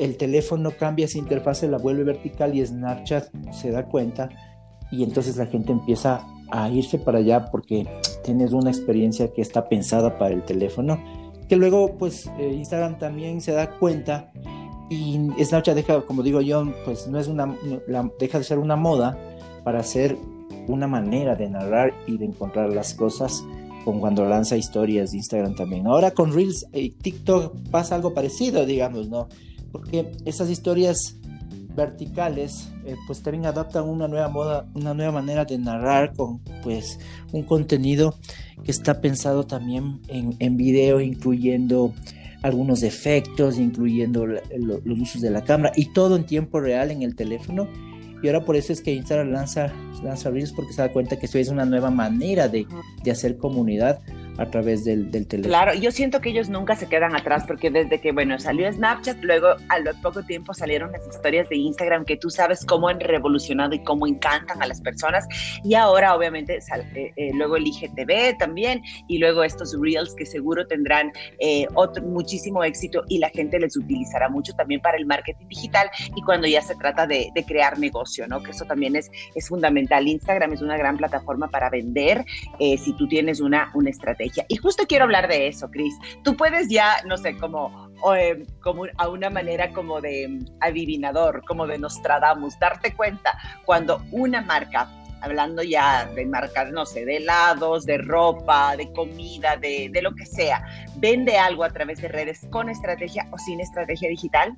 El 0.00 0.16
teléfono 0.16 0.72
cambia 0.78 1.06
esa 1.06 1.18
interfase, 1.18 1.68
la 1.68 1.78
vuelve 1.78 2.04
vertical 2.04 2.54
y 2.54 2.66
Snapchat 2.66 3.28
se 3.52 3.70
da 3.70 3.86
cuenta 3.86 4.28
y 4.90 5.04
entonces 5.04 5.36
la 5.36 5.46
gente 5.46 5.72
empieza 5.72 6.26
a 6.50 6.68
irse 6.68 6.98
para 6.98 7.18
allá 7.18 7.46
porque 7.50 7.86
tienes 8.24 8.52
una 8.52 8.70
experiencia 8.70 9.32
que 9.32 9.40
está 9.40 9.68
pensada 9.68 10.18
para 10.18 10.34
el 10.34 10.42
teléfono 10.42 10.98
que 11.48 11.56
luego 11.56 11.96
pues 11.98 12.30
eh, 12.38 12.52
Instagram 12.54 12.98
también 12.98 13.40
se 13.40 13.52
da 13.52 13.70
cuenta 13.70 14.32
y 14.90 15.18
Snapchat 15.42 15.74
deja, 15.74 16.02
como 16.02 16.22
digo 16.22 16.40
yo, 16.40 16.64
pues 16.84 17.06
no 17.06 17.18
es 17.18 17.28
una, 17.28 17.56
deja 18.18 18.38
de 18.38 18.44
ser 18.44 18.58
una 18.58 18.76
moda 18.76 19.18
para 19.64 19.82
ser 19.82 20.16
una 20.68 20.86
manera 20.86 21.34
de 21.34 21.48
narrar 21.48 21.94
y 22.06 22.18
de 22.18 22.26
encontrar 22.26 22.70
las 22.70 22.94
cosas 22.94 23.42
con 23.84 24.00
cuando 24.00 24.26
lanza 24.26 24.56
historias 24.56 25.10
de 25.10 25.18
Instagram 25.18 25.54
también. 25.54 25.86
Ahora 25.86 26.12
con 26.12 26.32
Reels 26.32 26.66
y 26.72 26.90
TikTok 26.90 27.70
pasa 27.70 27.94
algo 27.94 28.14
parecido, 28.14 28.64
digamos, 28.64 29.08
¿no? 29.08 29.28
Porque 29.72 30.12
esas 30.24 30.50
historias 30.50 31.16
verticales 31.74 32.68
eh, 32.86 32.94
pues 33.06 33.22
también 33.22 33.46
adaptan 33.46 33.84
una 33.84 34.06
nueva 34.06 34.28
moda, 34.28 34.66
una 34.74 34.94
nueva 34.94 35.12
manera 35.12 35.44
de 35.44 35.58
narrar 35.58 36.14
con 36.14 36.38
pues 36.62 36.98
un 37.32 37.42
contenido 37.42 38.14
que 38.62 38.70
está 38.70 39.00
pensado 39.00 39.44
también 39.44 40.00
en, 40.08 40.36
en 40.38 40.56
video, 40.56 41.00
incluyendo 41.00 41.92
algunos 42.44 42.82
efectos, 42.82 43.58
incluyendo 43.58 44.26
los 44.26 45.00
usos 45.00 45.22
de 45.22 45.30
la 45.30 45.44
cámara 45.44 45.72
y 45.76 45.94
todo 45.94 46.14
en 46.16 46.26
tiempo 46.26 46.60
real 46.60 46.90
en 46.90 47.02
el 47.02 47.16
teléfono. 47.16 47.66
Y 48.22 48.26
ahora 48.26 48.44
por 48.44 48.54
eso 48.54 48.70
es 48.70 48.82
que 48.82 48.92
Instagram 48.92 49.30
lanza, 49.32 49.72
lanza 50.02 50.30
Reels 50.30 50.52
porque 50.52 50.74
se 50.74 50.82
da 50.82 50.92
cuenta 50.92 51.18
que 51.18 51.24
eso 51.24 51.38
es 51.38 51.48
una 51.48 51.64
nueva 51.64 51.90
manera 51.90 52.48
de, 52.48 52.66
de 53.02 53.10
hacer 53.10 53.38
comunidad 53.38 54.00
a 54.38 54.46
través 54.46 54.84
del, 54.84 55.10
del, 55.10 55.26
teléfono. 55.26 55.50
Claro, 55.50 55.74
yo 55.74 55.92
siento 55.92 56.20
que 56.20 56.30
ellos 56.30 56.48
nunca 56.48 56.74
se 56.74 56.88
quedan 56.88 57.14
atrás 57.14 57.44
porque 57.46 57.70
desde 57.70 58.00
que, 58.00 58.12
bueno, 58.12 58.38
salió 58.38 58.70
Snapchat, 58.72 59.22
luego 59.22 59.48
a 59.68 59.78
lo 59.78 59.92
poco 60.02 60.22
tiempo 60.22 60.52
salieron 60.54 60.90
las 60.92 61.06
historias 61.06 61.48
de 61.48 61.56
Instagram 61.56 62.04
que 62.04 62.16
tú 62.16 62.30
sabes 62.30 62.64
cómo 62.64 62.88
han 62.88 63.00
revolucionado 63.00 63.74
y 63.74 63.82
cómo 63.84 64.06
encantan 64.06 64.62
a 64.62 64.66
las 64.66 64.80
personas 64.80 65.26
y 65.62 65.74
ahora 65.74 66.14
obviamente 66.16 66.58
eh, 66.58 67.12
eh, 67.16 67.30
luego 67.34 67.56
el 67.56 67.66
IGTV 67.66 68.36
también 68.38 68.82
y 69.08 69.18
luego 69.18 69.44
estos 69.44 69.76
Reels 69.80 70.14
que 70.14 70.26
seguro 70.26 70.66
tendrán 70.66 71.12
eh, 71.38 71.66
otro, 71.74 72.02
muchísimo 72.02 72.64
éxito 72.64 73.04
y 73.08 73.18
la 73.18 73.30
gente 73.30 73.58
les 73.60 73.76
utilizará 73.76 74.28
mucho 74.28 74.52
también 74.54 74.80
para 74.80 74.96
el 74.96 75.06
marketing 75.06 75.46
digital 75.48 75.90
y 76.14 76.22
cuando 76.22 76.48
ya 76.48 76.62
se 76.62 76.74
trata 76.76 77.06
de, 77.06 77.30
de 77.34 77.44
crear 77.44 77.78
negocio, 77.78 78.26
¿no? 78.26 78.42
Que 78.42 78.50
eso 78.50 78.64
también 78.64 78.96
es, 78.96 79.10
es 79.34 79.48
fundamental. 79.48 80.06
Instagram 80.08 80.52
es 80.52 80.62
una 80.62 80.76
gran 80.76 80.96
plataforma 80.96 81.48
para 81.48 81.70
vender 81.70 82.24
si 82.58 82.92
tú 82.96 83.06
tienes 83.08 83.40
una, 83.40 83.70
una 83.74 83.90
estrategia 83.90 84.23
y 84.48 84.56
justo 84.56 84.84
quiero 84.86 85.04
hablar 85.04 85.28
de 85.28 85.48
eso, 85.48 85.70
Cris. 85.70 85.94
Tú 86.22 86.36
puedes 86.36 86.68
ya, 86.68 86.96
no 87.06 87.16
sé, 87.16 87.36
como, 87.36 87.90
em, 88.16 88.44
como 88.60 88.86
a 88.96 89.08
una 89.08 89.30
manera 89.30 89.72
como 89.72 90.00
de 90.00 90.24
em, 90.24 90.44
adivinador, 90.60 91.42
como 91.46 91.66
de 91.66 91.78
Nostradamus, 91.78 92.58
darte 92.58 92.94
cuenta 92.94 93.36
cuando 93.64 94.02
una 94.10 94.42
marca 94.42 94.88
hablando 95.24 95.62
ya 95.62 96.06
de 96.14 96.26
marcas, 96.26 96.70
no 96.70 96.84
sé, 96.84 97.04
de 97.06 97.16
helados, 97.16 97.86
de 97.86 97.98
ropa, 97.98 98.76
de 98.76 98.92
comida, 98.92 99.56
de, 99.56 99.90
lo 100.02 100.14
que 100.14 100.26
sea, 100.26 100.62
vende 100.96 101.38
algo 101.38 101.64
a 101.64 101.70
través 101.70 102.00
de 102.02 102.08
redes 102.08 102.46
con 102.50 102.68
estrategia 102.68 103.26
o 103.32 103.38
sin 103.38 103.60
estrategia 103.60 104.10
digital? 104.10 104.54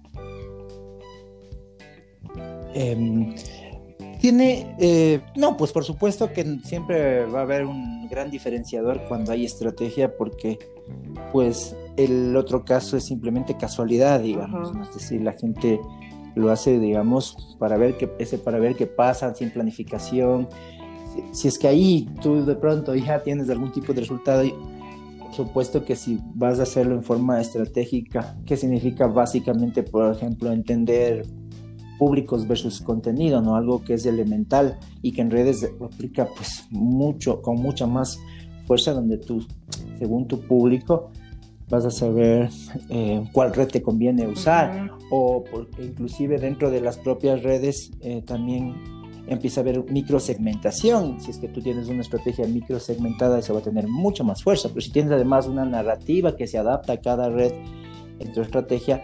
Eh, 2.74 3.34
tiene, 4.26 4.74
eh, 4.80 5.20
no, 5.36 5.56
pues 5.56 5.70
por 5.70 5.84
supuesto 5.84 6.32
que 6.32 6.58
siempre 6.64 7.26
va 7.26 7.38
a 7.38 7.42
haber 7.42 7.64
un 7.64 8.08
gran 8.08 8.28
diferenciador 8.28 9.04
cuando 9.06 9.30
hay 9.30 9.44
estrategia 9.44 10.16
porque 10.16 10.58
pues 11.32 11.76
el 11.96 12.34
otro 12.34 12.64
caso 12.64 12.96
es 12.96 13.04
simplemente 13.04 13.56
casualidad, 13.56 14.18
digamos, 14.18 14.72
es 14.82 14.94
decir, 14.94 15.22
la 15.22 15.32
gente 15.32 15.78
lo 16.34 16.50
hace, 16.50 16.80
digamos, 16.80 17.56
para 17.60 17.76
ver 17.76 17.96
qué, 17.98 18.10
ese 18.18 18.36
para 18.36 18.58
ver 18.58 18.74
qué 18.74 18.88
pasa, 18.88 19.32
sin 19.32 19.50
planificación. 19.50 20.48
Si, 21.14 21.42
si, 21.42 21.46
es 21.46 21.56
que 21.56 21.68
ahí 21.68 22.08
tú 22.20 22.44
de 22.44 22.56
pronto 22.56 22.96
ya 22.96 23.22
tienes 23.22 23.48
algún 23.48 23.70
tipo 23.70 23.92
de 23.92 24.00
resultado, 24.00 24.42
por 25.20 25.34
supuesto 25.34 25.84
que 25.84 25.94
si 25.94 26.18
vas 26.34 26.58
a 26.58 26.64
hacerlo 26.64 26.96
en 26.96 27.04
forma 27.04 27.40
estratégica, 27.40 28.36
¿qué 28.44 28.56
significa 28.56 29.06
básicamente, 29.06 29.84
por 29.84 30.12
ejemplo, 30.12 30.50
entender 30.50 31.22
públicos 31.98 32.46
versus 32.46 32.80
contenido, 32.80 33.40
¿no? 33.40 33.56
Algo 33.56 33.82
que 33.82 33.94
es 33.94 34.06
elemental 34.06 34.78
y 35.02 35.12
que 35.12 35.22
en 35.22 35.30
redes 35.30 35.68
aplica 35.80 36.26
pues 36.26 36.66
mucho, 36.70 37.42
con 37.42 37.56
mucha 37.56 37.86
más 37.86 38.18
fuerza, 38.66 38.92
donde 38.92 39.18
tú, 39.18 39.44
según 39.98 40.26
tu 40.26 40.40
público, 40.40 41.10
vas 41.68 41.84
a 41.84 41.90
saber 41.90 42.48
eh, 42.90 43.24
cuál 43.32 43.54
red 43.54 43.68
te 43.68 43.82
conviene 43.82 44.26
usar 44.26 44.90
o 45.10 45.42
porque 45.50 45.84
inclusive 45.84 46.38
dentro 46.38 46.70
de 46.70 46.80
las 46.80 46.96
propias 46.98 47.42
redes 47.42 47.90
eh, 48.00 48.22
también 48.22 48.74
empieza 49.26 49.60
a 49.60 49.62
haber 49.62 49.90
microsegmentación. 49.90 51.20
Si 51.20 51.30
es 51.30 51.38
que 51.38 51.48
tú 51.48 51.60
tienes 51.60 51.88
una 51.88 52.02
estrategia 52.02 52.46
microsegmentada, 52.46 53.38
eso 53.38 53.54
va 53.54 53.60
a 53.60 53.62
tener 53.62 53.88
mucha 53.88 54.22
más 54.22 54.42
fuerza. 54.42 54.68
Pero 54.68 54.80
si 54.80 54.92
tienes 54.92 55.12
además 55.12 55.46
una 55.46 55.64
narrativa 55.64 56.36
que 56.36 56.46
se 56.46 56.58
adapta 56.58 56.94
a 56.94 57.00
cada 57.00 57.28
red 57.28 57.52
en 58.18 58.32
tu 58.32 58.40
estrategia, 58.40 59.02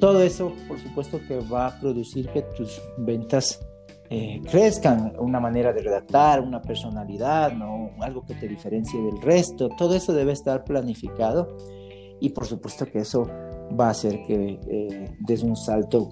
todo 0.00 0.22
eso, 0.22 0.54
por 0.66 0.78
supuesto, 0.80 1.20
que 1.28 1.38
va 1.38 1.66
a 1.66 1.80
producir 1.80 2.28
que 2.30 2.42
tus 2.42 2.80
ventas 2.96 3.60
eh, 4.08 4.40
crezcan, 4.50 5.12
una 5.20 5.38
manera 5.38 5.72
de 5.72 5.82
redactar, 5.82 6.40
una 6.40 6.60
personalidad, 6.60 7.52
¿no? 7.52 7.90
algo 8.00 8.24
que 8.26 8.34
te 8.34 8.48
diferencie 8.48 9.00
del 9.00 9.20
resto. 9.22 9.68
Todo 9.78 9.94
eso 9.94 10.12
debe 10.12 10.32
estar 10.32 10.64
planificado 10.64 11.56
y 12.20 12.30
por 12.30 12.46
supuesto 12.46 12.86
que 12.86 12.98
eso 12.98 13.28
va 13.78 13.88
a 13.88 13.90
hacer 13.90 14.22
que 14.26 14.58
eh, 14.68 15.16
des 15.20 15.42
un 15.42 15.56
salto 15.56 16.10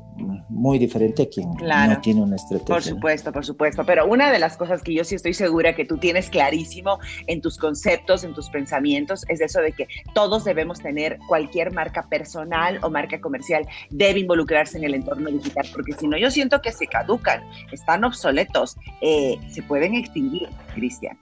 muy 0.49 0.79
diferente 0.79 1.23
a 1.23 1.29
quien 1.29 1.51
no 1.51 2.01
tiene 2.01 2.23
una 2.23 2.37
estrategia. 2.37 2.75
Por 2.75 2.83
supuesto, 2.83 3.33
por 3.33 3.45
supuesto. 3.45 3.85
Pero 3.85 4.07
una 4.07 4.31
de 4.33 4.39
las 4.39 4.57
cosas 4.57 4.83
que 4.83 4.95
yo 4.95 5.05
sí 5.05 5.15
estoy 5.15 5.35
segura 5.35 5.75
que 5.75 5.85
tú 5.85 5.99
tienes 5.99 6.31
clarísimo 6.31 6.99
en 7.27 7.41
tus 7.41 7.59
conceptos, 7.59 8.25
en 8.25 8.35
tus 8.35 8.51
pensamientos, 8.51 9.25
es 9.29 9.41
eso 9.41 9.61
de 9.61 9.73
que 9.73 9.89
todos 10.15 10.45
debemos 10.45 10.81
tener 10.81 11.19
cualquier 11.29 11.73
marca 11.73 12.09
personal 12.09 12.79
o 12.83 12.91
marca 12.91 13.21
comercial, 13.21 13.67
debe 13.91 14.21
involucrarse 14.21 14.79
en 14.79 14.85
el 14.85 14.95
entorno 14.95 15.31
digital, 15.31 15.67
porque 15.73 15.93
si 15.93 16.09
no, 16.09 16.17
yo 16.17 16.31
siento 16.31 16.61
que 16.61 16.73
se 16.73 16.87
caducan, 16.87 17.43
están 17.73 18.05
obsoletos, 18.05 18.77
eh, 19.01 19.37
se 19.51 19.63
pueden 19.63 19.95
extinguir, 19.95 20.49
Cristian. 20.75 21.19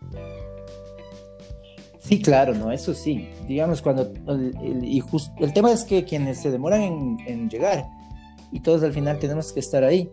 Sí, 2.07 2.21
claro, 2.21 2.55
no, 2.55 2.71
eso 2.71 2.95
sí. 2.95 3.29
Digamos, 3.49 3.83
cuando. 3.83 4.13
El, 4.29 4.85
y 4.85 5.03
el 5.39 5.53
tema 5.53 5.73
es 5.73 5.83
que 5.83 6.05
quienes 6.05 6.41
se 6.41 6.53
demoran 6.53 7.19
en, 7.27 7.51
llegar, 7.51 7.85
y 8.53 8.61
todos 8.61 8.85
al 8.85 8.93
final 8.93 9.19
tenemos 9.19 9.53
que 9.53 9.59
estar 9.59 9.83
ahí, 9.83 10.09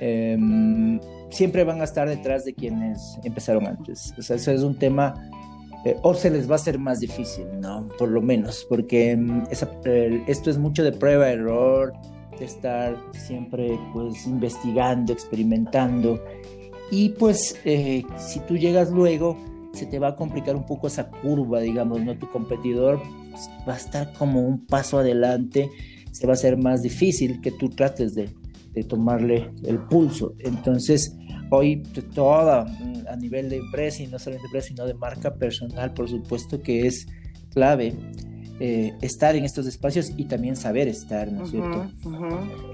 em, 0.00 1.00
siempre 1.30 1.64
van 1.64 1.80
a 1.80 1.84
estar 1.84 2.08
detrás 2.08 2.44
de 2.44 2.52
quienes 2.52 3.18
empezaron 3.24 3.66
antes. 3.66 4.12
O 4.18 4.22
sea, 4.22 4.36
eso 4.36 4.52
es 4.52 4.62
un 4.62 4.78
tema. 4.78 5.14
Eh, 5.86 5.96
o 6.02 6.12
se 6.12 6.28
les 6.28 6.46
va 6.46 6.52
a 6.52 6.56
hacer 6.56 6.78
más 6.78 7.00
difícil, 7.00 7.46
¿no? 7.58 7.88
Por 7.98 8.10
lo 8.10 8.20
menos, 8.20 8.66
porque 8.68 9.12
em, 9.12 9.42
esto 9.50 10.50
es 10.50 10.58
mucho 10.58 10.84
de 10.84 10.92
prueba, 10.92 11.30
error, 11.30 11.94
de 12.38 12.44
estar 12.44 12.94
siempre, 13.12 13.78
pues, 13.94 14.26
investigando, 14.26 15.14
experimentando. 15.14 16.22
Y 16.90 17.10
pues, 17.10 17.58
eh, 17.64 18.02
si 18.18 18.40
tú 18.40 18.58
llegas 18.58 18.90
luego 18.90 19.38
se 19.72 19.86
te 19.86 19.98
va 19.98 20.08
a 20.08 20.16
complicar 20.16 20.56
un 20.56 20.66
poco 20.66 20.86
esa 20.86 21.08
curva, 21.08 21.60
digamos, 21.60 22.00
¿no? 22.02 22.16
Tu 22.18 22.28
competidor 22.30 23.00
pues, 23.30 23.48
va 23.68 23.74
a 23.74 23.76
estar 23.76 24.12
como 24.14 24.40
un 24.40 24.66
paso 24.66 24.98
adelante, 24.98 25.70
se 26.10 26.26
va 26.26 26.32
a 26.32 26.34
hacer 26.34 26.56
más 26.56 26.82
difícil 26.82 27.40
que 27.40 27.52
tú 27.52 27.68
trates 27.68 28.14
de, 28.14 28.30
de 28.72 28.84
tomarle 28.84 29.50
el 29.64 29.78
pulso. 29.78 30.34
Entonces, 30.38 31.16
hoy 31.50 31.82
toda 32.14 32.66
a 33.08 33.16
nivel 33.16 33.48
de 33.48 33.56
empresa 33.56 34.02
y 34.02 34.06
no 34.06 34.18
solamente 34.18 34.42
de 34.42 34.48
empresa, 34.48 34.68
sino 34.68 34.86
de 34.86 34.94
marca 34.94 35.34
personal, 35.34 35.92
por 35.92 36.08
supuesto 36.08 36.62
que 36.62 36.86
es 36.86 37.06
clave 37.52 37.94
eh, 38.62 38.94
estar 39.00 39.34
en 39.36 39.44
estos 39.46 39.66
espacios 39.66 40.12
y 40.18 40.26
también 40.26 40.54
saber 40.54 40.86
estar, 40.86 41.32
¿no 41.32 41.44
es 41.44 41.50
cierto? 41.50 41.90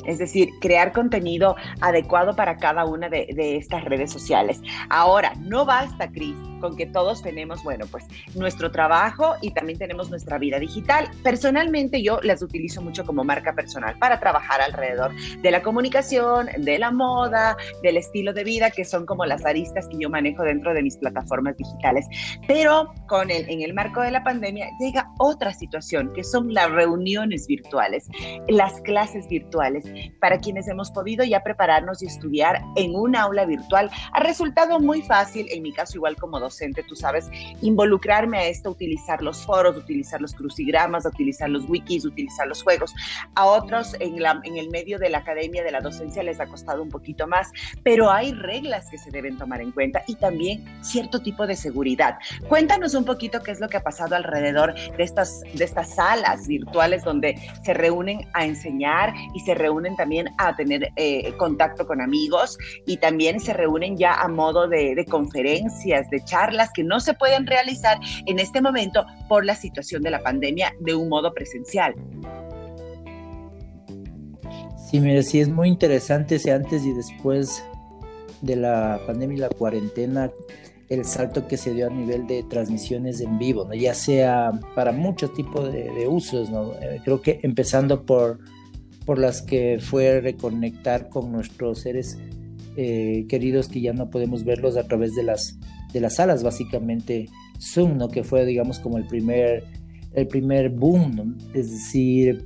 Es 0.04 0.18
decir, 0.18 0.48
crear 0.60 0.92
contenido 0.92 1.54
adecuado 1.80 2.34
para 2.34 2.56
cada 2.56 2.84
una 2.84 3.08
de, 3.08 3.28
de, 3.36 3.56
estas 3.56 3.84
redes 3.84 4.10
sociales. 4.10 4.60
Ahora, 4.90 5.34
no 5.38 5.64
basta, 5.64 6.10
Cris, 6.10 6.34
con 6.66 6.76
que 6.76 6.86
todos 6.86 7.22
tenemos, 7.22 7.62
bueno, 7.62 7.86
pues 7.88 8.04
nuestro 8.34 8.72
trabajo 8.72 9.36
y 9.40 9.52
también 9.52 9.78
tenemos 9.78 10.10
nuestra 10.10 10.36
vida 10.36 10.58
digital. 10.58 11.08
Personalmente 11.22 12.02
yo 12.02 12.18
las 12.24 12.42
utilizo 12.42 12.82
mucho 12.82 13.04
como 13.04 13.22
marca 13.22 13.52
personal 13.52 13.96
para 14.00 14.18
trabajar 14.18 14.60
alrededor 14.60 15.12
de 15.14 15.50
la 15.52 15.62
comunicación, 15.62 16.48
de 16.58 16.78
la 16.80 16.90
moda, 16.90 17.56
del 17.84 17.98
estilo 17.98 18.32
de 18.32 18.42
vida, 18.42 18.72
que 18.72 18.84
son 18.84 19.06
como 19.06 19.24
las 19.26 19.44
aristas 19.44 19.86
que 19.86 19.96
yo 20.00 20.10
manejo 20.10 20.42
dentro 20.42 20.74
de 20.74 20.82
mis 20.82 20.96
plataformas 20.96 21.56
digitales. 21.56 22.04
Pero 22.48 22.92
con 23.06 23.30
el, 23.30 23.48
en 23.48 23.62
el 23.62 23.72
marco 23.72 24.00
de 24.00 24.10
la 24.10 24.24
pandemia 24.24 24.66
llega 24.80 25.12
otra 25.20 25.54
situación, 25.54 26.12
que 26.14 26.24
son 26.24 26.52
las 26.52 26.68
reuniones 26.72 27.46
virtuales, 27.46 28.08
las 28.48 28.80
clases 28.80 29.28
virtuales, 29.28 29.84
para 30.20 30.40
quienes 30.40 30.66
hemos 30.66 30.90
podido 30.90 31.24
ya 31.24 31.44
prepararnos 31.44 32.02
y 32.02 32.06
estudiar 32.06 32.60
en 32.74 32.96
un 32.96 33.14
aula 33.14 33.44
virtual. 33.44 33.88
Ha 34.12 34.20
resultado 34.20 34.80
muy 34.80 35.02
fácil, 35.02 35.46
en 35.52 35.62
mi 35.62 35.72
caso 35.72 35.96
igual 35.96 36.16
como 36.16 36.40
docente, 36.40 36.55
docente, 36.56 36.82
tú 36.82 36.96
sabes, 36.96 37.28
involucrarme 37.60 38.38
a 38.38 38.46
esto, 38.46 38.70
utilizar 38.70 39.20
los 39.22 39.44
foros, 39.44 39.76
utilizar 39.76 40.20
los 40.20 40.32
crucigramas, 40.32 41.04
utilizar 41.04 41.50
los 41.50 41.68
wikis, 41.68 42.04
utilizar 42.06 42.46
los 42.46 42.62
juegos. 42.62 42.94
A 43.34 43.44
otros 43.44 43.94
en, 44.00 44.20
la, 44.22 44.40
en 44.44 44.56
el 44.56 44.70
medio 44.70 44.98
de 44.98 45.10
la 45.10 45.18
academia 45.18 45.62
de 45.62 45.70
la 45.70 45.80
docencia 45.80 46.22
les 46.22 46.40
ha 46.40 46.46
costado 46.46 46.82
un 46.82 46.88
poquito 46.88 47.26
más, 47.26 47.52
pero 47.82 48.10
hay 48.10 48.32
reglas 48.32 48.88
que 48.90 48.96
se 48.96 49.10
deben 49.10 49.36
tomar 49.36 49.60
en 49.60 49.72
cuenta 49.72 50.02
y 50.06 50.14
también 50.14 50.64
cierto 50.82 51.20
tipo 51.20 51.46
de 51.46 51.56
seguridad. 51.56 52.18
Cuéntanos 52.48 52.94
un 52.94 53.04
poquito 53.04 53.42
qué 53.42 53.50
es 53.50 53.60
lo 53.60 53.68
que 53.68 53.76
ha 53.76 53.82
pasado 53.82 54.16
alrededor 54.16 54.74
de 54.74 55.02
estas, 55.02 55.42
de 55.52 55.64
estas 55.64 55.94
salas 55.94 56.48
virtuales 56.48 57.04
donde 57.04 57.36
se 57.62 57.74
reúnen 57.74 58.28
a 58.32 58.46
enseñar 58.46 59.12
y 59.34 59.40
se 59.40 59.54
reúnen 59.54 59.94
también 59.96 60.28
a 60.38 60.56
tener 60.56 60.90
eh, 60.96 61.32
contacto 61.36 61.86
con 61.86 62.00
amigos 62.00 62.56
y 62.86 62.96
también 62.96 63.40
se 63.40 63.52
reúnen 63.52 63.96
ya 63.96 64.14
a 64.14 64.28
modo 64.28 64.68
de, 64.68 64.94
de 64.94 65.04
conferencias, 65.04 66.08
de 66.10 66.24
charlas 66.24 66.35
que 66.74 66.84
no 66.84 67.00
se 67.00 67.14
pueden 67.14 67.46
realizar 67.46 67.98
en 68.26 68.38
este 68.38 68.60
momento 68.60 69.04
por 69.28 69.44
la 69.44 69.54
situación 69.54 70.02
de 70.02 70.10
la 70.10 70.22
pandemia 70.22 70.72
de 70.80 70.94
un 70.94 71.08
modo 71.08 71.32
presencial. 71.32 71.94
Sí, 74.90 75.00
mira, 75.00 75.22
sí 75.22 75.40
es 75.40 75.48
muy 75.48 75.68
interesante 75.68 76.36
ese 76.36 76.52
antes 76.52 76.84
y 76.84 76.92
después 76.92 77.62
de 78.40 78.56
la 78.56 79.00
pandemia 79.06 79.36
y 79.36 79.40
la 79.40 79.48
cuarentena, 79.48 80.30
el 80.88 81.04
salto 81.04 81.48
que 81.48 81.56
se 81.56 81.74
dio 81.74 81.88
a 81.88 81.90
nivel 81.90 82.26
de 82.26 82.44
transmisiones 82.44 83.20
en 83.20 83.38
vivo, 83.38 83.64
¿no? 83.64 83.74
ya 83.74 83.94
sea 83.94 84.52
para 84.76 84.92
muchos 84.92 85.34
tipos 85.34 85.72
de, 85.72 86.06
usos, 86.06 86.50
¿no? 86.50 86.74
Eh, 86.74 87.00
creo 87.02 87.20
que 87.20 87.40
empezando 87.42 88.06
por, 88.06 88.38
por 89.04 89.18
las 89.18 89.42
que 89.42 89.78
fue 89.80 90.20
reconectar 90.20 91.08
con 91.08 91.32
nuestros 91.32 91.80
seres 91.80 92.18
eh, 92.76 93.26
queridos 93.28 93.68
que 93.68 93.80
ya 93.80 93.92
no 93.92 94.10
podemos 94.10 94.44
verlos 94.44 94.76
a 94.76 94.86
través 94.86 95.14
de 95.14 95.22
las, 95.22 95.58
de 95.92 96.00
las 96.00 96.16
salas, 96.16 96.42
básicamente 96.42 97.28
Zoom, 97.60 97.96
¿no? 97.96 98.08
que 98.08 98.24
fue 98.24 98.44
digamos 98.44 98.78
como 98.78 98.98
el 98.98 99.06
primer, 99.06 99.64
el 100.14 100.26
primer 100.26 100.70
boom, 100.70 101.36
es 101.54 101.70
decir, 101.70 102.44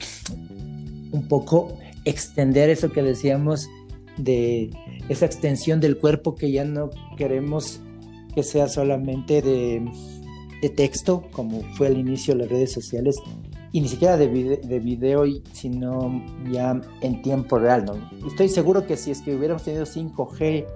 un 1.13 1.27
poco 1.29 1.77
extender 2.05 2.71
eso 2.71 2.91
que 2.93 3.03
decíamos 3.03 3.69
de 4.17 4.71
esa 5.09 5.27
extensión 5.27 5.81
del 5.81 5.99
cuerpo 5.99 6.35
que 6.35 6.51
ya 6.51 6.65
no 6.65 6.91
queremos 7.17 7.81
que 8.35 8.43
sea 8.43 8.69
solamente 8.69 9.43
de, 9.43 9.91
texto, 10.77 11.25
como 11.33 11.63
fue 11.75 11.87
al 11.87 11.99
inicio 11.99 12.35
de 12.35 12.41
las 12.41 12.51
redes 12.51 12.73
sociales, 12.73 13.17
y 13.73 13.81
ni 13.81 13.89
siquiera 13.89 14.17
de, 14.17 14.27
video, 14.29 15.25
sino 15.53 16.23
ya 16.51 16.81
en 17.03 17.23
tiempo 17.23 17.59
real. 17.59 17.85
¿no? 17.85 18.27
Estoy 18.27 18.49
seguro 18.49 18.87
que 18.87 18.97
si 18.97 19.11
es 19.11 19.23
que 19.23 19.35
hubiéramos 19.35 19.63
tenido 19.63 19.85
5G, 19.85 20.67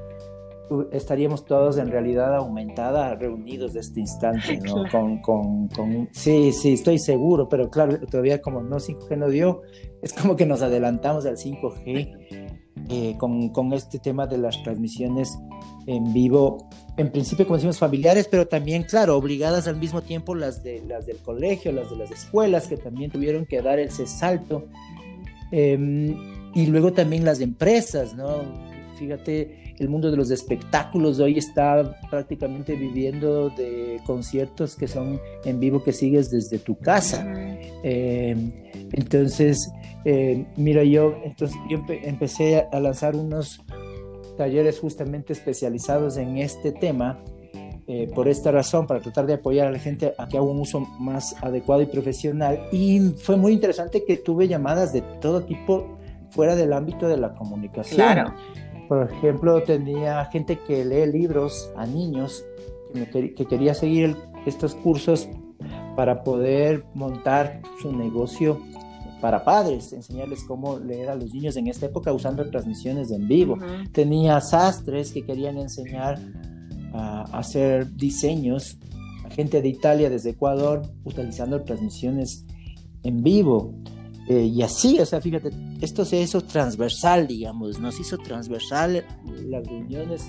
estaríamos 0.93 1.45
todos 1.45 1.77
en 1.79 1.91
realidad 1.91 2.35
aumentada 2.37 3.15
reunidos 3.17 3.75
de 3.75 3.81
este 3.81 4.01
instante, 4.01 4.59
¿no? 4.59 4.85
Con, 4.91 5.19
con, 5.21 5.69
con, 5.69 6.09
sí, 6.13 6.53
sí, 6.53 6.73
estoy 6.75 6.99
seguro, 6.99 7.49
pero 7.49 7.69
claro, 7.69 7.99
todavía 8.07 8.41
como 8.41 8.63
no 8.63 8.77
5G 8.77 9.17
no 9.19 9.29
dio, 9.29 9.63
es 10.01 10.13
como 10.13 10.37
que 10.37 10.47
nos 10.47 10.63
adelantamos 10.63 11.27
al 11.27 11.37
5G 11.37 12.54
eh, 12.89 13.15
con, 13.19 13.49
con, 13.49 13.73
este 13.73 13.99
tema 13.99 14.27
de 14.27 14.39
las 14.39 14.63
transmisiones 14.63 15.39
en 15.87 16.13
vivo, 16.13 16.69
en 16.97 17.11
principio 17.11 17.47
como 17.47 17.57
decimos 17.57 17.79
familiares, 17.79 18.29
pero 18.31 18.47
también, 18.47 18.83
claro, 18.83 19.17
obligadas 19.17 19.67
al 19.69 19.77
mismo 19.77 20.03
tiempo 20.03 20.35
las, 20.35 20.63
de, 20.63 20.83
las 20.87 21.07
del 21.07 21.19
colegio, 21.19 21.73
las 21.73 21.91
de 21.91 21.97
las 21.97 22.11
escuelas, 22.11 22.67
que 22.69 22.77
también 22.77 23.11
tuvieron 23.11 23.47
que 23.47 23.63
dar 23.63 23.79
ese 23.79 24.07
salto, 24.07 24.67
em, 25.51 26.15
y 26.55 26.67
luego 26.67 26.93
también 26.93 27.25
las 27.25 27.41
empresas, 27.41 28.15
¿no? 28.15 28.43
Fíjate, 28.99 29.75
el 29.79 29.89
mundo 29.89 30.11
de 30.11 30.17
los 30.17 30.31
espectáculos 30.31 31.19
hoy 31.19 31.39
está 31.39 31.99
prácticamente 32.11 32.77
viviendo 32.77 33.51
de 33.51 34.01
conciertos 34.07 34.77
que 34.77 34.87
son 34.87 35.21
en 35.45 35.59
vivo 35.59 35.83
que 35.83 35.93
sigues 35.93 36.31
desde 36.31 36.59
tu 36.59 36.79
casa. 36.79 37.27
Em, 37.83 38.53
entonces, 38.97 39.73
eh, 40.05 40.47
mira, 40.57 40.85
yo, 40.85 41.17
entonces, 41.25 41.57
yo 41.69 41.83
empecé 41.89 42.67
a 42.71 42.79
lanzar 42.79 43.17
unos 43.17 43.61
talleres 44.37 44.79
justamente 44.79 45.33
especializados 45.33 46.17
en 46.17 46.39
este 46.39 46.73
tema. 46.73 47.19
Eh, 47.87 48.11
por 48.15 48.29
esta 48.29 48.51
razón, 48.51 48.87
para 48.87 49.01
tratar 49.01 49.27
de 49.27 49.35
apoyar 49.35 49.67
a 49.67 49.71
la 49.71 49.79
gente 49.79 50.15
a 50.17 50.27
que 50.27 50.39
haga 50.39 50.47
un 50.47 50.59
uso 50.59 50.81
más 50.99 51.35
adecuado 51.43 51.83
y 51.83 51.87
profesional. 51.87 52.69
Y 52.73 53.01
fue 53.19 53.37
muy 53.37 53.53
interesante 53.53 54.05
que 54.07 54.17
tuve 54.17 54.49
llamadas 54.49 54.93
de 54.95 55.03
todo 55.21 55.43
tipo 55.43 55.99
fuera 56.31 56.57
del 56.57 56.73
ámbito 56.73 57.09
de 57.09 57.19
la 57.19 57.35
comunicación. 57.35 57.97
Claro. 57.97 58.33
Por 58.89 59.11
ejemplo, 59.13 59.63
tenía 59.65 60.25
gente 60.27 60.59
que 60.67 60.85
lee 60.85 61.13
libros 61.13 61.71
a 61.77 61.85
niños 61.85 62.45
que, 63.13 63.35
que 63.35 63.45
quería 63.45 63.75
seguir 63.75 64.17
estos 64.47 64.75
cursos 64.77 65.29
para 65.95 66.23
poder 66.23 66.85
montar 66.95 67.61
su 67.83 67.93
negocio 67.93 68.61
para 69.21 69.45
padres, 69.45 69.93
enseñarles 69.93 70.45
cómo 70.45 70.79
leer 70.79 71.09
a 71.11 71.15
los 71.15 71.33
niños 71.33 71.57
en 71.57 71.67
esta 71.69 71.87
época 71.87 72.13
usando 72.13 72.49
transmisiones 72.51 73.11
en 73.11 73.27
vivo. 73.27 73.59
Tenía 73.93 74.41
sastres 74.41 75.13
que 75.13 75.25
querían 75.25 75.57
enseñar 75.59 76.19
a 76.93 77.23
hacer 77.39 77.95
diseños, 77.97 78.79
a 79.25 79.31
gente 79.31 79.63
de 79.63 79.69
Italia, 79.69 80.11
desde 80.11 80.31
Ecuador, 80.31 80.83
utilizando 81.05 81.63
transmisiones 81.63 82.45
en 83.03 83.23
vivo. 83.23 83.75
Eh, 84.29 84.45
y 84.45 84.63
así, 84.63 84.99
o 85.01 85.07
sea, 85.07 85.21
fíjate, 85.21 85.51
esto 85.81 86.05
se 86.05 86.21
hizo 86.21 86.41
transversal, 86.41 87.27
digamos, 87.27 87.79
nos 87.79 87.99
hizo 88.01 88.17
transversal 88.19 89.05
las 89.47 89.67
reuniones, 89.67 90.25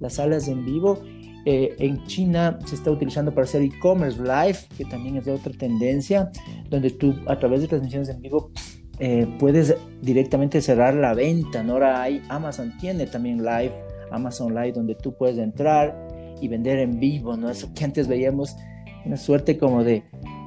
las 0.00 0.14
salas 0.14 0.48
en 0.48 0.64
vivo 0.64 0.98
eh, 1.44 1.74
en 1.78 2.04
China 2.04 2.58
se 2.64 2.76
está 2.76 2.90
utilizando 2.90 3.32
para 3.32 3.44
hacer 3.44 3.62
e-commerce 3.62 4.20
live, 4.20 4.58
que 4.76 4.84
también 4.84 5.16
es 5.16 5.24
de 5.24 5.32
otra 5.32 5.52
tendencia, 5.52 6.30
donde 6.70 6.90
tú 6.90 7.14
a 7.26 7.38
través 7.38 7.62
de 7.62 7.68
transmisiones 7.68 8.08
en 8.08 8.20
vivo 8.20 8.50
eh, 8.98 9.26
puedes 9.38 9.74
directamente 10.00 10.60
cerrar 10.60 10.94
la 10.94 11.14
venta. 11.14 11.64
Ahora 11.68 12.02
hay 12.02 12.22
Amazon 12.28 12.72
tiene 12.78 13.06
también 13.06 13.38
live, 13.38 13.72
Amazon 14.10 14.54
Live, 14.54 14.72
donde 14.72 14.94
tú 14.94 15.14
puedes 15.14 15.38
entrar 15.38 16.08
y 16.40 16.48
vender 16.48 16.78
en 16.78 17.00
vivo, 17.00 17.36
¿no? 17.36 17.50
Eso 17.50 17.72
que 17.74 17.84
antes 17.84 18.06
veíamos 18.06 18.56
una 19.04 19.16
suerte 19.16 19.58
como 19.58 19.82
de 19.82 20.04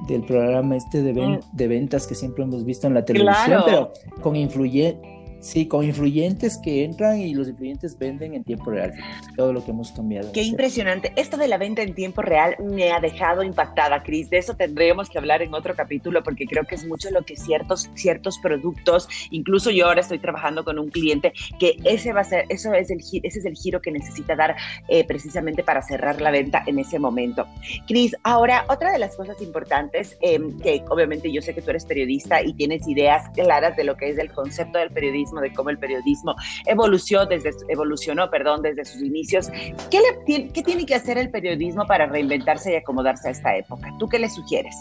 del 0.08 0.22
programa 0.24 0.76
este 0.76 1.02
de, 1.02 1.12
mm. 1.12 1.40
de 1.52 1.68
ventas 1.68 2.06
que 2.06 2.14
siempre 2.14 2.44
hemos 2.44 2.64
visto 2.64 2.86
en 2.86 2.94
la 2.94 3.04
televisión, 3.04 3.62
pero 3.66 3.92
con 4.22 4.36
influyente 4.36 5.15
Sí, 5.46 5.68
con 5.68 5.84
influyentes 5.84 6.58
que 6.58 6.82
entran 6.82 7.20
y 7.20 7.32
los 7.32 7.46
influyentes 7.46 7.96
venden 7.96 8.34
en 8.34 8.42
tiempo 8.42 8.72
real. 8.72 8.92
Todo 9.36 9.52
lo 9.52 9.64
que 9.64 9.70
hemos 9.70 9.92
cambiado. 9.92 10.32
Qué 10.32 10.42
impresionante. 10.42 11.12
Esto 11.14 11.36
de 11.36 11.46
la 11.46 11.56
venta 11.56 11.82
en 11.82 11.94
tiempo 11.94 12.20
real 12.20 12.56
me 12.58 12.90
ha 12.90 12.98
dejado 12.98 13.44
impactada, 13.44 14.02
Cris. 14.02 14.28
De 14.28 14.38
eso 14.38 14.56
tendríamos 14.56 15.08
que 15.08 15.18
hablar 15.18 15.42
en 15.42 15.54
otro 15.54 15.76
capítulo 15.76 16.24
porque 16.24 16.46
creo 16.46 16.64
que 16.64 16.74
es 16.74 16.84
mucho 16.84 17.10
lo 17.12 17.22
que 17.22 17.36
ciertos, 17.36 17.88
ciertos 17.94 18.40
productos, 18.40 19.08
incluso 19.30 19.70
yo 19.70 19.86
ahora 19.86 20.00
estoy 20.00 20.18
trabajando 20.18 20.64
con 20.64 20.80
un 20.80 20.88
cliente 20.88 21.32
que 21.60 21.76
ese 21.84 22.12
va 22.12 22.22
a 22.22 22.24
ser, 22.24 22.46
eso 22.48 22.74
es 22.74 22.90
el, 22.90 22.98
ese 22.98 23.38
es 23.38 23.44
el 23.44 23.54
giro 23.54 23.80
que 23.80 23.92
necesita 23.92 24.34
dar 24.34 24.56
eh, 24.88 25.04
precisamente 25.04 25.62
para 25.62 25.80
cerrar 25.80 26.20
la 26.20 26.32
venta 26.32 26.64
en 26.66 26.80
ese 26.80 26.98
momento. 26.98 27.46
Cris, 27.86 28.16
ahora 28.24 28.64
otra 28.68 28.90
de 28.90 28.98
las 28.98 29.14
cosas 29.14 29.40
importantes, 29.40 30.18
em, 30.22 30.58
que 30.58 30.82
obviamente 30.90 31.30
yo 31.30 31.40
sé 31.40 31.54
que 31.54 31.62
tú 31.62 31.70
eres 31.70 31.84
periodista 31.84 32.42
y 32.42 32.52
tienes 32.54 32.88
ideas 32.88 33.30
claras 33.32 33.76
de 33.76 33.84
lo 33.84 33.96
que 33.96 34.10
es 34.10 34.18
el 34.18 34.32
concepto 34.32 34.78
del 34.78 34.90
periodismo 34.90 35.35
de 35.40 35.52
cómo 35.52 35.70
el 35.70 35.78
periodismo 35.78 36.34
evolucionó 36.66 37.26
desde, 37.26 37.50
evolucionó, 37.68 38.30
perdón, 38.30 38.62
desde 38.62 38.84
sus 38.84 39.02
inicios. 39.02 39.48
¿Qué, 39.90 40.00
le, 40.00 40.48
¿Qué 40.48 40.62
tiene 40.62 40.86
que 40.86 40.94
hacer 40.94 41.18
el 41.18 41.30
periodismo 41.30 41.86
para 41.86 42.06
reinventarse 42.06 42.72
y 42.72 42.76
acomodarse 42.76 43.28
a 43.28 43.30
esta 43.32 43.56
época? 43.56 43.92
¿Tú 43.98 44.08
qué 44.08 44.18
le 44.18 44.28
sugieres? 44.28 44.74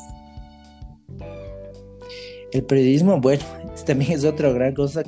El 2.52 2.64
periodismo, 2.64 3.20
bueno, 3.20 3.44
también 3.86 4.14
es 4.14 4.26
otra 4.26 4.50
gran 4.52 4.74
cosa, 4.74 5.04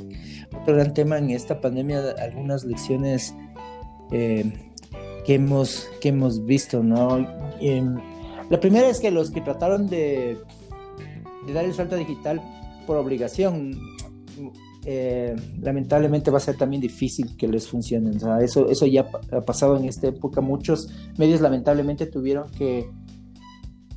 otro 0.62 0.76
gran 0.76 0.93
tema 0.93 1.18
en 1.18 1.32
esta 1.32 1.62
pandemia, 1.62 2.16
algunas 2.20 2.66
lecciones 2.66 3.36
eh, 4.12 4.52
que, 5.26 5.36
hemos, 5.36 5.89
que 6.02 6.10
hemos 6.10 6.45
visto, 6.45 6.84
¿no? 6.84 7.26
la 8.50 8.60
primera 8.60 8.88
es 8.88 9.00
que 9.00 9.12
los 9.12 9.32
que 9.32 9.41
trataron 9.41 9.88
de 9.88 10.38
dar 11.54 11.66
el 11.66 11.74
salto 11.74 11.95
digital 11.95 12.41
por 12.86 12.98
obligación, 12.98 13.80
eh, 14.90 15.36
lamentablemente 15.60 16.32
va 16.32 16.38
a 16.38 16.40
ser 16.40 16.56
también 16.56 16.82
difícil 16.82 17.36
que 17.36 17.46
les 17.46 17.68
funcione. 17.68 18.12
eso, 18.42 18.70
eso 18.70 18.86
ya 18.86 19.10
ha 19.34 19.42
pasado 19.42 19.76
en 19.76 19.84
esta 19.84 20.08
época. 20.08 20.40
Muchos 20.40 20.88
medios 21.18 21.42
lamentablemente 21.42 22.06
tuvieron 22.06 22.50
que 22.52 22.90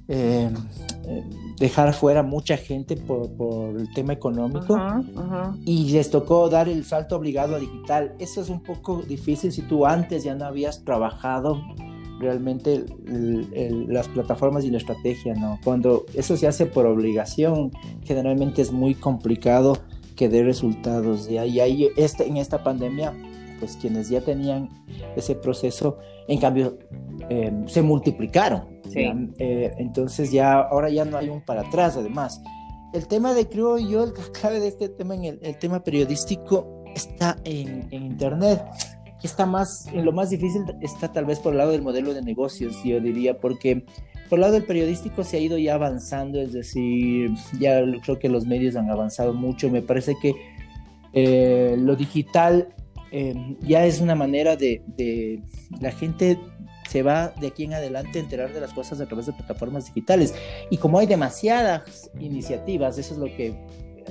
eh, 0.08 0.50
dejar 1.60 1.94
fuera 1.94 2.24
mucha 2.24 2.56
gente 2.56 2.96
por, 2.96 3.78
el 3.78 3.88
tema 3.94 4.14
económico 4.14 4.76
y 5.64 5.92
les 5.92 6.10
tocó 6.10 6.48
dar 6.48 6.68
el 6.68 6.84
salto 6.84 7.14
obligado 7.14 7.54
a 7.54 7.60
digital. 7.60 8.16
Eso 8.18 8.40
es 8.40 8.48
un 8.48 8.60
poco 8.60 9.00
difícil 9.02 9.52
si 9.52 9.62
tú 9.62 9.86
antes 9.86 10.24
ya 10.24 10.34
no 10.34 10.44
habías 10.44 10.82
trabajado 10.82 11.62
realmente 12.18 12.84
las 13.06 14.08
plataformas 14.08 14.64
y 14.64 14.70
la 14.70 14.78
estrategia, 14.78 15.34
¿no? 15.34 15.60
Cuando 15.62 16.04
eso 16.14 16.36
se 16.36 16.48
hace 16.48 16.66
por 16.66 16.84
obligación, 16.86 17.70
generalmente 18.02 18.60
es 18.60 18.72
muy 18.72 18.96
complicado 18.96 19.78
que 20.20 20.28
dé 20.28 20.42
resultados. 20.42 21.30
Y 21.30 21.38
ahí, 21.38 21.88
este, 21.96 22.28
en 22.28 22.36
esta 22.36 22.62
pandemia, 22.62 23.14
pues 23.58 23.78
quienes 23.80 24.10
ya 24.10 24.20
tenían 24.20 24.68
ese 25.16 25.34
proceso, 25.34 25.96
en 26.28 26.38
cambio, 26.38 26.78
em, 27.30 27.66
se 27.66 27.80
multiplicaron. 27.80 28.68
Eh, 28.94 29.72
entonces 29.78 30.30
ya 30.30 30.60
ahora 30.60 30.90
ya 30.90 31.06
no 31.06 31.16
hay 31.16 31.30
un 31.30 31.40
para 31.40 31.62
atrás 31.62 31.96
además. 31.96 32.42
El 32.92 33.06
tema 33.06 33.32
de 33.32 33.48
creo 33.48 33.78
yo, 33.78 34.04
el 34.04 34.12
clave 34.12 34.60
de 34.60 34.68
este 34.68 34.90
tema, 34.90 35.14
en 35.14 35.38
el, 35.40 35.58
tema 35.58 35.82
periodístico, 35.82 36.84
está 36.94 37.38
en, 37.44 37.88
en 37.90 38.02
Internet 38.02 38.60
está 39.26 39.46
más, 39.46 39.86
lo 39.92 40.12
más 40.12 40.30
difícil 40.30 40.62
está 40.80 41.12
tal 41.12 41.24
vez 41.24 41.38
por 41.40 41.52
el 41.52 41.58
lado 41.58 41.72
del 41.72 41.82
modelo 41.82 42.14
de 42.14 42.22
negocios, 42.22 42.76
yo 42.84 43.00
diría, 43.00 43.38
porque 43.38 43.84
por 44.28 44.38
el 44.38 44.42
lado 44.42 44.54
del 44.54 44.64
periodístico 44.64 45.24
se 45.24 45.36
ha 45.36 45.40
ido 45.40 45.58
ya 45.58 45.74
avanzando, 45.74 46.40
es 46.40 46.52
decir, 46.52 47.30
ya 47.58 47.82
creo 48.02 48.18
que 48.18 48.28
los 48.28 48.46
medios 48.46 48.76
han 48.76 48.90
avanzado 48.90 49.34
mucho, 49.34 49.70
me 49.70 49.82
parece 49.82 50.14
que 50.20 50.34
eh, 51.12 51.76
lo 51.78 51.96
digital 51.96 52.68
eh, 53.12 53.56
ya 53.60 53.84
es 53.84 54.00
una 54.00 54.14
manera 54.14 54.56
de, 54.56 55.42
la 55.80 55.90
gente 55.90 56.38
se 56.88 57.02
va 57.02 57.28
de 57.40 57.48
aquí 57.48 57.64
en 57.64 57.74
adelante 57.74 58.18
a 58.18 58.22
enterar 58.22 58.52
de 58.52 58.60
las 58.60 58.72
cosas 58.72 59.00
a 59.00 59.06
través 59.06 59.26
de 59.26 59.32
plataformas 59.32 59.86
digitales. 59.86 60.34
Y 60.70 60.76
como 60.76 60.98
hay 60.98 61.06
demasiadas 61.06 62.10
iniciativas, 62.18 62.98
eso 62.98 63.14
es 63.14 63.20
lo 63.20 63.26
que 63.26 63.54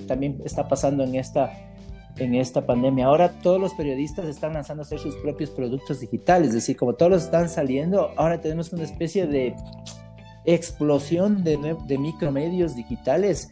también 0.07 0.41
está 0.45 0.67
pasando 0.67 1.03
en 1.03 1.15
esta 1.15 1.68
en 2.17 2.35
esta 2.35 2.65
pandemia. 2.65 3.05
Ahora 3.05 3.39
todos 3.39 3.59
los 3.59 3.73
periodistas 3.73 4.25
están 4.25 4.53
lanzando 4.53 4.83
a 4.83 4.85
hacer 4.85 4.99
sus 4.99 5.15
propios 5.17 5.49
productos 5.49 5.99
digitales, 5.99 6.49
es 6.49 6.55
decir, 6.55 6.77
como 6.77 6.93
todos 6.93 7.11
los 7.11 7.23
están 7.23 7.49
saliendo, 7.49 8.11
ahora 8.17 8.41
tenemos 8.41 8.73
una 8.73 8.83
especie 8.83 9.27
de 9.27 9.55
explosión 10.45 11.43
de, 11.43 11.75
de 11.85 11.97
micromedios 11.97 12.75
digitales 12.75 13.51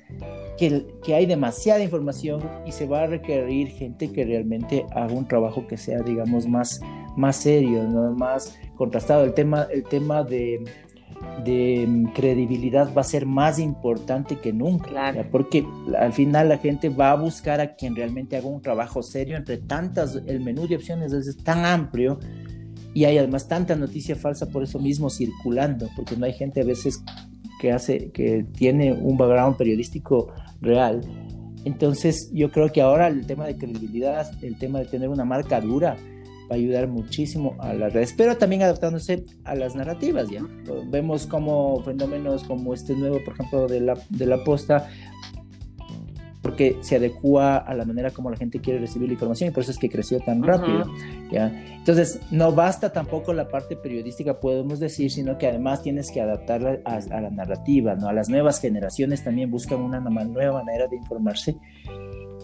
que, 0.58 0.88
que, 1.04 1.14
hay 1.14 1.26
demasiada 1.26 1.84
información 1.84 2.42
y 2.66 2.72
se 2.72 2.88
va 2.88 3.02
a 3.02 3.08
requerir 3.08 3.68
gente 3.68 4.12
que 4.12 4.26
realmente 4.26 4.86
haga 4.92 5.14
un 5.14 5.28
trabajo 5.28 5.68
que 5.68 5.78
sea, 5.78 6.00
digamos, 6.00 6.48
más, 6.48 6.80
más 7.16 7.36
serio, 7.36 7.84
¿no? 7.84 8.14
más 8.14 8.58
contrastado. 8.76 9.24
El 9.26 9.34
tema, 9.34 9.68
el 9.72 9.84
tema 9.84 10.24
de 10.24 10.64
de 11.44 11.86
mm, 11.88 12.14
credibilidad 12.14 12.94
va 12.96 13.02
a 13.02 13.06
ser 13.06 13.26
más 13.26 13.60
importante 13.60 14.38
que 14.38 14.54
nunca, 14.54 15.14
porque 15.32 15.66
al 15.98 16.14
final 16.14 16.50
la 16.50 16.58
gente 16.58 16.90
va 16.90 17.12
a 17.12 17.16
buscar 17.16 17.62
a 17.62 17.76
quien 17.76 17.96
realmente 17.96 18.38
haga 18.38 18.48
un 18.48 18.62
trabajo 18.62 19.04
serio 19.04 19.38
entre 19.38 19.58
tantas, 19.58 20.22
el 20.26 20.42
menú 20.42 20.68
de 20.68 20.76
opciones 20.76 21.14
es 21.14 21.38
tan 21.44 21.66
amplio 21.66 22.20
y 22.94 23.06
hay 23.06 23.18
además 23.18 23.48
tanta 23.48 23.76
noticia 23.76 24.16
falsa 24.16 24.48
por 24.48 24.64
eso 24.64 24.80
mismo 24.80 25.10
circulando, 25.10 25.90
porque 25.96 26.18
no 26.18 26.26
hay 26.26 26.34
gente 26.34 26.62
a 26.62 26.66
veces 26.66 27.04
que 27.60 27.72
hace, 27.72 28.12
que 28.12 28.46
tiene 28.56 28.94
un 28.94 29.18
background 29.18 29.58
periodístico 29.58 30.34
real. 30.62 31.02
Entonces 31.66 32.32
yo 32.34 32.52
creo 32.52 32.72
que 32.72 32.82
ahora 32.82 33.08
el 33.08 33.26
tema 33.26 33.46
de 33.46 33.58
credibilidad, 33.58 34.32
el 34.44 34.58
tema 34.58 34.80
de 34.80 34.86
tener 34.86 35.10
una 35.10 35.26
marca 35.26 35.60
dura, 35.60 35.98
va 36.50 36.56
a 36.56 36.60
ayudar 36.60 36.88
muchísimo 36.88 37.56
a 37.60 37.74
las 37.74 37.94
redes, 37.94 38.14
pero 38.18 38.38
también 38.38 38.64
adaptándose 38.64 39.24
a 39.44 39.56
las 39.56 39.76
narrativas, 39.76 40.30
¿ya? 40.30 40.42
Vemos 40.88 41.28
como 41.28 41.82
fenómenos 41.84 42.44
como 42.44 42.74
este 42.74 42.96
nuevo, 42.96 43.20
por 43.24 43.34
ejemplo, 43.34 43.68
de 43.68 43.82
la, 43.82 43.98
de 44.10 44.26
la 44.26 44.44
posta, 44.44 44.90
porque 46.42 46.78
se 46.80 46.96
adecua 46.96 47.58
a 47.58 47.74
la 47.74 47.84
manera 47.84 48.12
como 48.12 48.30
la 48.30 48.38
gente 48.38 48.62
quiere 48.62 48.80
recibir 48.80 49.10
la 49.10 49.14
información 49.14 49.50
y 49.50 49.52
por 49.52 49.64
eso 49.64 49.72
es 49.72 49.78
que 49.78 49.90
creció 49.90 50.20
tan 50.22 50.42
rápido, 50.44 50.86
¿ya? 51.30 51.48
Entonces, 51.76 52.22
no 52.32 52.54
basta 52.54 52.94
tampoco 52.94 53.34
la 53.34 53.50
parte 53.50 53.76
periodística, 53.76 54.40
podemos 54.40 54.80
decir, 54.80 55.12
sino 55.12 55.38
que 55.38 55.48
además 55.48 55.82
tienes 55.82 56.10
que 56.10 56.22
adaptarla 56.22 56.80
a, 56.86 56.96
a 56.96 57.22
la 57.22 57.30
narrativa, 57.30 57.96
¿no? 57.96 58.08
A 58.08 58.14
las 58.14 58.30
nuevas 58.30 58.62
generaciones 58.62 59.24
también 59.24 59.52
buscan 59.52 59.82
una 59.82 60.00
nueva 60.00 60.64
manera 60.64 60.88
de 60.88 60.96
informarse 60.96 61.58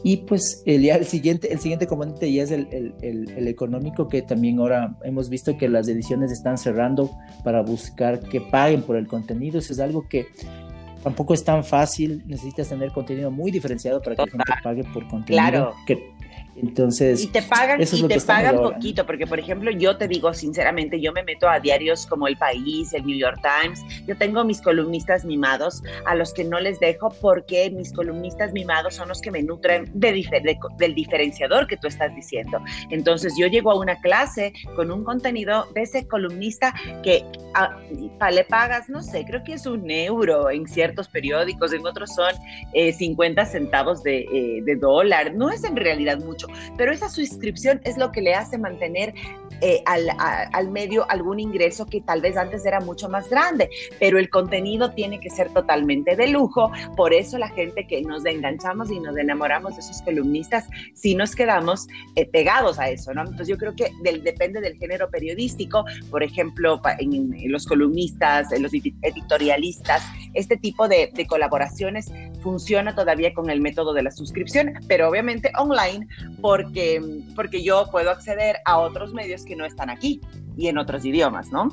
y 0.04 0.18
pues 0.18 0.62
el, 0.66 0.82
ya 0.82 0.96
el, 0.96 1.06
siguiente, 1.06 1.52
el 1.52 1.60
siguiente 1.60 1.88
componente 1.88 2.32
ya 2.32 2.44
es 2.44 2.52
el, 2.52 2.68
el, 3.02 3.30
el, 3.38 3.48
económico, 3.48 4.10
que 4.10 4.22
también 4.22 4.60
ahora 4.60 4.98
hemos 5.04 5.30
visto 5.30 5.58
que 5.58 5.70
las 5.70 5.88
ediciones 5.88 6.30
están 6.30 6.58
cerrando 6.58 7.10
para 7.46 7.62
buscar 7.62 8.20
que 8.20 8.42
paguen 8.42 8.82
por 8.84 8.98
el 8.98 9.08
contenido. 9.08 9.60
Eso 9.60 9.72
es 9.72 9.80
algo 9.80 10.06
que 10.10 10.28
tampoco 11.04 11.34
es 11.34 11.46
tan 11.46 11.64
fácil. 11.64 12.22
Necesitas 12.26 12.68
tener 12.68 12.92
contenido 12.92 13.32
muy 13.32 13.50
diferenciado 13.50 14.02
para 14.02 14.18
que 14.18 14.24
la 14.24 14.44
gente 14.46 14.62
pague 14.62 14.84
por 14.84 15.08
contenido. 15.08 15.42
Claro. 15.42 15.74
Que, 15.88 16.13
entonces, 16.56 17.24
y 17.24 17.28
te 17.28 17.42
pagan, 17.42 17.82
y 17.82 18.08
te 18.08 18.22
pagan 18.22 18.58
poquito, 18.58 19.06
porque 19.06 19.26
por 19.26 19.40
ejemplo, 19.40 19.72
yo 19.72 19.98
te 19.98 20.08
digo 20.08 20.34
sinceramente, 20.34 21.02
yo 21.02 21.12
me 21.12 21.24
meto 21.24 21.50
a 21.50 21.60
diarios 21.60 22.06
como 22.06 22.28
El 22.28 22.38
País, 22.38 22.94
el 22.94 23.06
New 23.06 23.18
York 23.18 23.40
Times, 23.42 23.82
yo 24.06 24.16
tengo 24.18 24.44
mis 24.44 24.62
columnistas 24.62 25.26
mimados 25.26 25.82
a 26.06 26.16
los 26.16 26.34
que 26.34 26.44
no 26.44 26.60
les 26.60 26.80
dejo 26.80 27.10
porque 27.22 27.72
mis 27.72 27.92
columnistas 27.92 28.54
mimados 28.54 28.96
son 28.96 29.10
los 29.10 29.22
que 29.22 29.32
me 29.32 29.42
nutren 29.42 29.90
de, 29.94 30.26
del 30.78 30.96
diferenciador 30.96 31.68
que 31.68 31.78
tú 31.78 31.88
estás 31.88 32.14
diciendo. 32.16 32.60
Entonces, 32.90 33.34
yo 33.38 33.48
llego 33.48 33.72
a 33.72 33.80
una 33.80 34.00
clase 34.02 34.54
con 34.76 34.92
un 34.92 35.04
contenido 35.04 35.68
de 35.74 35.82
ese 35.82 36.08
columnista 36.08 36.74
que 37.04 37.26
a, 37.56 37.80
le 38.32 38.44
pagas, 38.44 38.90
no 38.90 39.02
sé, 39.02 39.26
creo 39.26 39.44
que 39.44 39.54
es 39.54 39.66
un 39.66 39.90
euro 39.90 40.50
en 40.50 40.68
ciertos 40.68 41.08
periódicos, 41.08 41.74
en 41.74 41.86
otros 41.86 42.14
son 42.14 42.34
50 42.74 43.42
eh, 43.42 43.46
centavos 43.46 44.04
de, 44.04 44.20
eh, 44.22 44.62
de 44.64 44.76
dólar, 44.76 45.34
no 45.34 45.50
es 45.50 45.64
en 45.64 45.76
realidad 45.76 46.20
mucho 46.20 46.43
pero 46.78 46.92
esa 46.92 47.10
suscripción 47.10 47.82
es 47.84 47.98
lo 47.98 48.12
que 48.12 48.22
le 48.22 48.34
hace 48.34 48.58
mantener 48.58 49.14
eh, 49.62 49.82
al, 49.86 50.08
al, 50.18 50.72
medio 50.72 51.10
algún 51.10 51.40
ingreso 51.40 51.86
que 51.86 52.02
tal 52.02 52.22
vez 52.22 52.38
antes 52.38 52.66
era 52.66 52.80
mucho 52.80 53.10
más 53.10 53.30
grande, 53.30 53.70
pero 54.00 54.20
el 54.20 54.30
contenido 54.30 54.92
tiene 54.92 55.20
que 55.20 55.30
ser 55.30 55.50
totalmente 55.50 56.16
de 56.16 56.28
lujo, 56.28 56.72
por 56.96 57.14
eso 57.14 57.38
la 57.38 57.50
gente 57.50 57.88
que 57.88 58.02
nos 58.02 58.26
enganchamos 58.26 58.92
y 58.92 59.00
nos 59.00 59.18
enamoramos 59.18 59.76
de 59.76 59.82
esos 59.82 60.02
columnistas, 60.02 60.66
sí 60.94 61.16
nos 61.16 61.36
quedamos 61.36 61.88
eh, 62.16 62.26
pegados 62.26 62.80
a 62.80 62.90
eso, 62.90 63.14
¿no? 63.14 63.22
Entonces 63.22 63.48
yo 63.48 63.58
creo 63.58 63.76
que 63.76 63.92
depende 64.22 64.62
del 64.62 64.78
género 64.78 65.10
periodístico, 65.10 65.86
por 66.10 66.24
ejemplo, 66.24 66.82
en, 67.00 67.52
los 67.52 67.66
columnistas, 67.66 68.52
en 68.52 68.64
los 68.64 68.74
editorialistas, 68.74 70.04
este 70.34 70.58
tipo 70.58 70.88
de, 70.88 71.12
de 71.14 71.28
colaboraciones 71.28 72.12
funciona 72.42 72.94
todavía 72.94 73.34
con 73.34 73.50
el 73.50 73.62
método 73.62 73.94
de 73.94 74.04
la 74.04 74.12
suscripción, 74.12 74.74
pero 74.88 75.10
obviamente 75.10 75.52
online, 75.58 76.08
porque, 76.42 77.02
porque 77.36 77.64
yo 77.64 77.88
puedo 77.92 78.12
acceder 78.12 78.58
a 78.66 78.78
otros 78.78 79.14
medios 79.14 79.43
que 79.46 79.56
no 79.56 79.66
están 79.66 79.90
aquí 79.90 80.22
y 80.58 80.68
en 80.68 80.78
otros 80.78 81.06
idiomas, 81.06 81.52
¿no? 81.52 81.70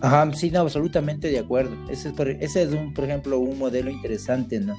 Ajá, 0.00 0.30
sí, 0.34 0.50
no, 0.50 0.60
absolutamente 0.60 1.28
de 1.28 1.38
acuerdo. 1.38 1.74
Ese 1.88 2.08
es, 2.08 2.14
por, 2.14 2.28
ese 2.28 2.62
es 2.62 2.72
un, 2.72 2.92
por 2.92 3.04
ejemplo, 3.04 3.38
un 3.38 3.58
modelo 3.58 3.90
interesante, 3.90 4.60
¿no? 4.60 4.74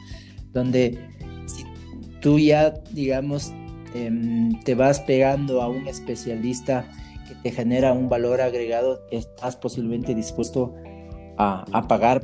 Donde 0.54 1.00
si 1.48 1.64
tú 2.22 2.38
ya, 2.38 2.72
digamos, 2.92 3.52
em, 3.96 4.60
te 4.64 4.76
vas 4.76 5.00
pegando 5.00 5.62
a 5.62 5.68
un 5.68 5.88
especialista 5.88 6.88
que 7.28 7.36
te 7.36 7.52
genera 7.52 7.94
un 7.94 8.08
valor 8.08 8.40
agregado, 8.40 9.02
estás 9.10 9.56
posiblemente 9.56 10.14
dispuesto 10.14 10.76
a, 11.38 11.66
a 11.72 11.88
pagar 11.88 12.22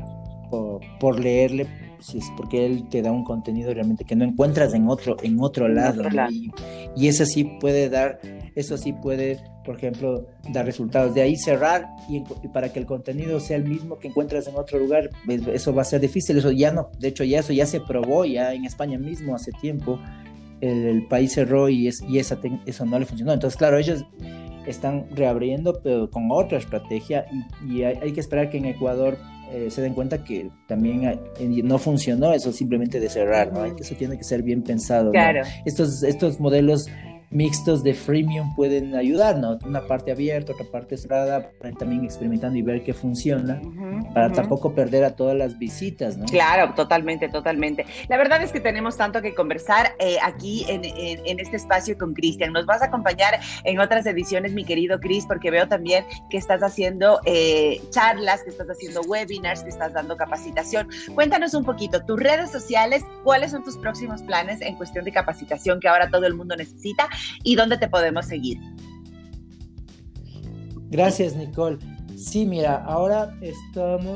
por, 1.00 1.20
leerle, 1.20 1.68
si 2.02 2.18
es 2.18 2.32
porque 2.36 2.66
él 2.66 2.90
te 2.90 3.02
da 3.02 3.12
un 3.12 3.24
contenido 3.24 3.74
realmente 3.74 4.04
que 4.04 4.16
no 4.16 4.26
encuentras 4.26 4.74
en 4.74 4.88
otro, 4.88 5.16
en 5.22 5.40
otro 5.40 5.68
lado. 5.68 6.04
Y, 6.96 7.08
eso 7.08 7.26
sí 7.26 7.44
puede 7.60 7.90
dar, 7.90 8.20
eso 8.56 8.78
sí 8.78 8.94
puede, 8.94 9.40
por 9.64 9.78
ejemplo, 9.78 10.28
dar 10.52 10.66
resultados. 10.66 11.14
De 11.14 11.22
ahí 11.22 11.38
cerrar 11.38 11.88
y, 12.10 12.22
para 12.50 12.74
que 12.74 12.80
el 12.80 12.86
contenido 12.86 13.40
sea 13.40 13.58
el 13.58 13.66
mismo 13.66 14.00
que 14.00 14.08
encuentras 14.08 14.48
en 14.48 14.56
otro 14.56 14.80
lugar, 14.80 15.10
eso 15.54 15.74
va 15.74 15.84
a 15.84 15.86
ser 15.86 16.02
difícil. 16.02 16.38
Eso 16.38 16.52
ya 16.52 16.72
no, 16.72 16.90
de 17.00 17.10
hecho 17.10 17.24
ya 17.24 17.40
eso 17.40 17.54
ya 17.54 17.66
se 17.66 17.80
probó 17.80 18.26
ya 18.26 18.54
en 18.54 18.66
España 18.66 18.98
mismo 18.98 19.36
hace 19.36 19.52
tiempo. 19.62 20.00
El, 20.60 21.08
país 21.08 21.34
cerró 21.34 21.70
y, 21.70 21.88
es, 21.88 22.02
y 22.08 22.20
esa 22.20 22.40
eso 22.66 22.86
no 22.86 23.00
le 23.00 23.06
funcionó. 23.06 23.34
Entonces, 23.34 23.58
claro, 23.58 23.78
ellos 23.78 24.06
están 24.66 25.08
reabriendo, 25.12 25.82
pero 25.82 26.10
con 26.10 26.30
otra 26.32 26.58
estrategia 26.58 27.26
y, 27.68 27.84
hay, 27.84 28.12
que 28.12 28.20
esperar 28.20 28.50
que 28.50 28.58
en 28.58 28.66
Ecuador 28.66 29.18
eh, 29.52 29.70
se 29.70 29.82
den 29.82 29.94
cuenta 29.94 30.24
que 30.24 30.50
también 30.68 31.04
eh, 31.04 31.20
no 31.64 31.78
funcionó 31.78 32.34
eso 32.34 32.52
simplemente 32.54 33.00
de 33.00 33.10
cerrar, 33.10 33.52
¿no? 33.52 33.66
Eso 33.66 33.96
tiene 33.96 34.18
que 34.18 34.24
ser 34.24 34.44
bien 34.44 34.64
pensado. 34.64 35.12
Claro. 35.12 35.42
Estos, 35.66 36.04
estos 36.04 36.40
modelos 36.40 36.88
mixtos 37.32 37.82
de 37.84 37.94
freemium 37.94 38.54
pueden 38.56 38.96
ayudar, 38.96 39.38
¿no? 39.38 39.58
Una 39.66 39.88
parte 39.88 40.12
abierta, 40.12 40.52
otra 40.52 40.66
parte 40.66 40.98
cerrada, 40.98 41.50
también 41.80 42.04
experimentando 42.04 42.58
y 42.58 42.62
ver 42.62 42.84
qué 42.84 42.94
funciona, 42.94 43.62
para 44.14 44.32
tampoco 44.32 44.76
perder 44.76 45.06
a 45.06 45.16
todas 45.16 45.36
las 45.36 45.58
visitas, 45.58 46.18
¿no? 46.18 46.26
Claro, 46.26 46.74
totalmente, 46.76 47.30
totalmente. 47.30 47.86
La 48.10 48.18
verdad 48.18 48.44
es 48.44 48.52
que 48.52 48.60
tenemos 48.60 48.98
tanto 48.98 49.22
que 49.22 49.34
conversar 49.34 49.96
eh, 50.00 50.18
aquí 50.22 50.66
en, 50.68 50.82
en, 50.84 51.40
este 51.40 51.56
espacio 51.56 51.98
con 51.98 52.14
Cristian. 52.14 52.52
Nos 52.52 52.66
vas 52.66 52.82
a 52.82 52.86
acompañar 52.86 53.40
en 53.64 53.80
otras 53.80 54.06
ediciones, 54.06 54.52
mi 54.52 54.66
querido 54.66 55.00
Cris, 55.00 55.26
porque 55.26 55.50
veo 55.50 55.68
también 55.68 56.06
que 56.30 56.38
estás 56.38 56.62
haciendo 56.62 57.22
eh, 57.26 57.82
charlas, 57.92 58.44
que 58.44 58.50
estás 58.50 58.68
haciendo 58.68 59.02
webinars, 59.02 59.64
que 59.64 59.70
estás 59.70 59.94
dando 59.94 60.18
capacitación. 60.18 60.90
Cuéntanos 61.16 61.54
un 61.54 61.64
poquito, 61.64 62.04
tus 62.04 62.20
redes 62.20 62.52
sociales, 62.52 63.04
cuáles 63.24 63.52
son 63.52 63.64
tus 63.64 63.78
próximos 63.78 64.22
planes 64.24 64.60
en 64.62 64.76
cuestión 64.76 65.06
de 65.06 65.14
capacitación 65.14 65.80
que 65.80 65.88
ahora 65.88 66.10
todo 66.10 66.26
el 66.26 66.34
mundo 66.34 66.56
necesita 66.56 67.08
y 67.44 67.56
dónde 67.56 67.78
te 67.78 67.88
podemos 67.88 68.26
seguir. 68.26 68.58
Gracias, 70.90 71.36
Nicole. 71.36 71.78
Sí, 72.18 72.46
mira, 72.46 72.84
ahora 72.84 73.36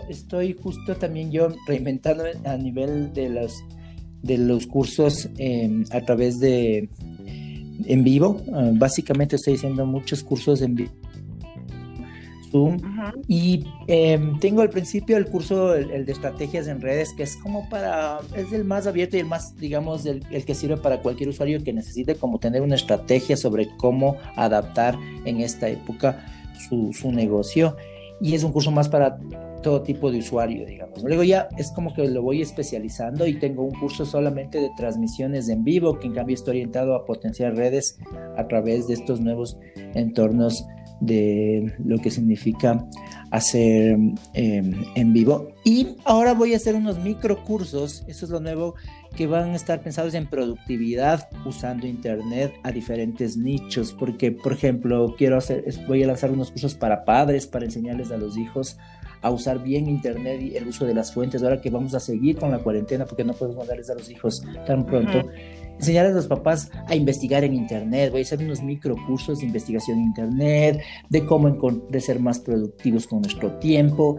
estoy 0.09 0.53
justo 0.61 0.95
también 0.95 1.31
yo 1.31 1.47
reinventando 1.65 2.25
a 2.43 2.57
nivel 2.57 3.13
de 3.13 3.29
los, 3.29 3.63
de 4.21 4.37
los 4.37 4.67
cursos 4.67 5.29
em, 5.37 5.85
a 5.91 6.01
través 6.01 6.39
de 6.39 6.89
en 7.85 8.03
vivo. 8.03 8.41
Ah, 8.53 8.71
básicamente 8.73 9.37
estoy 9.37 9.55
haciendo 9.55 9.85
muchos 9.85 10.23
cursos 10.23 10.61
en 10.61 10.75
vivo 10.75 11.04
Zoom. 12.55 12.77
Y 13.27 13.65
em, 13.87 14.39
tengo 14.39 14.61
al 14.61 14.69
principio 14.69 15.17
el 15.17 15.25
curso, 15.25 15.75
el, 15.75 16.05
de 16.05 16.11
estrategias 16.11 16.67
en 16.67 16.79
redes, 16.81 17.13
que 17.13 17.23
es 17.23 17.35
como 17.35 17.67
para, 17.69 18.19
es 18.35 18.53
el 18.53 18.63
más 18.63 18.87
abierto 18.87 19.17
y 19.17 19.19
el 19.19 19.25
más, 19.25 19.57
digamos, 19.57 20.05
el, 20.05 20.23
el, 20.31 20.45
que 20.45 20.55
sirve 20.55 20.77
para 20.77 21.01
cualquier 21.01 21.29
usuario 21.29 21.61
que 21.63 21.73
necesite 21.73 22.15
como 22.15 22.39
tener 22.39 22.61
una 22.61 22.75
estrategia 22.75 23.35
sobre 23.35 23.67
cómo 23.77 24.15
adaptar 24.37 24.97
en 25.25 25.41
esta 25.41 25.67
época 25.67 26.25
su, 26.69 26.93
su 26.93 27.11
negocio. 27.11 27.75
Y 28.21 28.33
es 28.35 28.43
un 28.43 28.53
curso 28.53 28.71
más 28.71 28.87
para 28.87 29.17
todo 29.61 29.81
tipo 29.81 30.09
de 30.09 30.19
usuario, 30.19 30.65
digamos. 30.65 31.03
Luego 31.03 31.23
ya 31.23 31.49
es 31.57 31.71
como 31.71 31.93
que 31.93 32.07
lo 32.07 32.21
voy 32.21 32.41
especializando 32.41 33.27
y 33.27 33.39
tengo 33.39 33.63
un 33.63 33.77
curso 33.77 34.05
solamente 34.05 34.61
de 34.61 34.69
transmisiones 34.77 35.49
en 35.49 35.65
vivo, 35.65 35.99
que 35.99 36.07
en 36.07 36.13
cambio 36.13 36.35
está 36.35 36.51
orientado 36.51 36.95
a 36.95 37.05
potenciar 37.05 37.55
redes 37.55 37.99
a 38.37 38.47
través 38.47 38.87
de 38.87 38.93
estos 38.93 39.19
nuevos 39.19 39.57
entornos 39.95 40.65
de 40.99 41.73
lo 41.83 41.99
que 41.99 42.11
significa 42.11 42.85
hacer 43.31 43.97
em, 44.33 44.85
en 44.95 45.13
vivo. 45.13 45.49
Y 45.63 45.95
ahora 46.05 46.33
voy 46.33 46.53
a 46.53 46.57
hacer 46.57 46.75
unos 46.75 46.99
microcursos, 46.99 48.03
eso 48.07 48.25
es 48.25 48.31
lo 48.31 48.39
nuevo, 48.39 48.75
que 49.15 49.27
van 49.27 49.51
a 49.51 49.55
estar 49.55 49.81
pensados 49.81 50.13
en 50.13 50.27
productividad 50.27 51.29
usando 51.45 51.87
Internet 51.87 52.53
a 52.63 52.71
diferentes 52.71 53.37
nichos, 53.37 53.93
porque, 53.93 54.31
por 54.31 54.53
ejemplo, 54.53 55.15
quiero 55.17 55.37
hacer, 55.37 55.65
voy 55.87 56.03
a 56.03 56.07
lanzar 56.07 56.31
unos 56.31 56.51
cursos 56.51 56.75
para 56.75 57.05
padres, 57.05 57.47
para 57.47 57.65
enseñarles 57.65 58.11
a 58.11 58.17
los 58.17 58.37
hijos 58.37 58.77
a 59.21 59.31
usar 59.31 59.63
bien 59.63 59.89
Internet 59.89 60.41
y 60.41 60.55
el 60.55 60.67
uso 60.67 60.85
de 60.85 60.93
las 60.93 61.11
fuentes, 61.11 61.41
ahora 61.41 61.59
que 61.59 61.71
vamos 61.71 61.95
a 61.95 61.99
seguir 61.99 62.37
con 62.37 62.51
la 62.51 62.59
cuarentena, 62.59 63.05
porque 63.05 63.23
no 63.23 63.33
podemos 63.33 63.57
mandarles 63.57 63.89
a 63.89 63.95
los 63.95 64.09
hijos 64.11 64.43
tan 64.67 64.85
pronto. 64.85 65.27
Enseñar 65.77 66.05
a 66.05 66.11
los 66.11 66.27
papás 66.27 66.71
a 66.87 66.95
investigar 66.95 67.43
en 67.43 67.53
Internet, 67.53 68.11
voy 68.11 68.21
a 68.21 68.23
hacer 68.23 68.39
unos 68.39 68.61
microcursos 68.61 69.39
de 69.39 69.45
investigación 69.45 69.99
en 69.99 70.05
Internet, 70.05 70.81
de 71.09 71.25
cómo 71.25 71.49
de 71.89 72.01
ser 72.01 72.19
más 72.19 72.39
productivos 72.39 73.07
con 73.07 73.21
nuestro 73.21 73.51
tiempo. 73.59 74.17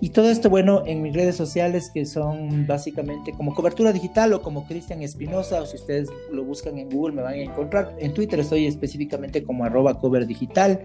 Y 0.00 0.10
todo 0.10 0.28
esto, 0.28 0.50
bueno, 0.50 0.82
en 0.84 1.00
mis 1.00 1.14
redes 1.14 1.36
sociales 1.36 1.90
que 1.92 2.04
son 2.04 2.66
básicamente 2.66 3.32
como 3.32 3.54
cobertura 3.54 3.92
digital 3.92 4.34
o 4.34 4.42
como 4.42 4.66
Cristian 4.66 5.02
Espinosa, 5.02 5.62
o 5.62 5.66
si 5.66 5.76
ustedes 5.76 6.08
lo 6.30 6.44
buscan 6.44 6.76
en 6.76 6.90
Google 6.90 7.14
me 7.14 7.22
van 7.22 7.34
a 7.34 7.38
encontrar. 7.38 7.96
En 7.98 8.12
Twitter 8.12 8.40
estoy 8.40 8.66
específicamente 8.66 9.42
como 9.42 9.64
arroba 9.64 9.98
cover 9.98 10.26
digital. 10.26 10.80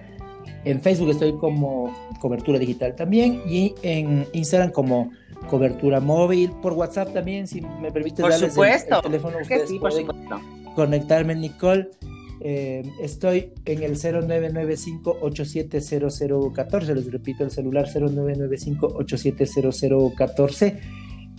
En 0.63 0.79
Facebook 0.81 1.09
estoy 1.09 1.35
como 1.37 1.91
cobertura 2.19 2.59
digital 2.59 2.95
también 2.95 3.41
y 3.47 3.73
en 3.81 4.27
Instagram 4.33 4.71
como 4.71 5.09
cobertura 5.49 5.99
móvil, 5.99 6.51
por 6.61 6.73
WhatsApp 6.73 7.11
también, 7.13 7.47
si 7.47 7.61
me 7.61 7.91
permite 7.91 8.21
por 8.21 8.31
supuesto. 8.33 8.97
El, 8.97 9.01
teléfono, 9.01 9.37
ustedes 9.41 9.69
sí, 9.69 9.79
pueden 9.79 10.05
conectarme, 10.75 11.33
Nicole. 11.35 11.89
Eh, 12.43 12.81
estoy 12.99 13.53
en 13.65 13.83
el 13.83 13.95
0995-870014, 13.97 16.95
les 16.95 17.11
repito 17.11 17.43
el 17.43 17.51
celular 17.51 17.87
0995-870014 17.87 20.79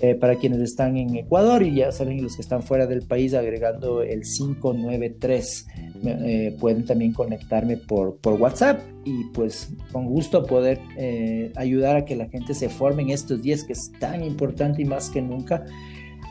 eh, 0.03 0.17
para 0.17 0.35
quienes 0.35 0.59
están 0.61 0.97
en 0.97 1.15
Ecuador 1.15 1.63
y 1.63 1.77
ya 1.77 1.93
saben 1.93 2.21
los 2.21 2.35
que 2.35 2.43
están 2.43 2.65
fuera 2.65 2.89
del 2.89 3.03
país 3.03 3.35
agregando 3.35 4.03
el 4.03 4.23
593. 4.23 5.67
Eh, 6.05 6.57
pueden 6.59 6.85
también 6.85 7.13
conectarme 7.13 7.77
por, 7.77 8.17
por 8.17 8.35
WhatsApp 8.35 8.81
y 9.05 9.23
pues 9.33 9.73
con 9.93 10.07
gusto 10.07 10.45
poder 10.45 10.81
eh, 10.99 11.53
ayudar 11.55 11.95
a 11.95 12.05
que 12.05 12.17
la 12.17 12.29
gente 12.29 12.53
se 12.53 12.69
forme 12.69 13.03
en 13.03 13.11
estos 13.11 13.43
días 13.43 13.63
que 13.63 13.75
es 13.75 13.93
tan 14.01 14.25
importante 14.25 14.83
y 14.83 14.87
más 14.87 15.09
que 15.09 15.23
nunca 15.23 15.65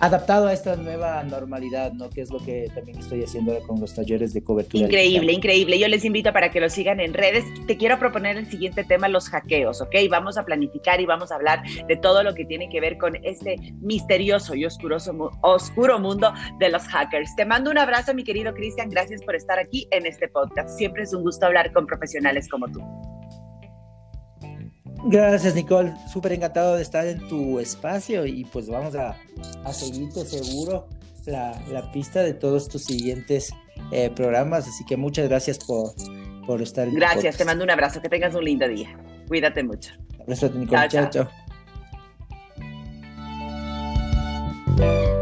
adaptado 0.02 0.48
a 0.48 0.54
esta 0.54 0.76
nueva 0.76 1.24
normalidad, 1.24 1.94
¿no? 1.94 2.10
Que 2.10 2.22
es 2.22 2.32
lo 2.32 2.40
que 2.40 2.70
también 2.74 2.98
estoy 2.98 3.24
haciendo 3.24 3.58
con 3.68 3.80
los 3.80 3.94
talleres 3.94 4.34
de 4.34 4.44
cobertura. 4.44 4.84
Increíble, 4.84 5.32
increíble. 5.32 5.78
Yo 5.78 5.88
les 5.88 6.04
invito 6.04 6.34
para 6.34 6.50
que 6.50 6.60
lo 6.60 6.70
sigan 6.70 7.00
en 7.00 7.14
redes. 7.14 7.46
Te 7.68 7.78
quiero 7.78 8.00
proponer 8.00 8.36
el 8.36 8.50
siguiente 8.50 8.84
tema, 8.84 9.08
los 9.08 9.30
hackeos, 9.30 9.80
¿ok? 9.80 9.96
Vamos 10.10 10.40
a 10.40 10.44
planificar 10.44 11.00
y 11.00 11.06
vamos 11.06 11.32
a 11.32 11.36
hablar 11.36 11.62
de 11.88 11.96
todo 11.98 12.24
lo 12.24 12.34
que 12.34 12.46
tiene 12.46 12.68
que 12.68 12.82
ver 12.82 12.98
con 12.98 13.16
este 13.24 13.58
misterioso 13.80 14.56
y 14.56 14.66
oscuroso, 14.66 15.16
oscuro 15.42 16.00
mundo 16.00 16.34
de 16.58 16.70
los 16.70 16.84
hackers. 16.88 17.36
Te 17.36 17.46
mando 17.46 17.70
un 17.70 17.78
abrazo, 17.78 18.16
mi 18.16 18.24
querido 18.24 18.54
Cristian. 18.56 18.90
Gracias 18.90 19.22
por 19.24 19.36
estar 19.36 19.60
aquí 19.60 19.88
en 19.92 20.08
este 20.08 20.28
podcast. 20.28 20.76
Siempre 20.78 21.04
es 21.04 21.14
un 21.14 21.22
gusto 21.22 21.46
hablar 21.46 21.72
con 21.74 21.86
profesionales 21.86 22.50
como 22.50 22.68
tú. 22.68 22.82
Gracias, 25.06 25.56
Nicole. 25.56 25.94
Súper 26.12 26.34
encantado 26.34 26.76
de 26.76 26.82
estar 26.82 27.06
en 27.08 27.28
tu 27.28 27.60
espacio 27.60 28.26
y 28.26 28.46
pues 28.46 28.68
vamos 28.68 28.96
a, 28.96 29.16
seguirte 29.72 30.26
seguro 30.26 30.88
la, 31.26 31.60
la, 31.72 31.92
pista 31.92 32.22
de 32.22 32.34
todos 32.34 32.68
tus 32.68 32.84
siguientes 32.84 33.54
eh, 33.92 34.12
programas. 34.16 34.68
Así 34.68 34.86
que 34.86 34.98
muchas 34.98 35.28
gracias 35.28 35.58
por, 35.58 35.94
por 36.46 36.62
estar. 36.62 36.90
Gracias, 36.92 37.38
te 37.38 37.46
mando 37.46 37.64
un 37.64 37.72
abrazo. 37.72 38.02
Que 38.02 38.10
tengas 38.10 38.36
un 38.36 38.46
lindo 38.46 38.68
día. 38.68 38.96
Cuídate 39.28 39.64
mucho. 39.64 39.94
Abrazo, 40.20 40.50
Nicole. 40.50 40.88
chao. 40.90 41.10
chao. 41.10 41.30
chao. 44.78 45.21